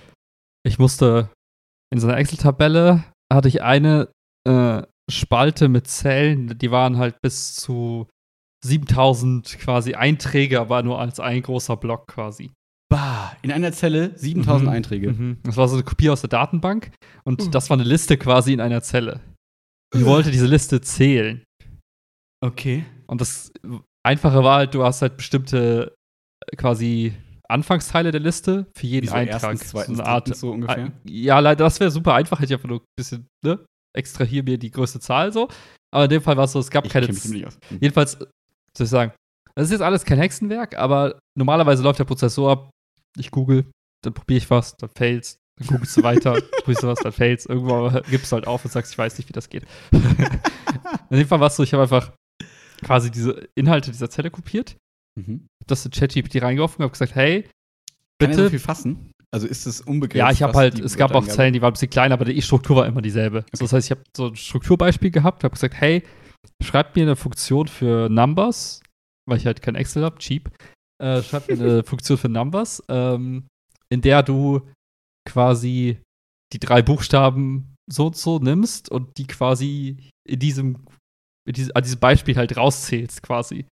[0.67, 1.31] ich musste
[1.93, 4.09] in so einer Excel-Tabelle hatte ich eine
[4.49, 8.09] äh, Spalte mit Zellen, die waren halt bis zu
[8.65, 12.51] 7000 quasi Einträge, aber nur als ein großer Block quasi.
[12.93, 14.75] Bah, in einer Zelle 7000 Mhm.
[14.75, 15.13] Einträge.
[15.13, 15.39] Mhm.
[15.45, 16.91] Das war so eine Kopie aus der Datenbank
[17.25, 17.51] und Mhm.
[17.53, 19.21] das war eine Liste quasi in einer Zelle.
[19.95, 21.45] Ich wollte diese Liste zählen.
[22.45, 22.85] Okay.
[23.07, 23.53] Und das
[24.05, 25.95] Einfache war halt, du hast halt bestimmte
[26.51, 27.13] äh, quasi
[27.49, 29.43] Anfangsteile der Liste für jeden so Eintrag.
[29.53, 30.35] erstens, zweitens, so eine Art.
[30.37, 30.87] so ungefähr?
[30.87, 32.39] Äh, Ja, leider, das wäre super einfach.
[32.39, 33.65] Hätte ich einfach nur ein bisschen, ne?
[33.97, 35.49] Extrahier mir die größte Zahl so.
[35.93, 37.09] Aber in dem Fall war es so, es gab Ich keine.
[37.09, 37.59] mich nicht aus.
[37.71, 37.79] Mhm.
[37.81, 38.19] Jedenfalls,
[38.77, 39.13] soll ich sagen,
[39.55, 42.71] das ist jetzt alles kein Hexenwerk, aber normalerweise läuft der Prozess so ab,
[43.19, 43.71] ich google,
[44.05, 47.47] dann probiere ich was, dann fails, dann googelst du weiter, probierst du was, dann fails.
[47.47, 49.67] Irgendwann gibst du halt auf und sagst, ich weiß nicht, wie das geht.
[51.11, 52.13] In dem Fall war es so, ich habe einfach
[52.83, 54.77] quasi diese Inhalte dieser Zelle kopiert,
[55.19, 55.49] Mhm.
[55.61, 57.43] hab das in ChatGPT reingeworfen und habe gesagt, hey,
[58.21, 58.51] Kann er so bitte.
[58.51, 59.11] viel fassen?
[59.33, 60.17] Also ist es unbegrenzt?
[60.17, 62.41] Ja, ich habe halt, es gab auch Zellen, die waren ein bisschen kleiner, aber die
[62.41, 63.45] Struktur war immer dieselbe.
[63.53, 66.05] So, das heißt, ich habe so ein Strukturbeispiel gehabt, habe gesagt, hey,
[66.63, 68.83] schreib mir eine Funktion für Numbers,
[69.29, 70.51] weil ich halt kein Excel habe, cheap.
[71.03, 73.47] Äh, schreib mir eine Funktion für Numbers, ähm,
[73.91, 74.61] in der du
[75.29, 76.01] quasi
[76.53, 80.85] die drei Buchstaben so und so nimmst und die quasi in diesem,
[81.47, 83.67] in diesem, an diesem Beispiel halt rauszählst, quasi.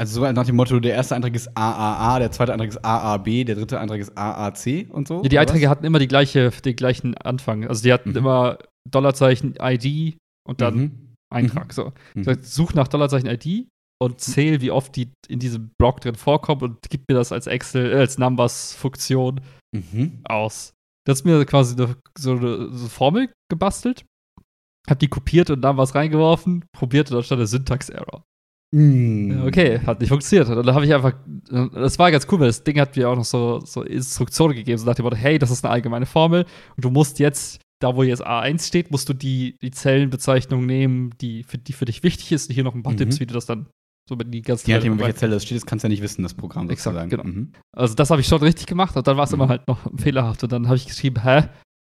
[0.00, 3.44] Also so nach dem Motto, der erste Eintrag ist AAA, der zweite Eintrag ist AAB,
[3.44, 5.22] der dritte Eintrag ist AAC und so?
[5.22, 5.70] Ja, die Einträge was?
[5.70, 7.66] hatten immer die gleiche, den gleichen Anfang.
[7.68, 8.16] Also die hatten Mhm.
[8.16, 8.58] immer
[8.90, 10.16] Dollarzeichen ID
[10.48, 11.11] und dann Mhm.
[11.32, 11.72] Eintrag.
[11.72, 11.92] So.
[12.14, 12.26] Mhm.
[12.26, 13.68] Heißt, such nach Dollarzeichen ID
[14.02, 17.46] und zähl, wie oft die in diesem Block drin vorkommt und gib mir das als
[17.46, 19.40] Excel, äh, als Numbers-Funktion
[19.74, 20.20] Mhm.
[20.24, 20.72] aus.
[21.06, 24.04] Das ist mir quasi eine, so eine so eine Formel gebastelt,
[24.88, 28.22] hab die kopiert und Numbers reingeworfen, probiert und dann stand der Syntax-Error.
[28.74, 29.44] Mhm.
[29.46, 30.48] Okay, hat nicht funktioniert.
[30.48, 31.14] Und dann habe ich einfach,
[31.74, 34.78] das war ganz cool, weil das Ding hat mir auch noch so, so Instruktionen gegeben,
[34.78, 36.44] so nach dem Motto, hey, das ist eine allgemeine Formel
[36.76, 41.10] und du musst jetzt, da wo jetzt A1 steht, musst du die, die Zellenbezeichnung nehmen,
[41.20, 42.98] die für, die für dich wichtig ist und hier noch ein paar Mhm.
[42.98, 43.66] Tipps, wie du das dann
[44.08, 45.90] so mit die ganzen nachdem, in Leute welcher Zelle das steht, das kannst du ja
[45.90, 47.24] nicht wissen, das Programm Exakt, genau.
[47.24, 47.52] Mhm.
[47.76, 49.34] Also das habe ich schon richtig gemacht und dann war es Mhm.
[49.36, 51.44] immer halt noch fehlerhaft und dann habe ich geschrieben, hä,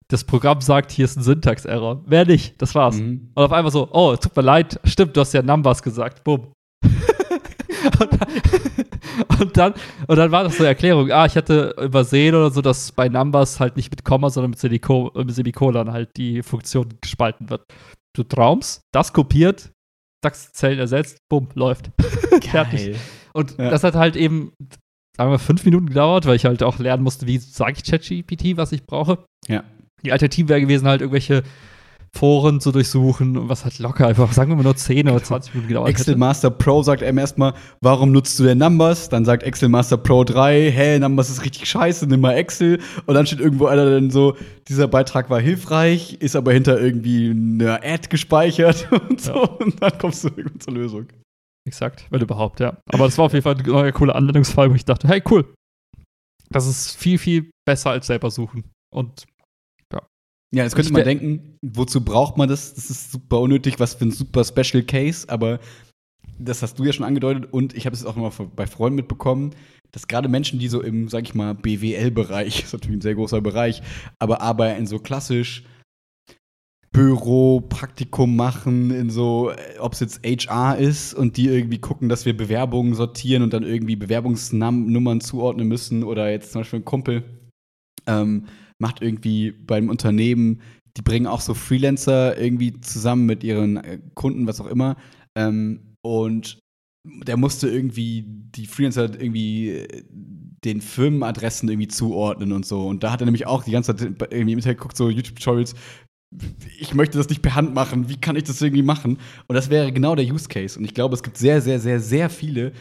[0.09, 2.05] das Programm sagt, hier ist ein Syntax-Error.
[2.07, 2.61] Wer nicht?
[2.63, 2.97] Das war's.
[2.97, 3.31] Mhm.
[3.35, 6.23] Und auf einmal so, oh, tut mir leid, stimmt, du hast ja Numbers gesagt.
[6.25, 6.53] Bumm.
[8.01, 8.29] und, dann,
[9.41, 9.75] und, dann,
[10.07, 13.09] und dann war das so eine Erklärung, ah, ich hatte übersehen oder so, dass bei
[13.09, 17.65] Numbers halt nicht mit Komma, sondern mit, Siliko, mit Semikolon halt die Funktion gespalten wird.
[18.17, 19.71] Du traumst, das kopiert,
[20.25, 21.91] DAX-Zellen ersetzt, bumm, läuft.
[22.43, 22.97] Fertig.
[23.33, 23.71] Und Ja.
[23.71, 24.53] das hat halt eben,
[25.17, 28.57] sagen wir, fünf Minuten gedauert, weil ich halt auch lernen musste, wie sage ich ChatGPT,
[28.57, 29.25] was ich brauche.
[29.49, 29.65] Ja.
[30.03, 31.43] Die Alternative wäre gewesen, halt irgendwelche
[32.17, 35.55] Foren zu durchsuchen und was halt locker einfach, sagen wir mal nur 10 oder 20
[35.55, 36.19] Minuten gedauert Excel hätte.
[36.19, 37.53] Master Pro sagt einem erstmal,
[37.83, 39.09] warum nutzt du denn Numbers?
[39.09, 42.81] Dann sagt Excel Master Pro 3, hä, Numbers ist richtig scheiße, nimm mal Excel.
[43.05, 44.37] Und dann steht irgendwo einer dann so,
[44.69, 49.35] dieser Beitrag war hilfreich, ist aber hinter irgendwie einer Ad gespeichert und so.
[49.35, 49.43] Ja.
[49.43, 51.07] Und dann kommst du irgendwann zur Lösung.
[51.67, 52.79] Exakt, wenn überhaupt, ja.
[52.93, 55.53] Aber das war auf jeden Fall ein neuer cooler Anwendungsfall, wo ich dachte, hey, cool.
[56.49, 58.65] Das ist viel, viel besser als selber suchen.
[58.95, 59.27] Und
[60.55, 62.75] Ja, jetzt könnte Ich man denken, wozu braucht man das?
[62.75, 65.59] Das ist super unnötig, was für ein super Special Case, aber
[66.39, 69.55] das hast du ja schon angedeutet und ich habe es auch immer bei Freunden mitbekommen,
[69.93, 73.41] dass gerade Menschen, die so im, sag ich mal, BWL-Bereich, ist natürlich ein sehr großer
[73.41, 73.83] Bereich,
[74.19, 75.65] aber arbeiten so klassisch
[76.93, 82.25] Büro, Praktikum machen, in so, ob es jetzt HR ist und die irgendwie gucken, dass
[82.25, 87.25] wir Bewerbungen sortieren und dann irgendwie Bewerbungsnummern zuordnen müssen oder jetzt zum Beispiel ein Kumpel
[88.07, 88.47] ähm,
[88.79, 90.61] macht irgendwie beim Unternehmen,
[90.97, 94.97] die bringen auch so Freelancer irgendwie zusammen mit ihren äh, Kunden, was auch immer.
[95.37, 96.59] Ähm, und
[97.07, 100.03] der musste irgendwie die Freelancer irgendwie äh,
[100.65, 102.87] den Firmenadressen irgendwie zuordnen und so.
[102.87, 105.75] Und da hat er nämlich auch die ganze Zeit irgendwie im Internet geguckt, so YouTube-Tutorials.
[106.81, 108.09] Ich möchte das nicht per Hand machen.
[108.09, 109.19] Wie kann ich das irgendwie machen?
[109.47, 110.79] Und das wäre genau der Use Case.
[110.79, 112.73] Und ich glaube, es gibt sehr, sehr, sehr, sehr viele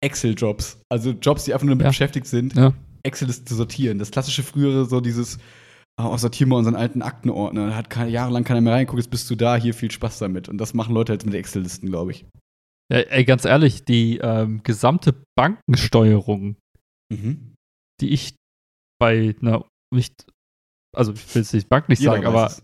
[0.00, 0.80] Excel-Jobs.
[0.88, 1.90] Also Jobs, die einfach nur damit Ja.
[1.90, 2.72] beschäftigt sind, Ja.
[3.02, 3.98] Excel ist zu sortieren.
[3.98, 5.38] Das klassische frühere, so dieses,
[6.00, 7.68] oh, sortieren wir unseren alten Aktenordner.
[7.68, 10.48] Da hat keine, jahrelang keiner mehr reingeguckt, jetzt bist du da, hier viel Spaß damit.
[10.48, 12.26] Und das machen Leute halt mit Excel-Listen, glaube ich.
[12.92, 16.56] Ja, ey, ganz ehrlich, die ähm, gesamte Bankensteuerung,
[17.10, 17.54] Mhm.
[18.00, 18.34] die ich
[19.00, 20.26] bei einer nicht,
[20.94, 22.62] also ich will jetzt nicht Bank nicht Jeder sagen, aber es.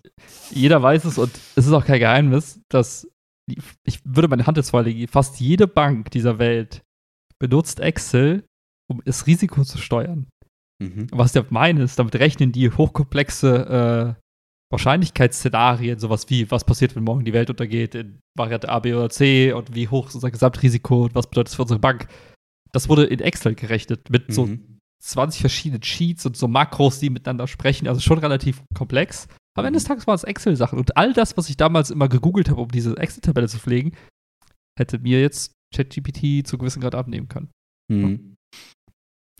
[0.51, 3.09] jeder weiß es und es ist auch kein Geheimnis, dass
[3.87, 6.83] ich würde meine Hand ins Feuer legen, fast jede Bank dieser Welt
[7.39, 8.45] benutzt Excel,
[8.91, 10.27] um das Risiko zu steuern.
[10.83, 11.07] Mhm.
[11.13, 14.23] Was damit meine, ist, damit rechnen die hochkomplexe äh,
[14.73, 19.11] Wahrscheinlichkeitsszenarien, sowas wie, was passiert, wenn morgen die Welt untergeht, in Variante A, B oder
[19.11, 22.09] C und wie hoch ist unser Gesamtrisiko und was bedeutet das für unsere Bank.
[22.73, 24.79] Das wurde in Excel gerechnet mit so Mhm.
[25.01, 27.87] 20 verschiedenen Sheets und so Makros, die miteinander sprechen.
[27.87, 29.29] Also schon relativ komplex.
[29.57, 30.79] Am Ende des Tages waren es Excel-Sachen.
[30.79, 33.93] Und all das, was ich damals immer gegoogelt habe, um diese Excel-Tabelle zu pflegen,
[34.79, 37.51] hätte mir jetzt ChatGPT zu gewissen Grad abnehmen können.
[37.93, 38.34] Mhm.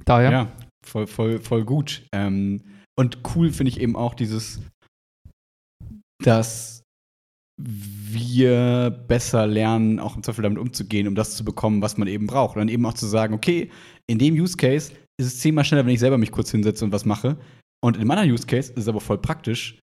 [0.05, 0.53] Daher, Ja,
[0.85, 2.07] voll, voll, voll gut.
[2.13, 2.63] Ähm,
[2.99, 4.61] und cool finde ich eben auch dieses,
[6.23, 6.83] dass
[7.61, 12.27] wir besser lernen, auch im Zweifel damit umzugehen, um das zu bekommen, was man eben
[12.27, 12.57] braucht.
[12.57, 13.71] Und dann eben auch zu sagen, okay,
[14.07, 16.93] in dem Use Case ist es zehnmal schneller, wenn ich selber mich kurz hinsetze und
[16.93, 17.39] was mache.
[17.83, 19.79] Und in einem anderen Use Case ist es aber voll praktisch,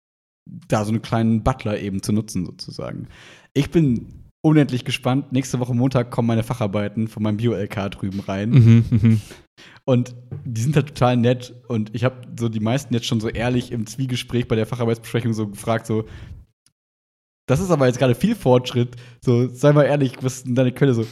[0.68, 3.08] da so einen kleinen Butler eben zu nutzen, sozusagen.
[3.52, 5.32] Ich bin unendlich gespannt.
[5.32, 8.50] Nächste Woche Montag kommen meine Facharbeiten von meinem Bio-LK drüben rein.
[8.50, 9.20] Mhm, mhm.
[9.84, 11.52] Und die sind halt total nett.
[11.66, 15.32] Und ich habe so die meisten jetzt schon so ehrlich im Zwiegespräch bei der Facharbeitsbesprechung
[15.32, 16.04] so gefragt, so,
[17.48, 18.94] das ist aber jetzt gerade viel Fortschritt.
[19.20, 20.94] So, sei mal ehrlich, was ist denn deine Quelle?
[20.94, 21.04] So,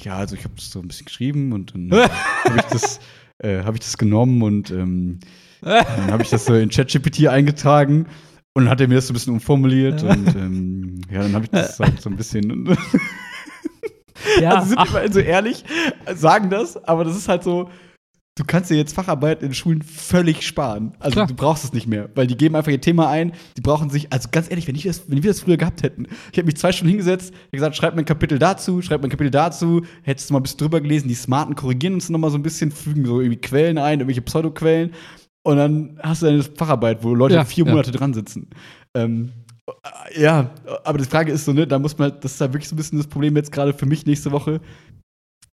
[0.00, 1.92] ja, also ich habe das so ein bisschen geschrieben und dann
[2.44, 3.00] habe ich, das,
[3.38, 5.20] äh, hab ich das genommen und ähm,
[5.60, 8.06] dann habe ich das so in ChatGPT eingetragen.
[8.54, 11.44] Und dann hat er mir das so ein bisschen umformuliert und ähm, ja, dann habe
[11.44, 12.76] ich das halt so ein bisschen.
[14.40, 15.64] Ja, also sind ach, immerhin so ehrlich,
[16.14, 17.70] sagen das, aber das ist halt so,
[18.36, 20.94] du kannst dir jetzt Facharbeit in Schulen völlig sparen.
[20.98, 21.26] Also Klar.
[21.26, 24.12] du brauchst es nicht mehr, weil die geben einfach ihr Thema ein, die brauchen sich,
[24.12, 26.56] also ganz ehrlich, wenn, ich das, wenn wir das früher gehabt hätten, ich hätte mich
[26.56, 29.82] zwei Stunden hingesetzt, hab gesagt, schreib mir ein Kapitel dazu, schreib mir ein Kapitel dazu,
[30.02, 32.70] hättest du mal ein bisschen drüber gelesen, die Smarten korrigieren uns nochmal so ein bisschen,
[32.70, 34.92] fügen so irgendwie Quellen ein, irgendwelche Pseudoquellen
[35.44, 37.70] und dann hast du deine Facharbeit, wo Leute Ja, vier ja.
[37.70, 38.48] Monate dran sitzen.
[38.94, 39.32] Ähm,
[40.16, 40.50] ja,
[40.84, 42.76] aber die Frage ist so, ne, da muss man, das ist halt wirklich so ein
[42.76, 44.60] bisschen das Problem jetzt gerade für mich nächste Woche.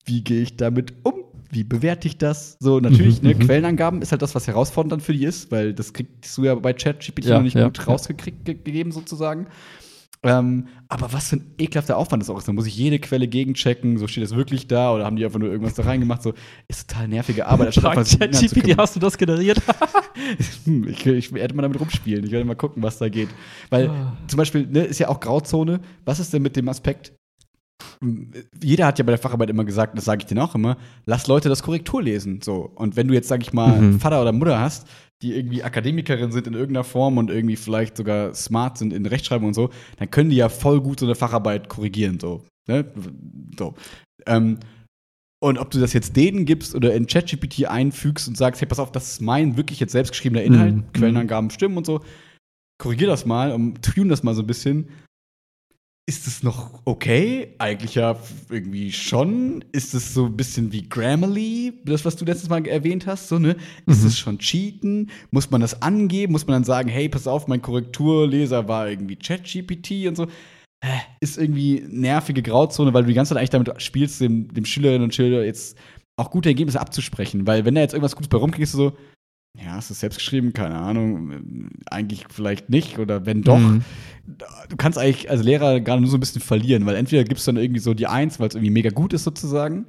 [0.04, 1.14] Wie gehe ich damit um?
[1.50, 2.56] Wie bewerte ich das?
[2.60, 3.38] So, natürlich, Mhm, ne, mhm.
[3.40, 6.54] Quellenangaben ist halt das, was herausfordernd dann für die ist, weil das kriegst du ja
[6.54, 7.84] bei ChatGPT Ja, noch nicht ja, gut ja.
[7.84, 9.46] rausgekriegt ge gegeben, sozusagen.
[10.26, 12.46] Ähm, aber was für ein ekelhafter Aufwand das auch ist.
[12.48, 15.38] Da muss ich jede Quelle gegenchecken, so steht das wirklich da oder haben die einfach
[15.38, 16.32] nur irgendwas da reingemacht, so
[16.68, 19.60] ist total nervige Arbeit, ChatGPT, hast du das generiert?
[20.88, 22.24] Ich, ich werde mal damit rumspielen.
[22.24, 23.28] Ich werde mal gucken, was da geht.
[23.70, 24.16] Weil Ah.
[24.26, 25.80] zum Beispiel, ne, ist ja auch Grauzone.
[26.06, 27.12] Was ist denn mit dem Aspekt?
[28.62, 31.26] Jeder hat ja bei der Facharbeit immer gesagt, das sage ich denen auch immer, lass
[31.26, 32.40] Leute das Korrektur lesen.
[32.42, 32.70] So.
[32.74, 34.00] Und wenn du jetzt, sag ich mal, Mhm.
[34.00, 34.86] Vater oder Mutter hast,
[35.22, 39.48] die irgendwie Akademikerin sind in irgendeiner Form und irgendwie vielleicht sogar smart sind in Rechtschreibung
[39.48, 42.20] und so, dann können die ja voll gut so eine Facharbeit korrigieren.
[42.20, 42.44] So.
[42.68, 42.84] Ne?
[43.58, 43.74] so.
[44.26, 44.58] Ähm,
[45.42, 48.78] und ob du das jetzt denen gibst oder in ChatGPT einfügst und sagst, hey, pass
[48.78, 50.92] auf, das ist mein wirklich jetzt selbstgeschriebener Inhalt, Mhm.
[50.92, 52.02] Quellenangaben stimmen und so,
[52.78, 54.88] korrigier das mal und tune das mal so ein bisschen.
[56.08, 57.56] Ist es noch okay?
[57.58, 58.16] Eigentlich ja
[58.48, 59.64] irgendwie schon.
[59.72, 63.26] Ist es so ein bisschen wie Grammarly, das, was du letztes Mal erwähnt hast?
[63.28, 63.56] So, ne?
[63.86, 64.06] Ist Mhm.
[64.06, 65.10] es schon Cheaten?
[65.32, 66.30] Muss man das angeben?
[66.30, 70.28] Muss man dann sagen, hey, pass auf, mein Korrekturleser war irgendwie ChatGPT und so?
[71.20, 75.02] Ist irgendwie nervige Grauzone, weil du die ganze Zeit eigentlich damit spielst, dem, dem Schülerinnen
[75.02, 75.76] und Schüler jetzt
[76.16, 77.48] auch gute Ergebnisse abzusprechen.
[77.48, 78.96] Weil wenn da jetzt irgendwas Gutes bei rumkriegst, so,
[79.62, 80.52] ja, ist das selbst geschrieben?
[80.52, 81.70] Keine Ahnung.
[81.90, 82.98] Eigentlich vielleicht nicht.
[82.98, 83.82] Oder wenn doch, Mhm.
[84.68, 87.52] du kannst eigentlich als Lehrer gerade nur so ein bisschen verlieren, weil entweder gibst du
[87.52, 89.86] dann irgendwie so die Eins, weil es irgendwie mega gut ist sozusagen.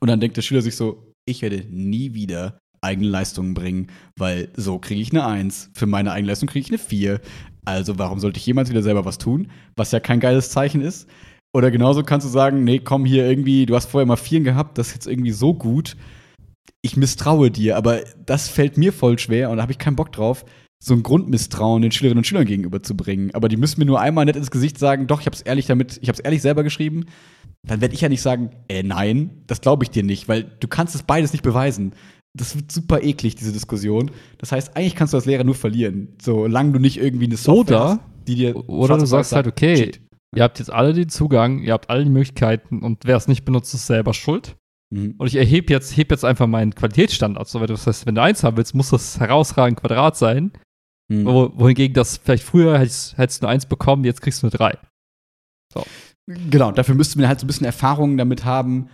[0.00, 3.86] Und dann denkt der Schüler sich so, ich werde nie wieder eigene Leistungen bringen,
[4.18, 5.70] weil so kriege ich eine Eins.
[5.74, 7.20] Für meine eigene Leistung kriege ich eine Vier.
[7.64, 11.08] Also warum sollte ich jemals wieder selber was tun, was ja kein geiles Zeichen ist?
[11.56, 14.76] Oder genauso kannst du sagen, nee, komm hier irgendwie, du hast vorher mal Vieren gehabt,
[14.76, 15.96] das ist jetzt irgendwie so gut.
[16.82, 20.12] Ich misstraue dir, aber das fällt mir voll schwer und da habe ich keinen Bock
[20.12, 20.44] drauf,
[20.82, 23.34] so ein Grundmisstrauen den Schülerinnen und Schülern gegenüberzubringen.
[23.34, 25.66] Aber die müssen mir nur einmal nett ins Gesicht sagen, doch, ich habe es ehrlich
[25.66, 27.06] damit, ich habe es ehrlich selber geschrieben.
[27.66, 30.68] Dann werde ich ja nicht sagen, äh, nein, das glaube ich dir nicht, weil du
[30.68, 31.94] kannst es beides nicht beweisen.
[32.36, 34.10] Das wird super eklig, diese Diskussion.
[34.38, 37.76] Das heißt, eigentlich kannst du als Lehrer nur verlieren, solange du nicht irgendwie eine Software
[37.76, 40.00] Oder- hast, die dir Oder du sagst halt, okay, cheat.
[40.36, 43.44] ihr habt jetzt alle den Zugang, ihr habt alle die Möglichkeiten und wer es nicht
[43.46, 44.56] benutzt, ist selber schuld.
[44.94, 45.14] Mhm.
[45.18, 47.48] Und ich erhebe jetzt, heb jetzt einfach meinen Qualitätsstandard.
[47.48, 50.52] So, weil du- das heißt, wenn du eins haben willst, muss das herausragend Quadrat sein.
[51.08, 51.26] Mhm.
[51.26, 54.52] Wo, wohingegen das vielleicht früher hättest, hättest du eine Eins bekommen, jetzt kriegst du eine
[54.52, 54.78] drei.
[56.26, 58.88] Genau, dafür müssten wir halt so ein bisschen Erfahrungen damit haben,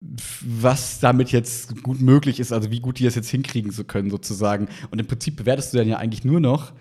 [0.00, 4.10] was damit jetzt gut möglich ist, also wie gut die das jetzt hinkriegen zu können,
[4.10, 4.68] sozusagen.
[4.90, 6.72] Und im Prinzip bewertest du dann ja eigentlich nur noch,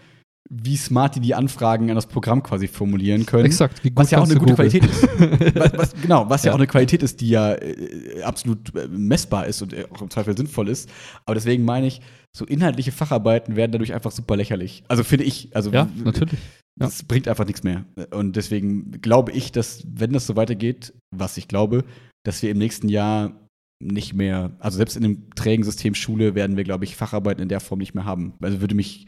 [0.49, 3.45] wie smart die die Anfragen an das Programm quasi formulieren können.
[3.45, 4.69] Exakt, wie gut Was ja auch eine gute googeln?
[4.69, 5.03] Qualität ist.
[5.55, 6.49] was, was, genau, was ja.
[6.49, 6.53] Ja.
[6.53, 10.09] auch eine Qualität ist, die ja äh, absolut äh, messbar ist und äh, auch im
[10.09, 10.89] Zweifel sinnvoll ist.
[11.25, 12.01] Aber deswegen meine ich,
[12.35, 14.83] so inhaltliche Facharbeiten werden dadurch einfach super lächerlich.
[14.87, 16.33] Also finde ich, also Ja, natürlich.
[16.79, 16.87] Ja.
[16.87, 17.85] das bringt einfach nichts mehr.
[18.11, 21.83] Und deswegen glaube ich, dass, wenn das so weitergeht, was ich glaube,
[22.25, 23.33] dass wir im nächsten Jahr
[23.81, 27.49] nicht mehr, also selbst in dem trägen System Schule werden wir, glaube ich, Facharbeiten in
[27.49, 28.33] der Form nicht mehr haben.
[28.41, 29.07] Also würde mich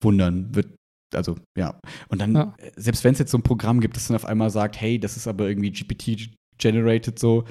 [0.00, 0.68] wundern, wird,
[1.14, 1.78] also ja.
[2.08, 2.54] Und dann, Ja.
[2.58, 4.98] äh, selbst wenn es jetzt so ein Programm gibt, das dann auf einmal sagt, hey,
[4.98, 7.44] das ist aber irgendwie GPT-generated so,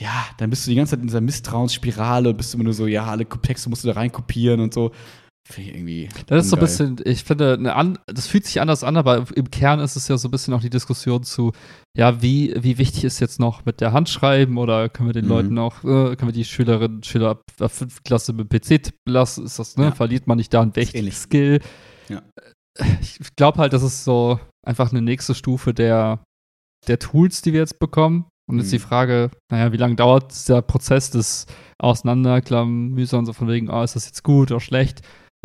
[0.00, 2.86] ja, dann bist du die ganze Zeit in dieser Misstrauensspirale und bist immer nur so,
[2.86, 4.90] ja, alle Texte musst du da reinkopieren und so.
[5.46, 6.08] Finde ich irgendwie.
[6.26, 9.50] Das ist so ein bisschen, ich finde, an, das fühlt sich anders an, aber im
[9.50, 11.52] Kern ist es ja so ein bisschen auch die Diskussion zu,
[11.94, 15.26] ja, wie, wie wichtig ist jetzt noch mit der Hand schreiben oder können wir den
[15.26, 15.30] Mhm.
[15.30, 18.02] Leuten auch, äh, können wir die Schülerinnen und Schüler ab, ab 5.
[18.04, 19.44] Klasse mit PC lassen?
[19.44, 19.84] Ist das, ne?
[19.84, 19.92] Ja.
[19.92, 21.12] Verliert man nicht da einen wichtigen.
[21.12, 21.60] Skill?
[22.08, 22.22] Ja.
[23.02, 26.24] Ich glaube halt, das ist so einfach eine nächste Stufe der,
[26.88, 28.24] der Tools, die wir jetzt bekommen.
[28.50, 28.72] Und jetzt Mhm.
[28.72, 31.46] die Frage, naja, wie lange dauert der Prozess des
[31.78, 35.02] Auseinanderklamüsern, so von wegen, oh, ist das jetzt gut oder schlecht?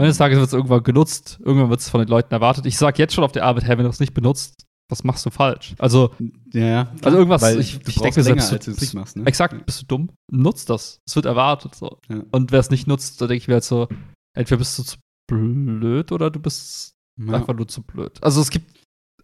[0.07, 2.65] Des Tages wird es irgendwann genutzt, irgendwann wird es von den Leuten erwartet.
[2.65, 5.25] Ich sage jetzt schon auf der Arbeit, hey, wenn du es nicht benutzt, was machst
[5.25, 5.75] du falsch?
[5.77, 6.11] Also,
[6.51, 6.93] Ja, ja.
[7.03, 9.25] Also irgendwas- Weil ich- ich denke, länger, selbst- als du es machst, ne?
[9.27, 10.09] exakt, bist du dumm?
[10.31, 10.99] Nutzt das.
[11.07, 11.75] Es wird erwartet.
[11.75, 11.99] So.
[12.09, 12.23] Ja.
[12.31, 13.87] Und wer es nicht nutzt, da denke ich mir halt so,
[14.35, 14.97] entweder bist du zu
[15.29, 17.33] blöd oder du bist Ja.
[17.33, 18.17] einfach nur zu blöd.
[18.21, 18.79] Also es gibt,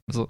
[0.07, 0.30] also,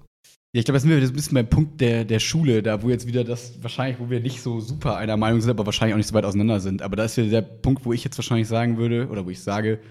[0.55, 2.87] Ja, ich glaube, das sind wir ein bisschen beim Punkt der, der Schule, da wo
[2.89, 5.97] jetzt wieder das wahrscheinlich, wo wir nicht so super einer Meinung sind, aber wahrscheinlich auch
[5.97, 6.81] nicht so weit auseinander sind.
[6.81, 9.41] Aber da ist wieder der Punkt, wo ich jetzt wahrscheinlich sagen würde, oder wo ich
[9.43, 9.81] sage,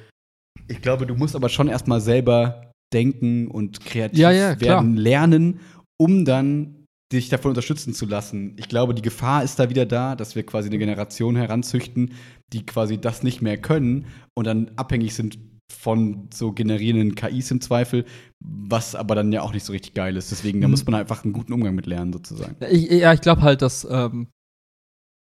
[0.68, 5.60] ich glaube, du musst aber schon erstmal selber denken und kreativ Ja, ja, werden lernen,
[6.00, 8.56] um dann dich davon unterstützen zu lassen.
[8.58, 12.12] Ich glaube, die Gefahr ist da wieder da, dass wir quasi eine Generation heranzüchten,
[12.52, 14.06] die quasi das nicht mehr können
[14.36, 15.38] und dann abhängig sind
[15.72, 18.04] von so generierenden KIs im Zweifel,
[18.44, 20.30] was aber dann ja auch nicht so richtig geil ist.
[20.30, 20.72] Deswegen, da Mhm.
[20.72, 22.56] muss man einfach einen guten Umgang mit lernen, sozusagen.
[22.70, 24.28] ich, ja, ich glaube halt, dass, ähm,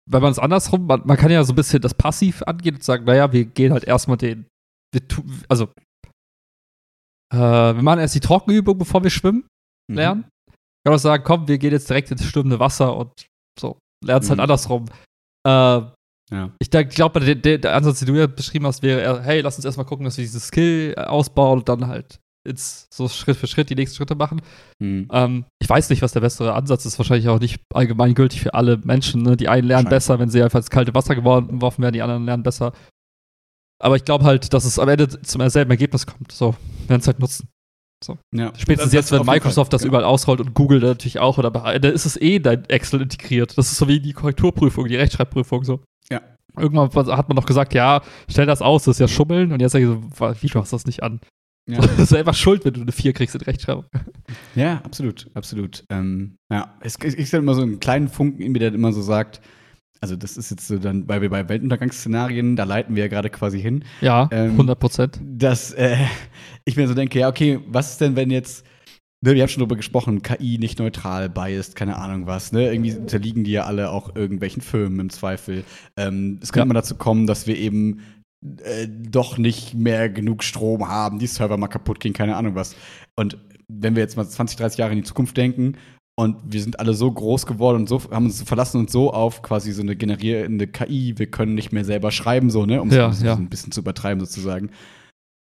[0.09, 2.83] wenn man es andersrum, man, man kann ja so ein bisschen das Passiv angehen und
[2.83, 4.45] sagen, naja, wir gehen halt erstmal den,
[4.93, 5.65] wir tu, also,
[7.33, 9.47] äh, wir machen erst die Trockenübung, bevor wir schwimmen.
[9.89, 9.95] Mhm.
[9.95, 10.25] lernen.
[10.49, 13.11] Ich kann auch sagen, komm, wir gehen jetzt direkt ins stürmende Wasser und
[13.59, 13.77] so.
[14.03, 14.43] Lernst halt Mhm.
[14.43, 14.85] andersrum.
[15.47, 15.51] Äh,
[16.33, 16.49] Ja.
[16.59, 19.57] ich glaube, der, der, der Ansatz, den du ja beschrieben hast, wäre, eher, hey, lass
[19.57, 23.37] uns erstmal gucken, dass wir dieses Skill äh, ausbauen und dann halt jetzt so Schritt
[23.37, 24.41] für Schritt die nächsten Schritte machen.
[24.79, 25.07] Mhm.
[25.11, 26.97] Ähm, ich weiß nicht, was der bessere Ansatz ist.
[26.97, 29.21] Wahrscheinlich auch nicht allgemeingültig für alle Menschen.
[29.23, 29.35] Ne?
[29.37, 32.25] Die einen lernen besser, wenn sie einfach ins kalte Wasser gewor- geworfen werden, die anderen
[32.25, 32.73] lernen besser.
[33.81, 36.31] Aber ich glaube halt, dass es am Ende zum selben Ergebnis kommt.
[36.31, 36.55] So,
[36.87, 37.49] werden es halt nutzen.
[38.33, 38.51] Ja.
[38.57, 42.19] Spätestens jetzt, wenn Microsoft das überall ausrollt und Google natürlich auch, oder da ist es
[42.19, 43.57] eh dein Excel integriert.
[43.57, 45.81] Das ist so wie die Korrekturprüfung, die Rechtschreibprüfung so.
[46.09, 46.21] Ja.
[46.57, 49.51] Irgendwann hat man noch gesagt, ja, stell das aus, das ist ja Schummeln.
[49.51, 51.19] Und jetzt sage ich so, wie, du hast das nicht an.
[51.69, 51.79] Ja.
[51.81, 53.85] Das ist einfach schuld, wenn du eine 4 kriegst in Rechtschreibung.
[54.55, 55.85] Ja, absolut, absolut.
[55.89, 59.01] Ähm, ja, es es gibt immer so einen kleinen Funken in mir, der immer so
[59.01, 59.41] sagt,
[60.01, 63.29] also das ist jetzt so dann, weil wir bei Weltuntergangsszenarien, da leiten wir ja gerade
[63.29, 65.19] quasi hin, Ja, Ähm, 100 Prozent.
[65.23, 65.95] dass äh,
[66.65, 68.65] ich mir so denke, ja, okay, was ist denn, wenn jetzt,
[69.23, 72.71] ne, wir haben schon drüber gesprochen, KI nicht neutral, biased, keine Ahnung was, ne?
[72.71, 75.63] Irgendwie unterliegen die ja alle auch irgendwelchen Firmen im Zweifel.
[75.97, 76.73] Ähm, es könnte Ja.
[76.73, 77.99] mal dazu kommen, dass wir eben
[78.63, 82.75] äh, doch nicht mehr genug Strom haben, die Server mal kaputt gehen, keine Ahnung was.
[83.15, 83.37] Und
[83.67, 85.77] wenn wir jetzt mal 20, 30 Jahre in die Zukunft denken
[86.21, 89.41] und wir sind alle so groß geworden und so haben uns verlassen uns so auf
[89.41, 92.81] quasi so eine generierende KI, wir können nicht mehr selber schreiben, so, ne?
[92.81, 94.69] Um es Ja, ein bisschen zu übertreiben sozusagen.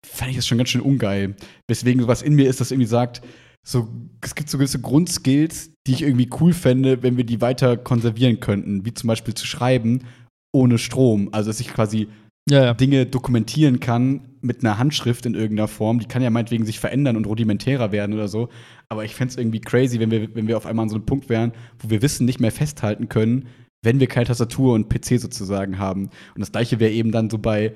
[0.08, 1.36] Fand ich das schon ganz schön ungeil.
[1.68, 3.22] Weswegen sowas in mir ist, das irgendwie sagt,
[3.68, 3.90] so,
[4.22, 8.40] es gibt so gewisse Grundskills, die ich irgendwie cool fände, wenn wir die weiter konservieren
[8.40, 10.06] könnten, wie zum Beispiel zu schreiben
[10.54, 11.30] ohne Strom.
[11.34, 12.08] Also, dass ich quasi
[12.50, 12.74] ja.
[12.74, 16.00] Dinge dokumentieren kann mit einer Handschrift in irgendeiner Form.
[16.00, 18.50] Die kann ja meinetwegen sich verändern und rudimentärer werden oder so.
[18.90, 21.06] Aber ich fände es irgendwie crazy, wenn wir, wenn wir auf einmal an so einem
[21.06, 23.48] Punkt wären, wo wir Wissen nicht mehr festhalten können,
[23.84, 26.06] wenn wir keine Tastatur und PC sozusagen haben.
[26.36, 27.74] Und das gleiche wäre eben dann so bei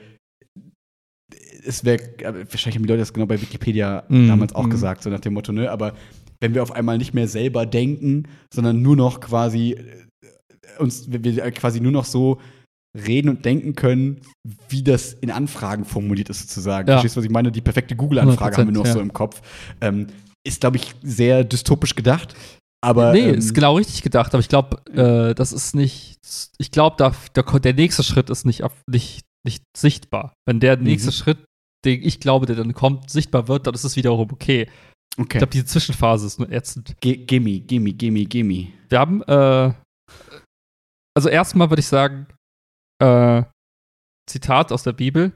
[1.66, 2.00] es wäre,
[2.50, 4.70] wahrscheinlich haben die Leute das genau bei Wikipedia Mm, damals auch mm.
[4.70, 5.72] gesagt, so nach dem Motto, ne?
[5.72, 5.94] Aber
[6.42, 11.22] wenn wir auf einmal nicht mehr selber denken, sondern nur noch quasi äh, uns, wir
[11.52, 12.40] quasi nur noch so
[12.98, 14.22] reden und denken können,
[14.70, 16.88] wie das in Anfragen formuliert ist, sozusagen.
[16.88, 16.96] Ja.
[16.96, 17.52] Verstehst du, was ich meine?
[17.52, 19.04] Die perfekte Google-Anfrage haben wir noch 100%, so ja.
[19.04, 19.42] im Kopf.
[19.82, 20.08] Ähm,
[20.46, 22.36] ist, glaube ich, sehr dystopisch gedacht.
[22.84, 26.18] Aber nee, ähm, ist genau richtig gedacht, aber ich glaube, äh, das ist nicht.
[26.58, 30.34] Ich glaube, da, der, der nächste Schritt ist nicht, nicht, nicht sichtbar.
[30.46, 31.14] Wenn der nächste Mhm.
[31.14, 31.38] Schritt,
[31.86, 34.68] den ich glaube, der dann kommt, sichtbar wird, dann ist es wiederum okay.
[35.16, 35.38] Ich okay.
[35.38, 36.96] glaube, diese Zwischenphase ist nur ätzend.
[37.00, 38.68] Ge- Gimme, gimme, gimme, gimme.
[38.90, 39.74] Wir haben, äh,
[41.16, 42.28] also erstmal würde ich sagen,
[43.04, 43.44] äh,
[44.30, 45.34] Zitat aus der Bibel: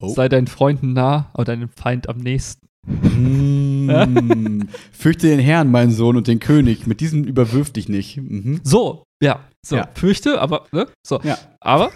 [0.00, 0.08] Oh.
[0.08, 2.66] Sei deinen Freunden nah, aber deinem Feind am nächsten.
[2.86, 4.62] Mm.
[4.92, 6.86] Fürchte den Herrn, mein Sohn, und den König.
[6.86, 8.16] Mit diesem überwirf dich nicht.
[8.16, 8.60] Mhm.
[8.62, 9.88] So, ja, so, Ja.
[9.94, 10.86] fürchte, aber, ne?
[11.06, 11.20] So.
[11.22, 11.36] Ja.
[11.60, 11.90] Aber,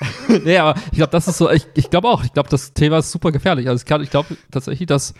[0.44, 2.98] nee, aber ich glaube, das ist so, ich, ich glaube auch, ich glaube, das Thema
[2.98, 3.68] ist super gefährlich.
[3.68, 5.14] Also ich, ich glaube tatsächlich, dass,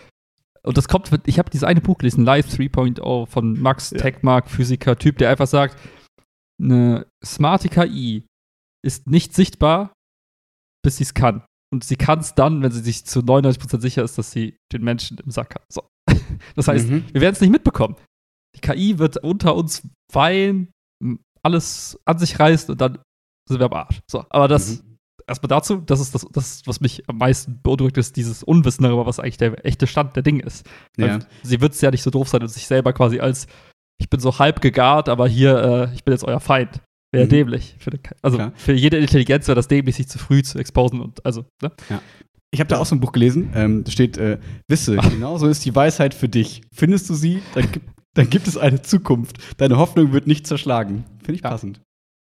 [0.63, 3.99] und das kommt, ich habe dieses eine Buch gelesen, Live 3.0 von Max Ja.
[3.99, 5.79] Tegmark, Physiker, Typ, der einfach sagt,
[6.61, 8.25] eine smarte KI
[8.85, 9.93] ist nicht sichtbar,
[10.85, 11.45] bis sie es kann.
[11.73, 14.83] Und sie kann es dann, wenn sie sich zu 99% sicher ist, dass sie den
[14.83, 15.65] Menschen im Sack hat.
[15.73, 15.87] So.
[16.57, 17.05] Das heißt, Mhm.
[17.13, 17.97] wir werden es nicht mitbekommen.
[18.57, 20.71] Die KI wird unter uns weinen,
[21.43, 22.99] alles an sich reißt und dann
[23.49, 24.01] sind wir am Arsch.
[24.11, 24.99] So, aber das Mhm.
[25.27, 29.07] erstmal dazu, das ist das, das, was mich am meisten beunruhigt, ist dieses Unwissen darüber,
[29.07, 30.67] was eigentlich der echte Stand der Dinge ist.
[30.99, 31.21] Ja.
[31.43, 33.47] Sie wird es ja nicht so doof sein und sich selber quasi als
[34.01, 36.81] ich bin so halb gegart, aber hier, äh, ich bin jetzt euer Feind.
[37.13, 37.31] Wäre Mhm.
[37.31, 37.75] dämlich.
[37.79, 37.91] Für
[38.23, 38.53] also Klar.
[38.57, 41.71] für jede Intelligenz wäre das dämlich, sich zu früh zu exposen und also, ne?
[42.55, 45.65] Ich habe da auch so ein Buch gelesen, ähm, da steht, äh, wisse, genauso ist
[45.65, 46.63] die Weisheit für dich.
[46.75, 49.39] Findest du sie, dann, gibt- dann gibt es eine Zukunft.
[49.59, 51.05] Deine Hoffnung wird nicht zerschlagen.
[51.19, 51.51] Finde ich Ja.
[51.51, 51.81] passend.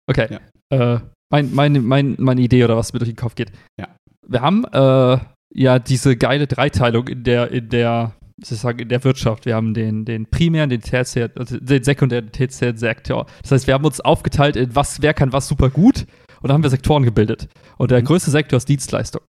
[0.07, 0.39] Okay.
[0.71, 0.99] Äh,
[1.31, 3.53] mein, meine, mein, meine Idee oder was mir durch den Kopf geht.
[3.79, 3.89] Ja.
[4.27, 5.19] Wir haben äh,
[5.55, 9.47] ja diese geile Dreiteilung in der, in der, was soll ich sagen, in der Wirtschaft.
[9.47, 13.27] Wir haben den, den primären, den tertiären, also den sekundären, den tertiären Sektor.
[13.43, 16.07] Das heißt, wir haben uns aufgeteilt in was, wer kann was super gut
[16.41, 17.49] und dann haben wir Sektoren gebildet.
[17.77, 18.05] Und der Mhm.
[18.07, 19.23] größte Sektor ist Dienstleistung.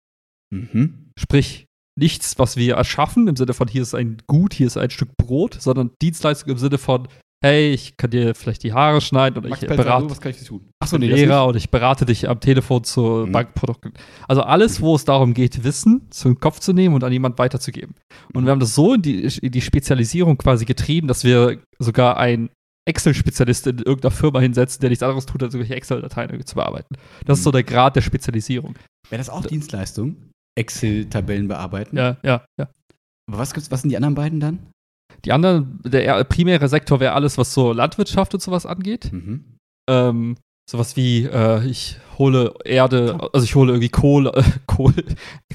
[0.51, 1.11] Mhm.
[1.17, 1.65] Sprich,
[1.97, 5.17] nichts, was wir erschaffen, im Sinne von hier ist ein Gut, hier ist ein Stück
[5.17, 7.07] Brot, sondern Dienstleistung im Sinne von,
[7.41, 10.31] hey, ich kann dir vielleicht die Haare schneiden oder Max ich Pelzer, berate was kann
[10.31, 10.69] ich tun?
[10.79, 13.31] Achso, bin nee, Lehrer und ich berate dich am Telefon zu Mhm.
[13.31, 13.93] Bankprodukten.
[14.27, 17.95] Also alles, wo es darum geht, Wissen zum Kopf zu nehmen und an jemand weiterzugeben.
[18.33, 22.17] Und wir haben das so in die, in die Spezialisierung quasi getrieben, dass wir sogar
[22.17, 22.49] einen
[22.85, 26.95] Excel-Spezialist in irgendeiner Firma hinsetzen, der nichts anderes tut, als irgendwelche Excel-Dateien zu bearbeiten.
[27.25, 28.75] Das ist so der Grad der Spezialisierung.
[29.09, 30.15] Wäre das auch Dienstleistung?
[30.57, 31.95] Excel-Tabellen bearbeiten?
[31.95, 32.67] Ja, ja, ja.
[33.29, 34.59] Aber was, gibt's, was sind die anderen beiden dann?
[35.25, 39.11] Die anderen, der primäre Sektor wäre alles, was so Landwirtschaft und sowas angeht.
[39.11, 39.57] Mhm.
[39.89, 40.37] ähm,
[40.69, 45.03] sowas wie, äh, ich hole Erde, also ich hole irgendwie Kohle, äh, Kohle,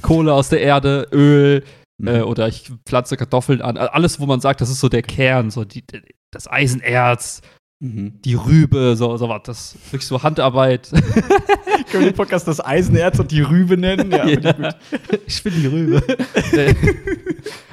[0.02, 1.62] Kohle aus der Erde, Öl,
[1.98, 2.08] Mhm.
[2.08, 3.76] äh, oder ich pflanze Kartoffeln an.
[3.76, 5.84] Alles, wo man sagt, das ist so der Kern, so die,
[6.32, 7.40] das Eisenerz,
[7.84, 8.12] Mhm.
[8.24, 9.42] die Rübe, so, so was.
[9.44, 10.90] Das ist wirklich so Handarbeit.
[11.90, 14.10] Können wir den Podcast das Eisenerz und die Rübe nennen?
[14.10, 14.48] Ja, finde
[14.90, 15.20] ich gut.
[15.26, 16.02] ich bin die Rübe.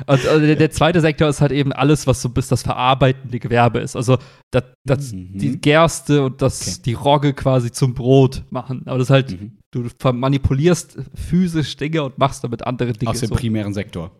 [0.07, 3.39] und also der, der zweite Sektor ist halt eben alles, was so bis das verarbeitende
[3.39, 3.95] Gewerbe ist.
[3.95, 4.17] Also
[4.51, 5.37] das, das, Mhm.
[5.37, 6.81] die Gerste und das, Okay.
[6.85, 8.83] die Rogge quasi zum Brot machen.
[8.85, 9.57] Aber das ist halt, Mhm.
[9.71, 13.11] du manipulierst physisch Dinge und machst damit andere Dinge.
[13.11, 13.35] Aus dem so.
[13.35, 14.11] primären Sektor.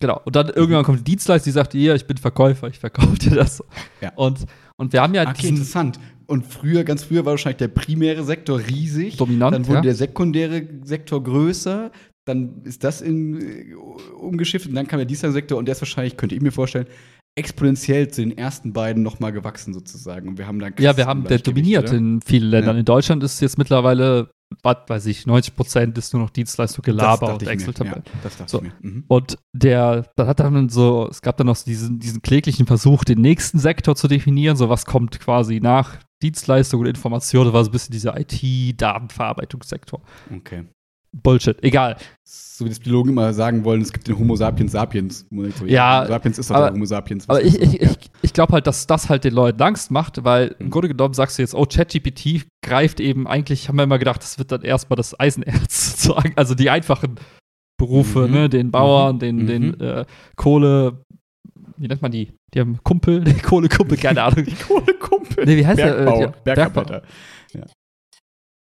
[0.00, 0.20] Genau.
[0.24, 3.34] Und dann irgendwann kommt die Dienstleister, die sagt, hier, ich bin Verkäufer, ich verkaufe dir
[3.36, 3.62] das.
[4.00, 4.12] Ja.
[4.16, 4.46] Und,
[4.80, 6.00] und wir haben ja Okay, interessant.
[6.26, 9.16] Und früher, ganz früher war wahrscheinlich der primäre Sektor riesig.
[9.18, 9.82] dominant, Dann wurde ja.
[9.82, 11.90] der sekundäre Sektor größer.
[12.24, 13.74] Dann ist das in, äh,
[14.18, 16.86] umgeschiftet und dann kam der Dienstleistungssektor und der ist wahrscheinlich, könnte ich mir vorstellen,
[17.36, 20.28] exponentiell zu den ersten beiden nochmal gewachsen sozusagen.
[20.28, 22.76] Und wir haben dann ja, wir haben, der dominiert in vielen Ländern.
[22.76, 22.80] Ja.
[22.80, 24.30] In Deutschland ist jetzt mittlerweile,
[24.62, 28.02] was weiß ich, 90 Prozent ist nur noch Dienstleistung, Gelaber und Excel-Tabellen.
[28.04, 28.58] Ja, das dachte So.
[28.58, 28.72] ich mir.
[28.80, 29.04] Mhm.
[29.08, 33.04] Und der, dann hat dann so, es gab dann noch so diesen, diesen kläglichen Versuch,
[33.04, 37.64] den nächsten Sektor zu definieren, so was kommt quasi nach Dienstleistung und Information, das war
[37.64, 40.02] so ein bisschen dieser IT-Datenverarbeitungssektor.
[40.34, 40.64] Okay.
[41.12, 41.96] Bullshit, egal.
[42.24, 45.26] So wie das Biologen immer sagen wollen, es gibt den Homo sapiens sapiens.
[45.30, 47.28] So, Ja, Homo sapiens ist doch aber- der Homo sapiens.
[47.28, 50.54] Aber ich, ich, ich, ich glaube halt, dass das halt den Leuten Angst macht, weil
[50.58, 50.70] im Mhm.
[50.70, 54.38] Grunde genommen sagst du jetzt, oh, ChatGPT greift eben eigentlich, haben wir immer gedacht, das
[54.38, 57.16] wird dann erstmal das Eisenerz sozusagen, also die einfachen
[57.78, 58.32] Berufe, Mhm.
[58.34, 59.20] ne, den Bauern, Mhm.
[59.20, 60.04] den, den äh,
[60.36, 61.02] Kohle,
[61.78, 62.30] wie nennt man die?
[62.54, 64.44] Die haben Kumpel, die Kohlekumpel, keine Ahnung.
[64.44, 65.46] Die Kohlekumpel.
[65.46, 65.98] Nee, wie heißt der?
[65.98, 67.02] Äh, Bergbau, ja, Bergarbeiter.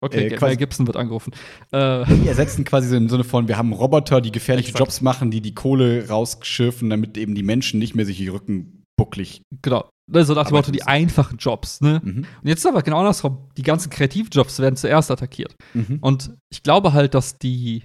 [0.01, 1.33] Okay, Äh, quasi- Gibson wird angerufen.
[1.73, 4.81] Äh, Die ersetzen quasi so im Sinne von, wir haben Roboter, die gefährliche Exakt.
[4.87, 8.85] Jobs machen, die die Kohle rausschürfen, damit eben die Menschen nicht mehr sich die Rücken
[8.97, 9.43] bucklig.
[9.62, 9.89] genau.
[10.11, 12.01] Also nach dem Motto, die einfachen Jobs, ne?
[12.03, 12.19] Mhm.
[12.41, 13.51] Und jetzt ist aber genau andersrum.
[13.59, 15.55] Die ganzen kreativen Jobs werden zuerst attackiert.
[15.75, 15.99] Mhm.
[16.01, 17.83] Und ich glaube halt, dass die.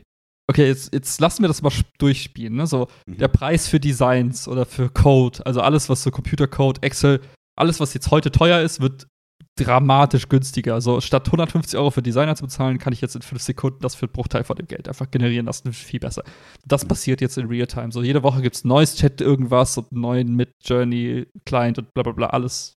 [0.49, 2.55] Okay, jetzt, jetzt lassen wir das mal durchspielen.
[2.55, 2.65] Ne?
[2.65, 3.17] So, Mhm.
[3.17, 7.19] der Preis für Designs oder für Code, also alles, was so Computercode, Excel,
[7.59, 9.07] alles, was jetzt heute teuer ist, wird
[9.55, 10.73] dramatisch günstiger.
[10.73, 13.95] Also statt 150 Euro für Designer zu bezahlen, kann ich jetzt in fünf Sekunden das
[13.95, 15.71] für einen Bruchteil von dem Geld einfach generieren lassen.
[15.73, 16.23] Viel besser.
[16.65, 17.91] Das passiert jetzt in Realtime.
[17.91, 22.03] So jede Woche gibt es neues Chat, irgendwas und einen neuen Mid-Journey, Client und bla
[22.03, 22.75] bla bla, alles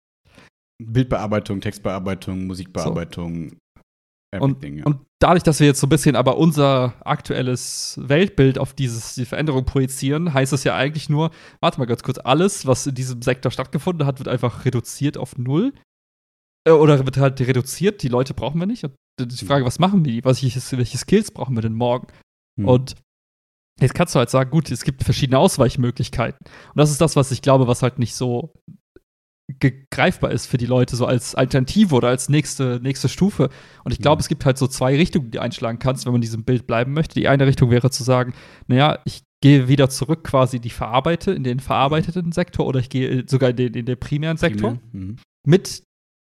[0.84, 3.58] Bildbearbeitung, Textbearbeitung, Musikbearbeitung,
[4.34, 4.86] everything, ja.
[4.86, 9.26] Und dadurch, dass wir jetzt so ein bisschen aber unser aktuelles Weltbild auf dieses, die
[9.26, 11.32] Veränderung projizieren, heißt es ja eigentlich nur,
[11.62, 15.38] warte mal ganz kurz, alles, was in diesem Sektor stattgefunden hat, wird einfach reduziert auf
[15.38, 15.74] null.
[16.68, 18.84] Äh, oder wird halt reduziert, die Leute brauchen wir nicht.
[18.84, 20.24] Und die Frage, was machen wir?
[20.26, 22.08] Was, welche Skills brauchen wir denn morgen?
[22.60, 22.68] Hm.
[22.68, 22.96] Und
[23.80, 26.40] jetzt kannst du halt sagen, gut, es gibt verschiedene Ausweichmöglichkeiten.
[26.46, 28.54] Und das ist das, was ich glaube, was halt nicht so
[29.92, 33.50] greifbar ist für die Leute, so als Alternative oder als nächste, nächste Stufe.
[33.84, 34.22] Und ich glaube, Mhm.
[34.22, 36.66] es gibt halt so zwei Richtungen, die du einschlagen kannst, wenn man in diesem Bild
[36.66, 37.14] bleiben möchte.
[37.20, 38.34] Die eine Richtung wäre zu sagen,
[38.68, 43.26] naja, ich gehe wieder zurück quasi die verarbeite, in den verarbeiteten Sektor oder ich gehe
[43.28, 45.18] sogar in den, in den primären Sektor Mhm.
[45.46, 45.84] mit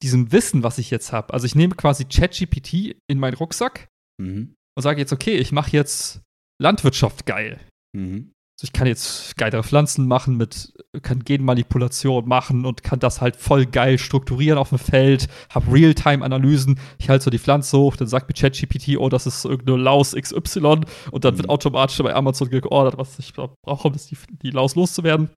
[0.03, 1.33] diesem Wissen, was ich jetzt habe.
[1.33, 3.89] Also ich nehme quasi ChatGPT in meinen Rucksack
[4.20, 4.55] Mhm.
[4.77, 6.20] und sage jetzt, okay, ich mache jetzt
[6.61, 7.61] Landwirtschaft geil.
[7.97, 8.31] Mhm.
[8.59, 13.35] Also ich kann jetzt geilere Pflanzen machen mit, kann Genmanipulation machen und kann das halt
[13.37, 18.07] voll geil strukturieren auf dem Feld, habe Realtime-Analysen, ich halte so die Pflanze hoch, dann
[18.09, 20.81] sagt mir ChatGPT, oh, das ist irgendeine Laus XY
[21.11, 21.39] und dann Mhm.
[21.39, 25.31] wird automatisch bei Amazon geordert, was ich brauche, um das die, die Laus loszuwerden.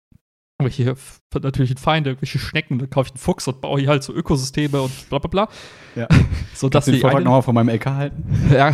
[0.57, 0.95] Irgendwelche
[1.41, 4.81] natürlichen Feinde, irgendwelche Schnecken, dann kaufe ich einen Fuchs und baue hier halt so Ökosysteme
[4.81, 5.49] und bla bla bla.
[5.95, 6.07] Ja.
[6.53, 8.49] So, dass den die Vortrag nochmal von meinem LK halten?
[8.53, 8.73] ja.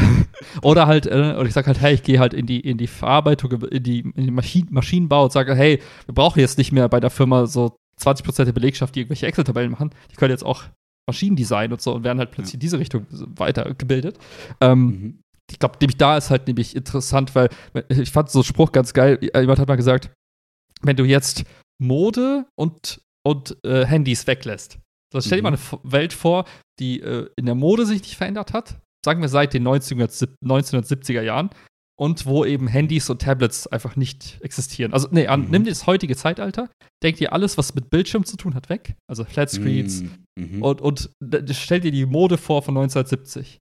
[0.61, 2.85] Oder halt, äh, oder ich sage halt, hey, ich gehe halt in die, in die
[2.85, 6.87] Verarbeitung, in die, in den Maschinen, Maschinenbau und sage, hey, wir brauchen jetzt nicht mehr
[6.89, 9.89] bei der Firma so 20% der Belegschaft, die irgendwelche Excel-Tabellen machen.
[10.11, 10.65] Die können jetzt auch
[11.07, 14.19] Maschinen designen und so und werden halt plötzlich in diese Richtung weitergebildet.
[14.61, 15.19] Ähm, Mhm.
[15.49, 17.49] ich glaube, nämlich da ist halt nämlich interessant, weil
[17.89, 19.17] ich fand so einen Spruch ganz geil.
[19.21, 20.11] Jemand hat mal gesagt,
[20.83, 21.45] wenn du jetzt
[21.81, 24.77] Mode und, und äh, Handys weglässt.
[25.13, 25.55] Also stell dir Mhm.
[25.55, 26.45] mal eine Welt vor,
[26.79, 28.79] die äh, in der Mode sich nicht verändert hat.
[29.03, 31.49] Sagen wir seit den 1970 1970er Jahren.
[31.99, 34.91] Und wo eben Handys und Tablets einfach nicht existieren.
[34.91, 35.51] Also, nee, an, Mhm.
[35.51, 36.67] nimm dir das heutige Zeitalter,
[37.03, 38.95] denk dir alles, was mit Bildschirm zu tun hat, weg.
[39.07, 40.03] Also Flatscreens.
[40.35, 40.63] Mhm.
[40.63, 43.59] Und, und d- stell dir die Mode vor von 1970.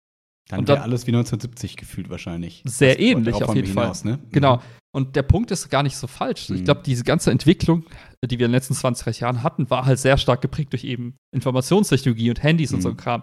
[0.48, 2.62] dann und wäre alles wie 1970 gefühlt wahrscheinlich.
[2.66, 3.84] Sehr Das- ähnlich auf jeden Fall.
[3.84, 4.18] hinaus, Ne?
[4.32, 4.62] Genau.
[4.92, 6.50] Und der Punkt ist gar nicht so falsch.
[6.50, 6.64] Ich Mhm.
[6.64, 7.84] glaube, diese ganze Entwicklung,
[8.24, 10.84] die wir in den letzten 20, 30 Jahren hatten, war halt sehr stark geprägt durch
[10.84, 12.94] eben Informationstechnologie und Handys und so Mhm.
[12.94, 13.22] ein Kram.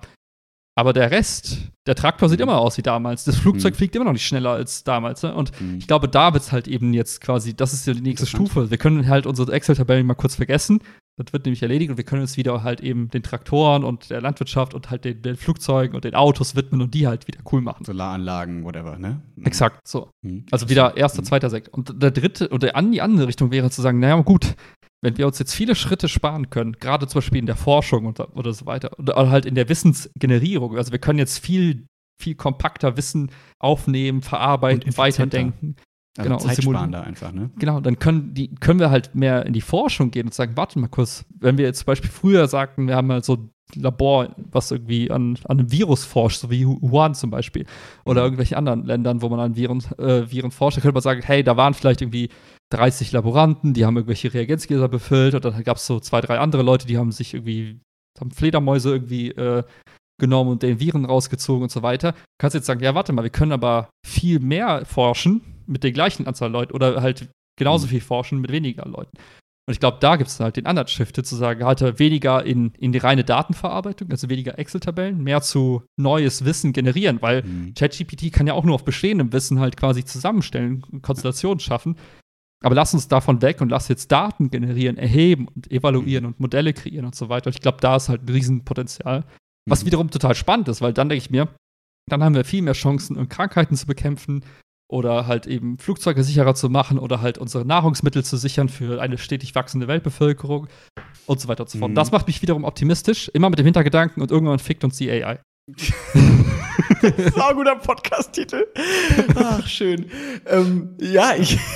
[0.78, 1.58] Aber der Rest,
[1.88, 2.44] der Traktor sieht Mhm.
[2.44, 3.24] immer aus wie damals.
[3.26, 3.78] Das Flugzeug Mhm.
[3.78, 5.24] fliegt immer noch nicht schneller als damals.
[5.24, 5.34] Ne?
[5.34, 5.80] Und Mhm.
[5.80, 8.28] ich glaube, da wird es halt eben jetzt quasi, das ist ja die nächste.
[8.28, 8.70] Stufe.
[8.70, 10.80] Wir können halt unsere Excel-Tabellen mal kurz vergessen.
[11.20, 14.22] Das wird nämlich erledigt und wir können uns wieder halt eben den Traktoren und der
[14.22, 17.62] Landwirtschaft und halt den, den Flugzeugen und den Autos widmen und die halt wieder cool
[17.62, 17.84] machen.
[17.86, 19.22] Solaranlagen, whatever, ne?
[19.36, 19.46] Mhm.
[19.46, 20.12] Exakt, so.
[20.22, 20.46] Mhm.
[20.52, 21.26] Also wieder erster, Mhm.
[21.26, 21.74] zweiter Sektor.
[21.74, 24.56] Und der dritte oder an die andere Richtung wäre zu sagen, naja, gut,
[25.02, 28.20] wenn wir uns jetzt viele Schritte sparen können, gerade zum Beispiel in der Forschung und,
[28.20, 31.88] oder so weiter, oder halt in der Wissensgenerierung, also wir können jetzt viel,
[32.22, 35.76] viel kompakter Wissen aufnehmen, verarbeiten, Und weiterdenken.
[36.18, 37.52] Also genau, zeitsparender einfach, ne?
[37.60, 40.80] Genau, dann können, die, können wir halt mehr in die Forschung gehen und sagen, warte
[40.80, 44.30] mal kurz, wenn wir jetzt zum Beispiel früher sagten, wir haben halt so ein Labor,
[44.52, 47.66] was irgendwie an, an einem Virus forscht, so wie Wuhan zum Beispiel,
[48.06, 48.26] oder Mhm.
[48.26, 51.44] irgendwelchen anderen Ländern, wo man an Viren, äh, Viren forscht, dann könnte man sagen, hey,
[51.44, 52.30] da waren vielleicht irgendwie
[52.72, 56.64] 30 Laboranten, die haben irgendwelche Reagenzgläser befüllt und dann gab es so zwei, drei andere
[56.64, 57.80] Leute, die haben sich irgendwie,
[58.20, 59.64] haben Fledermäuse irgendwie äh,
[60.20, 62.14] genommen und den Viren rausgezogen und so weiter.
[62.14, 65.92] Du kannst jetzt sagen, ja, warte mal, wir können aber viel mehr forschen mit der
[65.92, 67.90] gleichen Anzahl Leute oder halt genauso Mhm.
[67.92, 69.18] viel forschen mit weniger Leuten.
[69.70, 72.72] Und ich glaube, da gibt es halt den anderen Shift, zu sagen, halt weniger in,
[72.80, 77.74] in die reine Datenverarbeitung, also weniger Excel-Tabellen, mehr zu neues Wissen generieren, weil Mhm.
[77.74, 81.98] ChatGPT kann ja auch nur auf bestehendem Wissen halt quasi zusammenstellen, Konstellationen schaffen.
[82.64, 86.28] Aber lass uns davon weg und lass jetzt Daten generieren, erheben und evaluieren Mhm.
[86.32, 87.48] und Modelle kreieren und so weiter.
[87.48, 89.26] Und ich glaube, da ist halt ein Riesenpotenzial.
[89.70, 89.88] Was Mhm.
[89.88, 91.50] wiederum total spannend ist, weil dann denke ich mir,
[92.10, 94.46] dann haben wir viel mehr Chancen, um Krankheiten zu bekämpfen
[94.90, 99.18] oder halt eben Flugzeuge sicherer zu machen oder halt unsere Nahrungsmittel zu sichern für eine
[99.18, 100.68] stetig wachsende Weltbevölkerung
[101.26, 101.92] und so weiter und so fort.
[101.92, 101.96] Mhm.
[101.96, 105.40] Das macht mich wiederum optimistisch, immer mit dem Hintergedanken und irgendwann fickt uns die AI.
[107.36, 108.66] Sau guter Podcast-Titel.
[109.36, 110.10] Ach, schön.
[110.46, 111.60] Ähm, ja, ich.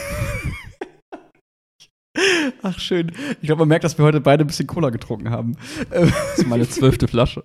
[2.62, 3.12] Ach, schön.
[3.42, 5.56] Ich glaube, man merkt, dass wir heute beide ein bisschen Cola getrunken haben.
[5.90, 7.44] Das ist meine zwölfte Flasche.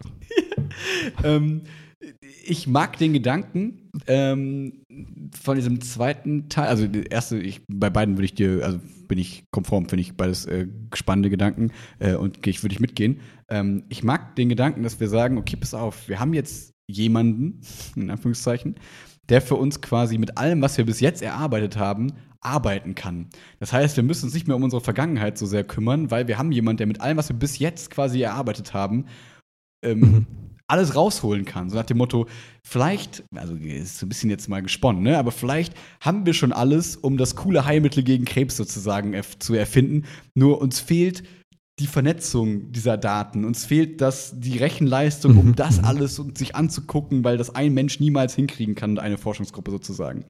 [1.23, 1.63] ähm,
[2.49, 4.83] ich mag den Gedanken ähm,
[5.41, 6.69] von diesem zweiten Teil.
[6.69, 8.79] Also, erste, ich, bei beiden würde ich dir, also
[9.09, 13.21] bin ich konform, finde ich beides äh, spannende Gedanken äh, und ich würde ich mitgehen.
[13.49, 17.61] Ähm, ich mag den Gedanken, dass wir sagen, okay, pass auf, wir haben jetzt jemanden,
[17.97, 18.77] in Anführungszeichen,
[19.29, 23.29] der für uns quasi mit allem, was wir bis jetzt erarbeitet haben, arbeiten kann.
[23.59, 26.39] Das heißt, wir müssen uns nicht mehr um unsere Vergangenheit so sehr kümmern, weil wir
[26.39, 29.07] haben jemanden, der mit allem, was wir bis jetzt quasi erarbeitet haben,
[29.85, 30.27] ähm, mhm.
[30.67, 31.71] alles rausholen kann.
[31.71, 32.27] So nach dem Motto,
[32.67, 35.19] vielleicht, also ist so ein bisschen jetzt mal gesponnen, ne?
[35.19, 39.55] aber vielleicht haben wir schon alles, um das coole Heilmittel gegen Krebs sozusagen erf zu
[39.55, 40.05] erfinden.
[40.35, 41.23] Nur uns fehlt
[41.79, 43.45] die Vernetzung dieser Daten.
[43.45, 45.57] Uns fehlt das, die Rechenleistung, um mhm.
[45.57, 50.25] das alles und sich anzugucken, weil das ein Mensch niemals hinkriegen kann, eine Forschungsgruppe sozusagen.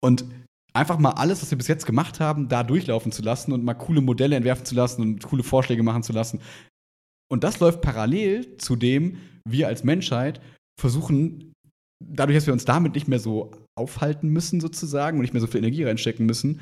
[0.00, 0.24] Und
[0.72, 3.74] einfach mal alles, was wir bis jetzt gemacht haben, da durchlaufen zu lassen und mal
[3.74, 6.40] coole Modelle entwerfen zu lassen und coole Vorschläge machen zu lassen.
[7.30, 10.40] Und das läuft parallel zu dem, wir als Menschheit
[10.80, 11.52] versuchen,
[12.04, 15.46] dadurch, dass wir uns damit nicht mehr so aufhalten müssen, sozusagen, und nicht mehr so
[15.46, 16.60] viel Energie reinstecken müssen,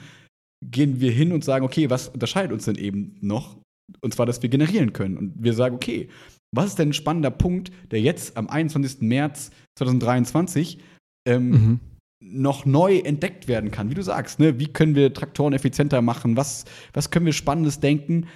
[0.64, 3.58] gehen wir hin und sagen, okay, was unterscheidet uns denn eben noch?
[4.00, 5.18] Und zwar, dass wir generieren können.
[5.18, 6.08] Und wir sagen, okay,
[6.54, 9.00] was ist denn ein spannender Punkt, der jetzt am 21.
[9.00, 10.78] März 2023
[11.26, 11.80] ähm, mhm.
[12.22, 13.90] noch neu entdeckt werden kann?
[13.90, 14.58] Wie du sagst, ne?
[14.58, 16.36] wie können wir Traktoren effizienter machen?
[16.36, 18.26] Was, was können wir Spannendes denken,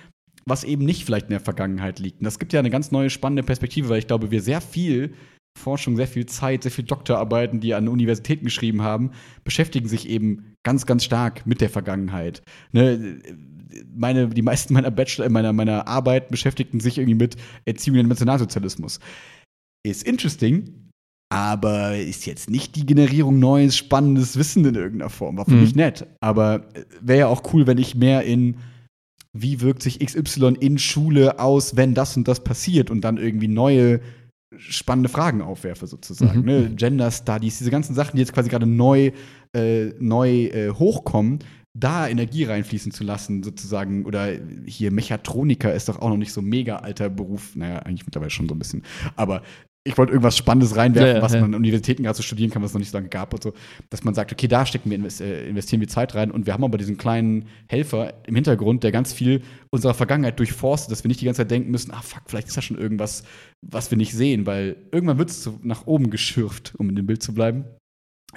[0.48, 2.20] was eben nicht vielleicht in der Vergangenheit liegt?
[2.20, 5.14] Und das gibt ja eine ganz neue spannende Perspektive, weil ich glaube, wir sehr viel
[5.58, 9.10] Forschung, sehr viel Zeit, sehr viel Doktorarbeiten, die an Universitäten geschrieben haben,
[9.44, 12.42] beschäftigen sich eben ganz, ganz stark mit der Vergangenheit.
[12.72, 13.20] Ne?
[13.94, 19.00] meine, die meisten meiner Bachelor, meiner, meiner Arbeit beschäftigten sich irgendwie mit Erziehung im Nationalsozialismus.
[19.84, 20.88] Ist interesting,
[21.30, 25.36] aber ist jetzt nicht die Generierung neues, spannendes Wissen in irgendeiner Form.
[25.36, 25.60] War für mhm.
[25.60, 26.06] mich nett.
[26.20, 26.68] Aber
[27.00, 28.56] wäre ja auch cool, wenn ich mehr in
[29.42, 33.48] wie wirkt sich XY in Schule aus, wenn das und das passiert und dann irgendwie
[33.48, 34.00] neue
[34.56, 36.40] spannende Fragen aufwerfe, sozusagen.
[36.40, 36.46] Mhm.
[36.46, 36.70] Ne?
[36.74, 39.12] Gender Studies, diese ganzen Sachen, die jetzt quasi gerade neu,
[39.54, 41.40] äh, neu äh, hochkommen,
[41.74, 44.32] da Energie reinfließen zu lassen, sozusagen, oder
[44.66, 48.48] hier Mechatroniker ist doch auch noch nicht so mega alter Beruf, naja, eigentlich mittlerweile schon
[48.48, 48.82] so ein bisschen,
[49.16, 49.42] aber
[49.88, 52.62] ich wollte irgendwas Spannendes reinwerfen, ja, ja, was man an Universitäten gerade so studieren kann,
[52.62, 53.54] was es noch nicht so lange gab und so,
[53.88, 56.62] dass man sagt, okay, da stecken wir, äh, investieren wir Zeit rein und wir haben
[56.62, 61.22] aber diesen kleinen Helfer im Hintergrund, der ganz viel unserer Vergangenheit durchforstet, dass wir nicht
[61.22, 63.24] die ganze Zeit denken müssen, ah fuck, vielleicht ist da schon irgendwas,
[63.66, 67.06] was wir nicht sehen, weil irgendwann wird es so nach oben geschürft, um in dem
[67.06, 67.64] Bild zu bleiben.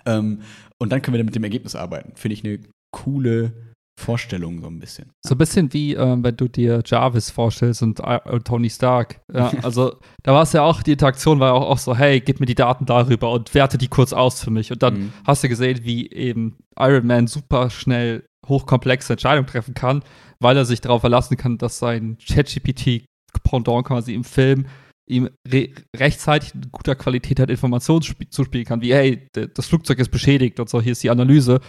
[0.06, 0.42] Ähm,
[0.80, 2.14] und dann können wir dann mit dem Ergebnis arbeiten.
[2.16, 2.60] Finde ich eine
[2.92, 3.71] coole
[4.02, 5.12] Vorstellung so ein bisschen.
[5.26, 9.22] So ein bisschen wie, äh, wenn du dir Jarvis vorstellst und äh, Tony Stark.
[9.34, 12.40] Ja, also da war es ja auch, die Interaktion war auch, auch, so, hey, gib
[12.40, 14.72] mir die Daten darüber und werte die kurz aus für mich.
[14.72, 15.14] Und dann mhm.
[15.26, 20.04] hast du gesehen, wie eben Iron Man super schnell hochkomplexe Entscheidungen treffen kann,
[20.40, 24.66] weil er sich darauf verlassen kann, dass sein ChatGPT-Pendant quasi im Film
[25.08, 30.12] ihm re rechtzeitig in guter Qualität halt Informationen zuspielen kann, wie, hey, das Flugzeug ist
[30.12, 31.60] beschädigt und so, hier ist die Analyse.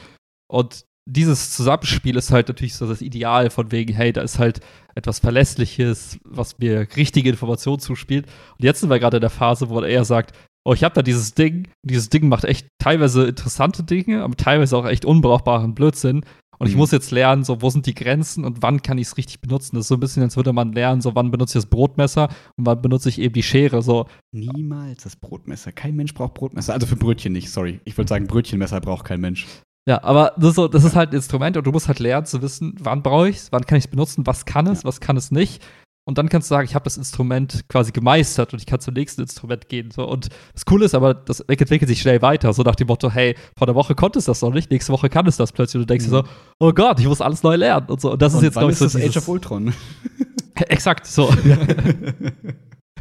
[0.48, 4.60] Und dieses Zusammenspiel ist halt natürlich so das Ideal von wegen, hey, da ist halt
[4.94, 8.26] etwas Verlässliches, was mir richtige Informationen zuspielt.
[8.58, 11.02] Und jetzt sind wir gerade in der Phase, wo er sagt, oh, ich habe da
[11.02, 16.24] dieses Ding, dieses Ding macht echt teilweise interessante Dinge, aber teilweise auch echt unbrauchbaren Blödsinn.
[16.58, 16.80] Und ich mhm.
[16.80, 19.74] muss jetzt lernen, so, wo sind die Grenzen und wann kann ich es richtig benutzen?
[19.74, 22.28] Das ist so ein bisschen, als würde man lernen, so, wann benutze ich das Brotmesser
[22.56, 24.06] und wann benutze ich eben die Schere, so.
[24.30, 25.72] Niemals das Brotmesser.
[25.72, 26.74] Kein Mensch braucht Brotmesser.
[26.74, 27.80] Also für Brötchen nicht, sorry.
[27.84, 29.48] Ich würde sagen, Brötchenmesser braucht kein Mensch.
[29.88, 32.26] Ja, aber das ist, so, das ist halt ein Instrument und du musst halt lernen
[32.26, 34.88] zu wissen, wann brauche ich es, wann kann ich es benutzen, was kann es, ja.
[34.88, 35.62] was kann es nicht.
[36.04, 38.94] Und dann kannst du sagen, ich habe das Instrument quasi gemeistert und ich kann zum
[38.94, 39.92] nächsten Instrument gehen.
[39.92, 40.04] So.
[40.08, 42.52] Und das Coole ist aber, das entwickelt sich schnell weiter.
[42.52, 45.08] So nach dem Motto, hey, vor der Woche konnte es das noch nicht, nächste Woche
[45.08, 45.76] kann es das plötzlich.
[45.76, 46.10] Und du denkst mhm.
[46.10, 46.24] dir so,
[46.58, 47.86] oh Gott, ich muss alles neu lernen.
[47.88, 48.12] Und so.
[48.12, 48.86] Und das und ist jetzt, glaube ich, so.
[48.86, 49.72] Das Age of Ultron.
[50.54, 51.30] Exakt, so.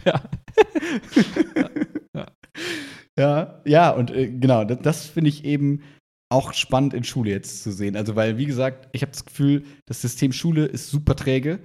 [0.05, 0.21] ja.
[2.13, 2.27] ja.
[3.17, 3.61] ja.
[3.65, 5.81] Ja, und äh, genau, das, das finde ich eben
[6.31, 7.95] auch spannend in Schule jetzt zu sehen.
[7.95, 11.59] Also, weil, wie gesagt, ich habe das Gefühl, das System Schule ist super träge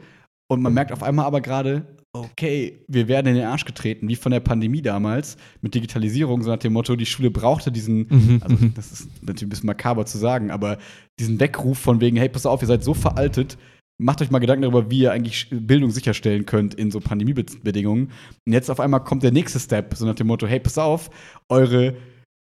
[0.48, 4.16] und man merkt auf einmal aber gerade, okay, wir werden in den Arsch getreten, wie
[4.16, 8.40] von der Pandemie damals mit Digitalisierung, so nach dem Motto, die Schule brauchte diesen, mhm.
[8.42, 8.74] also mhm.
[8.74, 10.78] das ist natürlich ein bisschen makaber zu sagen, aber
[11.20, 13.58] diesen Weckruf von wegen, hey, pass auf, ihr seid so veraltet,
[13.98, 18.10] macht euch mal Gedanken darüber, wie ihr eigentlich Bildung sicherstellen könnt in so Pandemiebedingungen.
[18.46, 21.10] Und jetzt auf einmal kommt der nächste Step, so nach dem Motto, hey, pass auf,
[21.48, 21.96] eure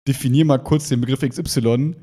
[0.09, 1.95] definier mal kurz den Begriff XY,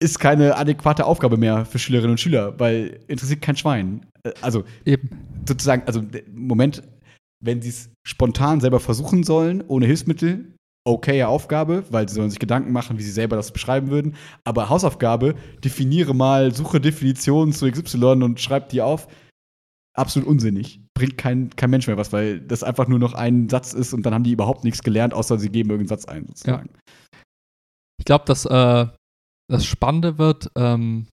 [0.00, 4.06] ist keine adäquate Aufgabe mehr für Schülerinnen und Schüler, weil interessiert kein Schwein.
[4.22, 5.10] Äh, also Eben.
[5.46, 6.82] sozusagen, also Moment,
[7.44, 10.54] wenn sie es spontan selber versuchen sollen, ohne Hilfsmittel,
[10.86, 14.14] okaye Aufgabe, weil sie sollen sich Gedanken machen, wie sie selber das beschreiben würden.
[14.44, 19.08] Aber Hausaufgabe, definiere mal, suche Definitionen zu XY und schreib die auf.
[19.94, 20.80] absolut unsinnig.
[20.94, 24.04] Bringt kein, kein Mensch mehr was, weil das einfach nur noch ein Satz ist und
[24.06, 26.70] dann haben die überhaupt nichts gelernt, außer sie geben irgendeinen Satz ein, sozusagen.
[27.05, 27.05] Ich
[28.06, 28.86] glaube, dass äh,
[29.48, 31.08] das Spannende wird ähm,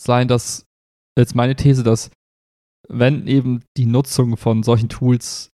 [0.00, 0.64] sein, dass
[1.18, 2.10] jetzt meine These, dass
[2.88, 5.50] wenn eben die Nutzung von solchen Tools,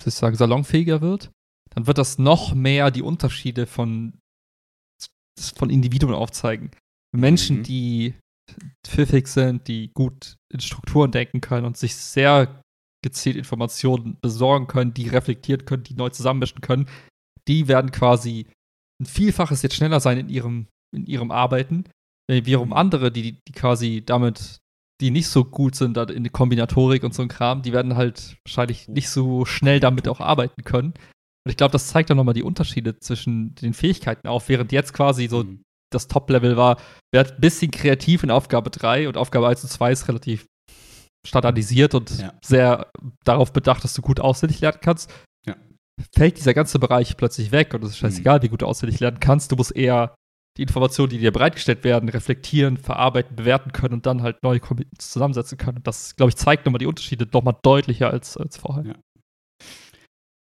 [0.00, 1.30] sage, salonfähiger wird,
[1.74, 4.18] dann wird das noch mehr die Unterschiede von,
[5.56, 6.70] von Individuen aufzeigen.
[7.14, 7.62] Menschen, Mhm.
[7.64, 8.14] die
[8.86, 12.62] pfiffig sind, die gut in Strukturen denken können und sich sehr
[13.04, 16.88] gezielt Informationen besorgen können, die reflektieren können, die neu zusammenmischen können,
[17.48, 18.46] die werden quasi
[19.00, 21.84] ein Vielfaches jetzt schneller sein in ihrem, in ihrem Arbeiten.
[22.28, 24.58] Während wiederum andere, die, die quasi damit,
[25.00, 28.36] die nicht so gut sind in der Kombinatorik und so ein Kram, die werden halt
[28.46, 30.88] wahrscheinlich nicht so schnell damit auch arbeiten können.
[31.44, 34.92] Und ich glaube, das zeigt dann nochmal die Unterschiede zwischen den Fähigkeiten auf, während jetzt
[34.92, 35.62] quasi so Mhm.
[35.92, 36.78] das Top-Level war,
[37.12, 40.46] wer ein bisschen kreativ in Aufgabe 3 und Aufgabe 1 und 2 ist relativ
[41.24, 42.32] standardisiert und Ja.
[42.44, 42.90] sehr
[43.24, 45.12] darauf bedacht, dass du gut auswendig lernen kannst.
[46.14, 49.20] Fällt dieser ganze Bereich plötzlich weg und es ist scheißegal, wie gut du auswendig lernen
[49.20, 49.50] kannst.
[49.50, 50.14] Du musst eher
[50.58, 54.86] die Informationen, die dir bereitgestellt werden, reflektieren, verarbeiten, bewerten können und dann halt neue Kombi-
[54.98, 55.78] zusammensetzen können.
[55.78, 58.84] Und das, glaube ich, zeigt nochmal die Unterschiede nochmal deutlicher als, als vorher.
[58.86, 58.94] Ja.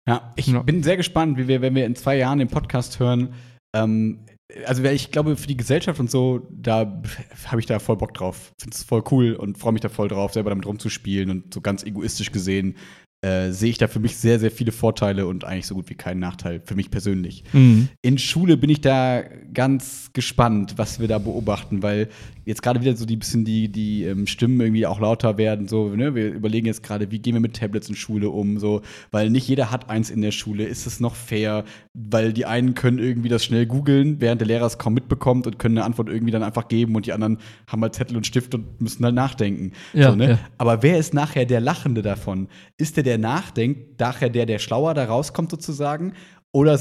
[0.08, 0.62] Ja, ich Ja.
[0.62, 3.34] bin sehr gespannt, wie wir, wenn wir in zwei Jahren den Podcast hören,
[3.76, 4.26] ähm,
[4.66, 7.02] also ich glaube, für die Gesellschaft und so, da
[7.46, 8.52] habe ich da voll Bock drauf.
[8.62, 11.62] Finde es voll cool und freue mich da voll drauf, selber damit rumzuspielen und so
[11.62, 12.76] ganz egoistisch gesehen
[13.24, 15.96] äh, sehe ich da für mich sehr, sehr viele Vorteile und eigentlich so gut wie
[15.96, 17.46] keinen Nachteil für mich persönlich.
[17.54, 17.88] Mhm.
[18.02, 19.24] In Schule bin ich da
[19.54, 22.10] ganz gespannt, was wir da beobachten, weil
[22.46, 25.70] jetzt gerade wieder so die bisschen die, die ähm, Stimmen irgendwie auch lauter werden.
[25.70, 26.16] So, ne?
[26.16, 28.82] Wir überlegen jetzt gerade, wie gehen wir mit Tablets in Schule um, so,
[29.12, 30.66] weil nicht jeder hat eins in der Schule.
[30.66, 31.64] Ist es noch fair?
[31.94, 35.60] Weil die einen können irgendwie das schnell googeln, während der Lehrer es kaum mitbekommt und
[35.60, 37.38] können eine Antwort irgendwie dann einfach geben und die anderen
[37.68, 39.72] haben halt Zettel und Stift und müssen halt nachdenken.
[39.94, 40.30] Ja, so, ne?
[40.32, 40.40] ja.
[40.58, 42.50] Aber wer ist nachher der Lachende davon?
[42.78, 46.14] Ist der, der nachdenkt, nachher der, der schlauer da rauskommt sozusagen?
[46.52, 46.78] Oder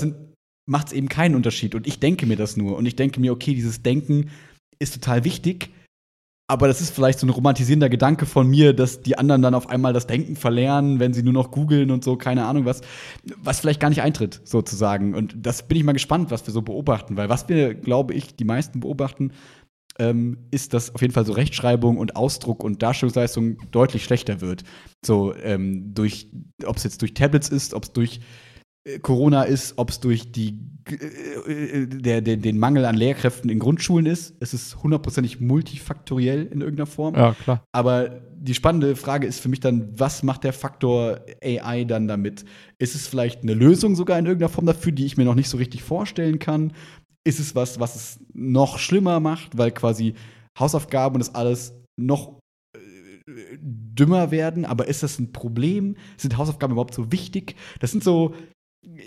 [0.67, 1.75] macht es eben keinen Unterschied.
[1.75, 2.77] Und ich denke mir das nur.
[2.77, 4.31] Und ich denke mir, okay, dieses Denken
[4.79, 5.71] ist total wichtig.
[6.49, 9.71] Aber das ist vielleicht so ein romantisierender Gedanke von mir, dass die anderen dann auf
[9.71, 12.83] einmal das Denken verlernen, wenn sie nur noch googeln und so, keine Ahnung was,
[13.39, 15.15] was vielleicht gar nicht eintritt, sozusagen.
[15.15, 18.37] Und das bin ich mal gespannt, was wir so beobachten, weil was wir, glaube ich,
[18.37, 19.33] die meisten beobachten,
[19.99, 24.65] ähm, ist, dass auf jeden Fall so Rechtschreibung und Ausdruck und Darstellungsleistung deutlich schlechter wird.
[25.05, 26.29] So ähm, durch,
[26.65, 28.21] ob es jetzt durch Tablets ist, ob es durch
[28.85, 30.59] äh, Corona ist, ob es durch die,
[30.91, 34.35] äh, äh, der, der, den Mangel an Lehrkräften in Grundschulen ist.
[34.41, 37.15] Es ist hundertprozentig multifaktoriell in irgendeiner Form.
[37.15, 37.65] Ja, klar.
[37.73, 42.45] Aber die spannende Frage ist für mich dann, was macht der Faktor AI dann damit?
[42.79, 45.49] Ist es vielleicht eine Lösung sogar in irgendeiner Form dafür, die ich mir noch nicht
[45.49, 46.73] so richtig vorstellen kann?
[47.25, 50.15] Ist es was, was es noch schlimmer macht, weil quasi
[50.59, 52.39] Hausaufgaben und das alles noch
[52.77, 54.65] äh, dümmer werden?
[54.65, 55.97] Aber ist das ein Problem?
[56.17, 57.57] Sind Hausaufgaben überhaupt so wichtig?
[57.81, 58.35] Das sind so,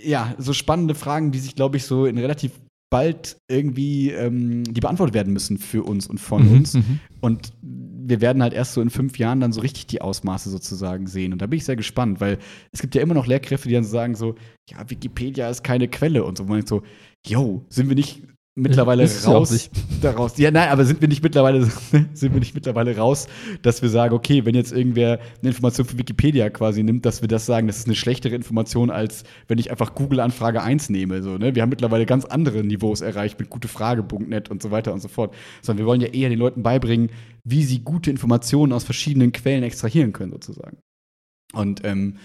[0.03, 2.51] ja, so spannende Fragen, die sich, glaube ich, so in relativ
[2.91, 6.75] bald irgendwie ähm, die beantwortet werden müssen für uns und von Mhm, uns.
[6.75, 6.99] mhm.
[7.19, 11.07] Und wir werden halt erst so in fünf Jahren dann so richtig die Ausmaße sozusagen
[11.07, 11.33] sehen.
[11.33, 12.37] Und da bin ich sehr gespannt, weil
[12.71, 14.35] es gibt ja immer noch Lehrkräfte, die dann sagen so,
[14.69, 16.43] ja, Wikipedia ist keine Quelle und so.
[16.43, 16.83] Und man so,
[17.27, 18.21] yo, sind wir nicht
[18.55, 19.69] mittlerweile Ist raus
[20.01, 20.37] daraus?
[20.37, 21.65] Ja, nein, aber sind wir nicht mittlerweile,
[22.13, 23.27] sind wir nicht mittlerweile raus,
[23.61, 27.27] dass wir sagen, okay, wenn jetzt irgendwer eine Information für Wikipedia quasi nimmt, dass wir
[27.27, 31.21] das sagen, das ist eine schlechtere Information, als wenn ich einfach Google-Anfrage 1 nehme.
[31.21, 31.53] So, ne?
[31.53, 35.35] Wir haben mittlerweile ganz andere Niveaus erreicht mit gutefrage.net und so weiter und so fort.
[35.61, 37.09] Sondern wir wollen ja eher den Leuten beibringen,
[37.43, 40.77] wie sie gute Informationen aus verschiedenen Quellen extrahieren können, sozusagen.
[41.53, 42.17] Und ähm,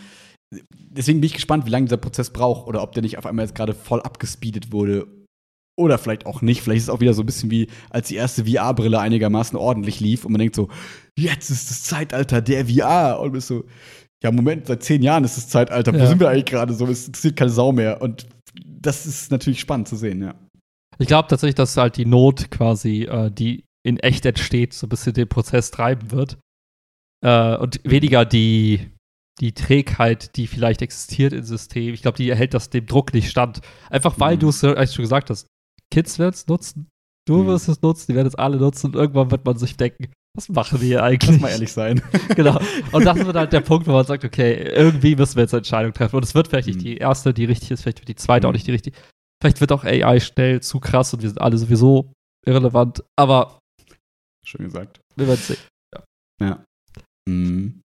[0.72, 3.44] deswegen bin ich gespannt, wie lange dieser Prozess braucht oder ob der nicht auf einmal
[3.44, 5.06] jetzt gerade voll abgespeedet wurde
[5.78, 6.60] oder vielleicht auch nicht.
[6.62, 10.00] Vielleicht ist es auch wieder so ein bisschen wie, als die erste VR-Brille einigermaßen ordentlich
[10.00, 10.68] lief und man denkt so,
[11.18, 13.20] jetzt ist das Zeitalter der VR.
[13.20, 13.64] Und bist so,
[14.22, 15.94] ja, Moment, seit zehn Jahren ist das Zeitalter.
[15.94, 16.06] Wo Ja.
[16.06, 16.86] sind wir eigentlich gerade so?
[16.86, 18.02] Es interessiert keine Sau mehr.
[18.02, 18.26] Und
[18.66, 20.34] das ist natürlich spannend zu sehen, ja.
[20.98, 24.90] Ich glaube tatsächlich, dass halt die Not quasi, äh, die in echt entsteht, so ein
[24.90, 26.36] bisschen den Prozess treiben wird.
[27.24, 28.90] Äh, und weniger die,
[29.40, 31.94] die Trägheit, die vielleicht existiert im System.
[31.94, 33.60] Ich glaube, die erhält das dem Druck nicht stand.
[33.88, 34.40] Einfach weil Mhm.
[34.40, 35.46] du es ja eigentlich schon gesagt hast.
[35.92, 36.88] Kids werden es nutzen.
[37.26, 37.46] Du Mhm.
[37.48, 40.48] wirst es nutzen, die werden es alle nutzen und irgendwann wird man sich denken, was
[40.48, 41.40] machen wir hier Lass eigentlich?
[41.40, 42.02] mal ehrlich sein.
[42.36, 42.60] genau.
[42.92, 45.58] Und das wird halt der Punkt, wo man sagt, okay, irgendwie müssen wir jetzt eine
[45.58, 46.16] Entscheidung treffen.
[46.16, 46.84] Und es wird vielleicht nicht Mhm.
[46.84, 48.56] die erste, die richtig ist, vielleicht wird die zweite auch Mhm.
[48.56, 48.96] nicht die richtige.
[49.42, 52.12] Vielleicht wird auch AI schnell zu krass und wir sind alle sowieso
[52.46, 53.02] irrelevant.
[53.18, 53.58] Aber
[54.44, 55.00] Schön gesagt.
[55.16, 55.56] wir werden sehen.
[56.42, 56.64] Ja.
[57.28, 57.80] Mhm.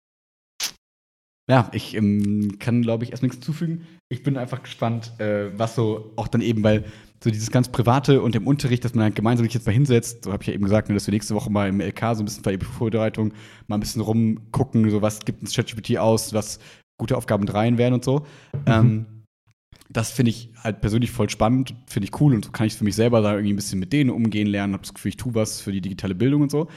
[1.49, 3.86] Ja, ich ähm, kann, glaube ich, erst nichts hinzufügen.
[4.10, 6.86] Ich bin einfach gespannt, äh, was so auch dann eben, weil
[7.24, 10.26] so dieses ganz Private und im Unterricht, dass man halt gemeinsam sich jetzt mal hinsetzt,
[10.26, 12.22] so habe ich ja eben gesagt, ne, dass wir nächste Woche mal im LK so
[12.22, 13.34] ein bisschen bei Vorbereitung
[13.68, 16.60] mal ein bisschen rumgucken, so was gibt uns ChatGPT aus, was
[16.98, 18.20] gute Aufgaben rein wären und so.
[18.53, 18.61] Mhm.
[18.68, 19.06] Ähm,
[19.90, 22.84] das finde ich halt persönlich voll spannend, finde ich cool und so kann ich für
[22.84, 25.36] mich selber da irgendwie ein bisschen mit denen umgehen lernen, habe das Gefühl, ich tue
[25.36, 26.68] was für die digitale Bildung und so.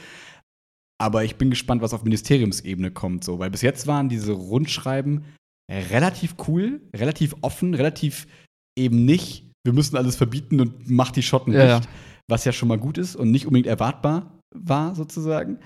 [0.99, 5.25] Aber ich bin gespannt, was auf Ministeriumsebene kommt, so, weil bis jetzt waren diese Rundschreiben
[5.69, 8.27] relativ cool, relativ offen, relativ
[8.77, 11.91] eben nicht, wir müssen alles verbieten und macht die Schotten ja, nicht, ja.
[12.27, 15.59] was ja schon mal gut ist und nicht unbedingt erwartbar war, sozusagen.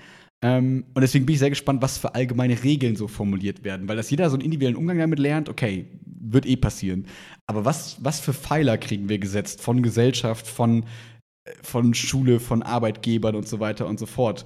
[0.44, 3.96] Ähm, und deswegen bin ich sehr gespannt, was für allgemeine Regeln so formuliert werden, weil
[3.96, 7.06] dass jeder so einen individuellen Umgang damit lernt, okay, wird eh passieren.
[7.46, 10.82] Aber was, was für Pfeiler kriegen wir gesetzt von Gesellschaft, von,
[11.44, 14.44] äh, von Schule, von Arbeitgebern und so weiter und so fort?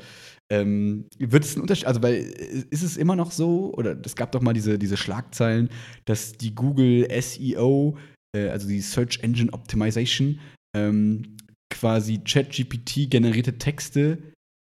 [0.48, 4.14] Ähm, wird es ein Unterschied, also weil äh, ist es immer noch so, oder es
[4.14, 5.70] gab doch mal diese, diese Schlagzeilen,
[6.04, 7.96] dass die Google SEO,
[8.36, 10.38] äh, also die Search Engine Optimization,
[10.76, 11.36] ähm,
[11.68, 14.18] quasi ChatGPT generierte Texte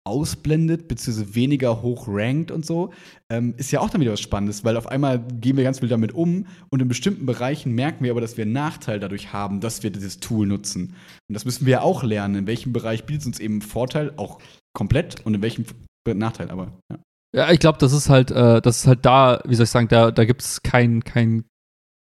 [0.04, 2.92] ausblendet, beziehungsweise weniger hoch rankt und so,
[3.30, 5.90] ähm, ist ja auch dann wieder was Spannendes, weil auf einmal gehen wir ganz viel
[5.90, 9.62] damit um und in bestimmten Bereichen merken wir aber, dass wir einen Nachteil dadurch haben,
[9.62, 10.96] dass wir dieses Tool nutzen.
[11.30, 13.62] Und das müssen wir ja auch lernen, in welchem Bereich bietet es uns eben einen
[13.62, 14.40] Vorteil, auch
[14.74, 15.66] komplett, und in welchem
[16.08, 17.00] Nachteil, aber ja.
[17.34, 19.88] Ja, ich glaube, das ist halt, äh, das ist halt da, wie soll ich sagen,
[19.88, 21.46] da, da gibt es kein, kein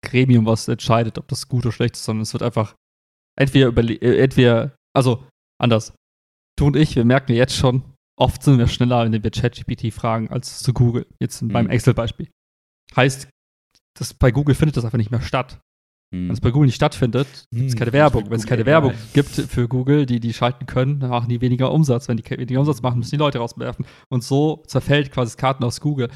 [0.03, 2.75] Gremium, was entscheidet, ob das gut oder schlecht ist, sondern es wird einfach
[3.39, 5.25] entweder überle äh, entweder, also
[5.57, 5.93] anders.
[6.57, 7.83] Du und ich, wir merken jetzt schon,
[8.19, 11.07] oft sind wir schneller, wenn wir ChatGPT fragen, als zu Google.
[11.21, 11.49] Jetzt mhm.
[11.49, 12.29] beim Excel-Beispiel.
[12.95, 13.29] Heißt,
[13.97, 15.59] das, bei Google findet das einfach nicht mehr statt.
[16.11, 16.27] Mhm.
[16.27, 18.29] Wenn es bei Google nicht stattfindet, gibt es hm, keine Werbung.
[18.29, 21.71] Wenn es keine Werbung gibt für Google, die die schalten können, dann machen die weniger
[21.71, 22.09] Umsatz.
[22.09, 23.85] Wenn die weniger Umsatz machen, müssen die Leute rauswerfen.
[24.09, 26.09] Und so zerfällt quasi das Karten aus Google.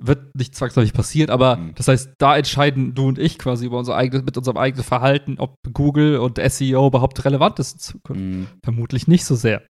[0.00, 1.74] Wird nicht zwangsläufig passiert, aber mhm.
[1.74, 5.36] das heißt, da entscheiden du und ich quasi über unser eigenes, mit unserem eigenen Verhalten,
[5.38, 8.22] ob Google und SEO überhaupt relevant ist in Zukunft.
[8.22, 8.46] Mhm.
[8.62, 9.62] Vermutlich nicht so sehr.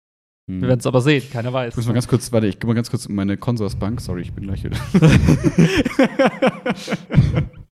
[0.51, 1.75] Wir werden es aber sehen, keiner weiß.
[1.75, 4.01] Ich muss mal ganz kurz, warte, ich gehe mal ganz kurz in meine Consorsbank.
[4.01, 4.79] Sorry, ich bin gleich wieder.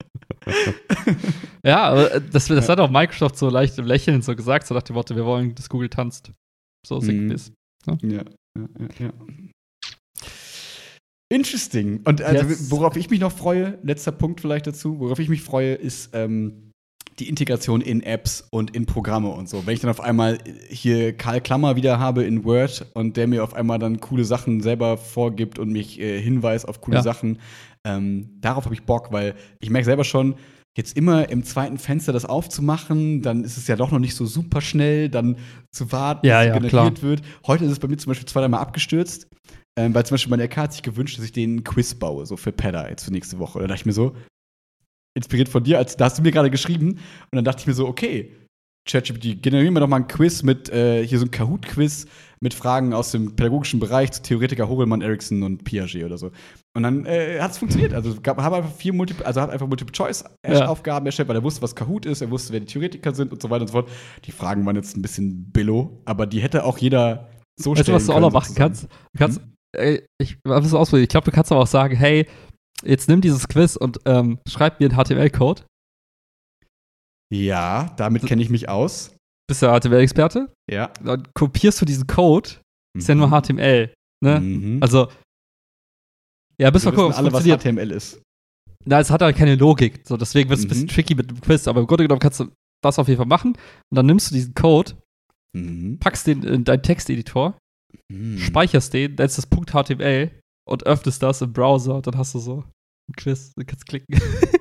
[1.64, 4.74] ja, aber äh, das, das hat auch Microsoft so leicht im Lächeln so gesagt, so
[4.74, 6.32] nach dem Motto, wir wollen, dass Google tanzt.
[6.86, 7.52] So sinngemäß.
[7.86, 8.10] Mhm.
[8.10, 8.22] Ja,
[8.58, 9.12] ja, ja, ja.
[11.32, 12.02] Interesting.
[12.04, 12.70] Und also, yes.
[12.70, 16.71] worauf ich mich noch freue, letzter Punkt vielleicht dazu, worauf ich mich freue, ist ähm,
[17.18, 19.66] die Integration in Apps und in Programme und so.
[19.66, 23.44] Wenn ich dann auf einmal hier Karl Klammer wieder habe in Word und der mir
[23.44, 27.02] auf einmal dann coole Sachen selber vorgibt und mich äh, hinweist auf coole ja.
[27.02, 27.38] Sachen,
[27.84, 30.36] ähm, darauf habe ich Bock, weil ich merke selber schon,
[30.76, 34.24] jetzt immer im zweiten Fenster das aufzumachen, dann ist es ja doch noch nicht so
[34.24, 35.36] super schnell, dann
[35.70, 37.10] zu warten, ja, bis ja, generiert klar.
[37.10, 37.22] wird.
[37.46, 39.28] Heute ist es bei mir zum Beispiel zwei, dreimal abgestürzt,
[39.76, 42.36] ähm, weil zum Beispiel meine LK hat sich gewünscht, dass ich den Quiz baue, so
[42.36, 43.58] für Pedda jetzt für nächste Woche.
[43.60, 44.14] Da dachte ich mir so,
[45.14, 47.74] inspiriert von dir, als da hast du mir gerade geschrieben und dann dachte ich mir
[47.74, 48.30] so, okay,
[48.88, 52.06] ChatGPT, generieren wir doch mal ein Quiz mit, äh, hier so ein Kahoot-Quiz
[52.40, 56.32] mit Fragen aus dem pädagogischen Bereich zu Theoretiker Horelmann, Ericsson und Piaget oder so.
[56.74, 57.94] Und dann äh, hat es funktioniert.
[57.94, 61.08] Also gab, habe einfach vier Multiple, also hat einfach Multiple-Choice-Aufgaben ja.
[61.08, 63.50] erstellt, weil er wusste, was Kahoot ist, er wusste, wer die Theoretiker sind und so
[63.50, 63.88] weiter und so fort.
[64.24, 67.28] Die Fragen waren jetzt ein bisschen billo, aber die hätte auch jeder
[67.60, 68.84] so weißt stellen du, was du auch noch machen kannst?
[68.84, 69.52] Du kannst, hm?
[69.76, 71.04] ey, ich habe es ausprobiert.
[71.04, 72.26] Ich glaube, du kannst aber auch sagen, hey,
[72.84, 75.62] jetzt nimm dieses Quiz und ähm, schreib mir einen HTML-Code.
[77.32, 79.14] Ja, damit kenne ich mich aus.
[79.48, 80.52] Bist du HTML-Experte?
[80.70, 80.92] Ja.
[81.02, 82.50] Dann kopierst du diesen Code.
[82.94, 83.00] Mhm.
[83.00, 83.94] Ist ja nur HTML.
[84.22, 84.40] Ne?
[84.40, 84.82] Mhm.
[84.82, 85.08] Also,
[86.60, 88.20] ja, bis wir gucken, alle, was HTML ist.
[88.84, 90.02] Na, es hat halt keine Logik.
[90.04, 90.66] So, deswegen wird es mhm.
[90.66, 90.88] ein bisschen mhm.
[90.88, 91.66] tricky mit dem Quiz.
[91.66, 92.50] Aber im Grunde genommen kannst du
[92.82, 93.52] das auf jeden Fall machen.
[93.52, 94.92] Und dann nimmst du diesen Code,
[95.56, 95.98] mhm.
[95.98, 97.56] packst den in deinen Texteditor,
[98.10, 98.38] mhm.
[98.38, 100.30] speicherst den, nennst das .html
[100.68, 101.96] und öffnest das im Browser.
[101.96, 102.64] Und dann hast du so
[103.08, 103.52] ein Quiz.
[103.56, 104.20] Du kannst klicken.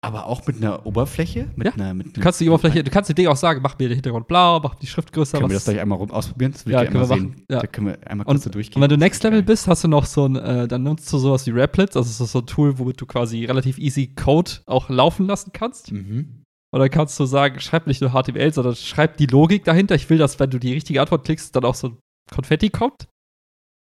[0.00, 1.50] Aber auch mit einer Oberfläche?
[1.56, 1.72] Mit ja.
[1.72, 3.96] einer, mit du kannst die Oberfläche, du kannst dem Ding auch sagen, mach mir den
[3.96, 5.38] Hintergrund blau, mach die Schrift größer.
[5.38, 6.52] Können wir das gleich einmal ausprobieren?
[6.52, 7.44] Das will ja, ich können wir machen.
[7.50, 7.60] Ja.
[7.60, 8.76] Da können wir einmal kurz und, so durchgehen.
[8.76, 11.18] Und wenn du Next Level bist, hast du noch so ein, äh, dann nutzt du
[11.18, 14.52] sowas wie Raplets, also das ist so ein Tool, womit du quasi relativ easy Code
[14.66, 15.90] auch laufen lassen kannst.
[15.90, 16.44] Mhm.
[16.70, 19.96] Und dann kannst du sagen, schreib nicht nur HTML, sondern schreib die Logik dahinter.
[19.96, 21.96] Ich will, dass, wenn du die richtige Antwort klickst, dann auch so ein
[22.32, 23.08] Konfetti kommt.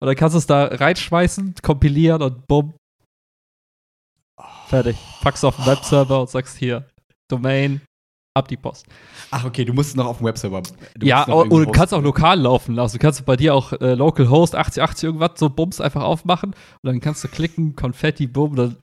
[0.03, 2.73] Und dann kannst du es da reinschmeißen, kompilieren und bumm,
[4.73, 4.97] Fertig.
[5.21, 6.87] Packst auf den Webserver und sagst hier,
[7.29, 7.81] Domain,
[8.35, 8.87] ab die Post.
[9.29, 10.63] Ach, okay, du musst es noch auf dem Webserver.
[10.99, 12.97] ja, und du kannst auch lokal laufen lassen.
[12.97, 16.55] Du kannst bei dir auch äh, Localhost 8080 irgendwas so Bums einfach aufmachen und
[16.87, 18.77] dann kannst du klicken, Konfetti, Bumm, dann.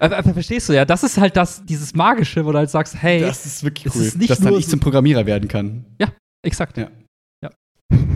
[0.00, 2.96] Aber, aber, verstehst du ja, das ist halt das, dieses Magische, wo du halt sagst,
[3.00, 5.84] hey, das ist wirklich cool, ist nicht dass dann ich zum Programmierer werden kann.
[6.00, 6.08] Ja,
[6.42, 6.78] exakt.
[6.78, 6.88] Ja.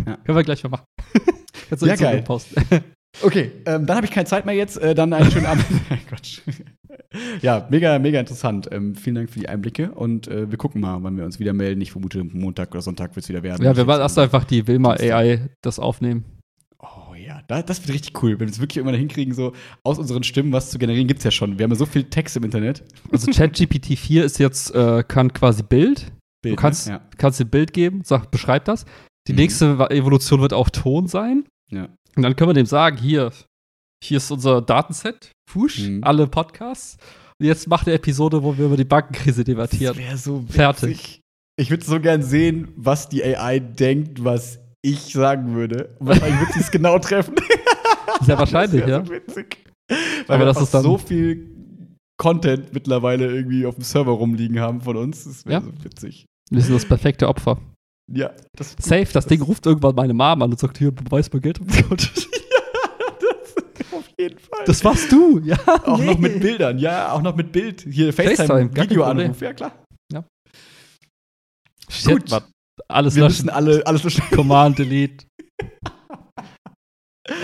[0.06, 0.16] Ja.
[0.24, 0.84] Können wir gleich mal machen.
[1.68, 2.22] Kannst du ja, geil.
[2.22, 2.62] Posten.
[3.22, 4.76] Okay, ähm, dann habe ich keine Zeit mehr jetzt.
[4.76, 5.64] Äh, dann einen schönen Abend.
[6.08, 6.40] Quatsch.
[7.40, 8.68] ja, mega, mega interessant.
[8.70, 11.52] Ähm, vielen Dank für die Einblicke und äh, wir gucken mal, wann wir uns wieder
[11.52, 11.80] melden.
[11.80, 13.64] Ich vermute, Montag oder Sonntag wird es wieder werden.
[13.64, 16.24] Ja, wir lassen einfach die Wilma AI das aufnehmen.
[16.80, 19.52] Oh ja, da, das wird richtig cool, wenn wir es wirklich irgendwann hinkriegen, so
[19.82, 21.08] aus unseren Stimmen was zu generieren.
[21.08, 21.58] Gibt es ja schon.
[21.58, 22.84] Wir haben ja so viel Text im Internet.
[23.10, 26.12] Also ChatGPT 4 ist jetzt, äh, kann quasi Bild.
[26.42, 26.94] Bild, du kannst, ne?
[26.94, 27.00] ja.
[27.16, 28.84] kannst dir Bild geben, sag, beschreib das.
[29.28, 29.38] Die Mhm.
[29.38, 31.44] nächste Evolution wird auch Ton sein.
[31.70, 31.88] Ja.
[32.16, 33.30] Und dann können wir dem sagen, hier,
[34.02, 36.02] hier ist unser Datenset, Fusch, Mhm.
[36.02, 36.96] alle Podcasts.
[37.40, 39.94] Und jetzt macht eine Episode, wo wir über die Bankenkrise debattieren.
[39.96, 40.54] Das wäre so witzig.
[40.56, 41.20] Fertig.
[41.60, 45.94] Ich würde so gern sehen, was die AI denkt, was ich sagen würde.
[45.98, 47.34] Und wahrscheinlich wird sie es genau treffen.
[48.22, 49.04] Sehr wahrscheinlich, ja.
[49.04, 49.64] So witzig.
[49.90, 51.50] Aber Weil wir das so viel
[52.20, 55.24] Content mittlerweile irgendwie auf dem Server rumliegen haben von uns.
[55.24, 55.66] Das wäre Ja.
[55.66, 56.26] so witzig.
[56.50, 57.58] Wir sind das perfekte Opfer.
[58.10, 61.40] Ja, das Safe, das Ding ruft irgendwann meine Mom an und sagt, hier, beweis mal
[61.40, 61.94] Geld Konto.
[61.96, 62.26] das
[63.92, 64.64] auf jeden Fall.
[64.64, 65.58] Das warst du, ja.
[65.66, 66.28] auch noch nee.
[66.28, 67.82] mit Bildern, ja, auch noch mit Bild.
[67.82, 69.72] Hier FaceTime, FaceTime, Videoanruf, ja klar.
[71.88, 72.30] Shit, Gut.
[72.30, 72.44] Mann.
[72.88, 73.50] Alles Wir löschen.
[73.50, 74.22] alle, alles löschen.
[74.30, 75.26] Command, Delete.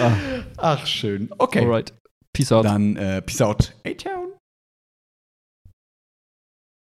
[0.01, 0.13] ah,
[0.57, 1.31] Ach, schön.
[1.39, 1.61] Okay.
[1.61, 1.93] alright.
[2.33, 2.65] Peace out.
[2.65, 3.75] Dann äh, Peace out.
[3.83, 4.24] Hey, ciao.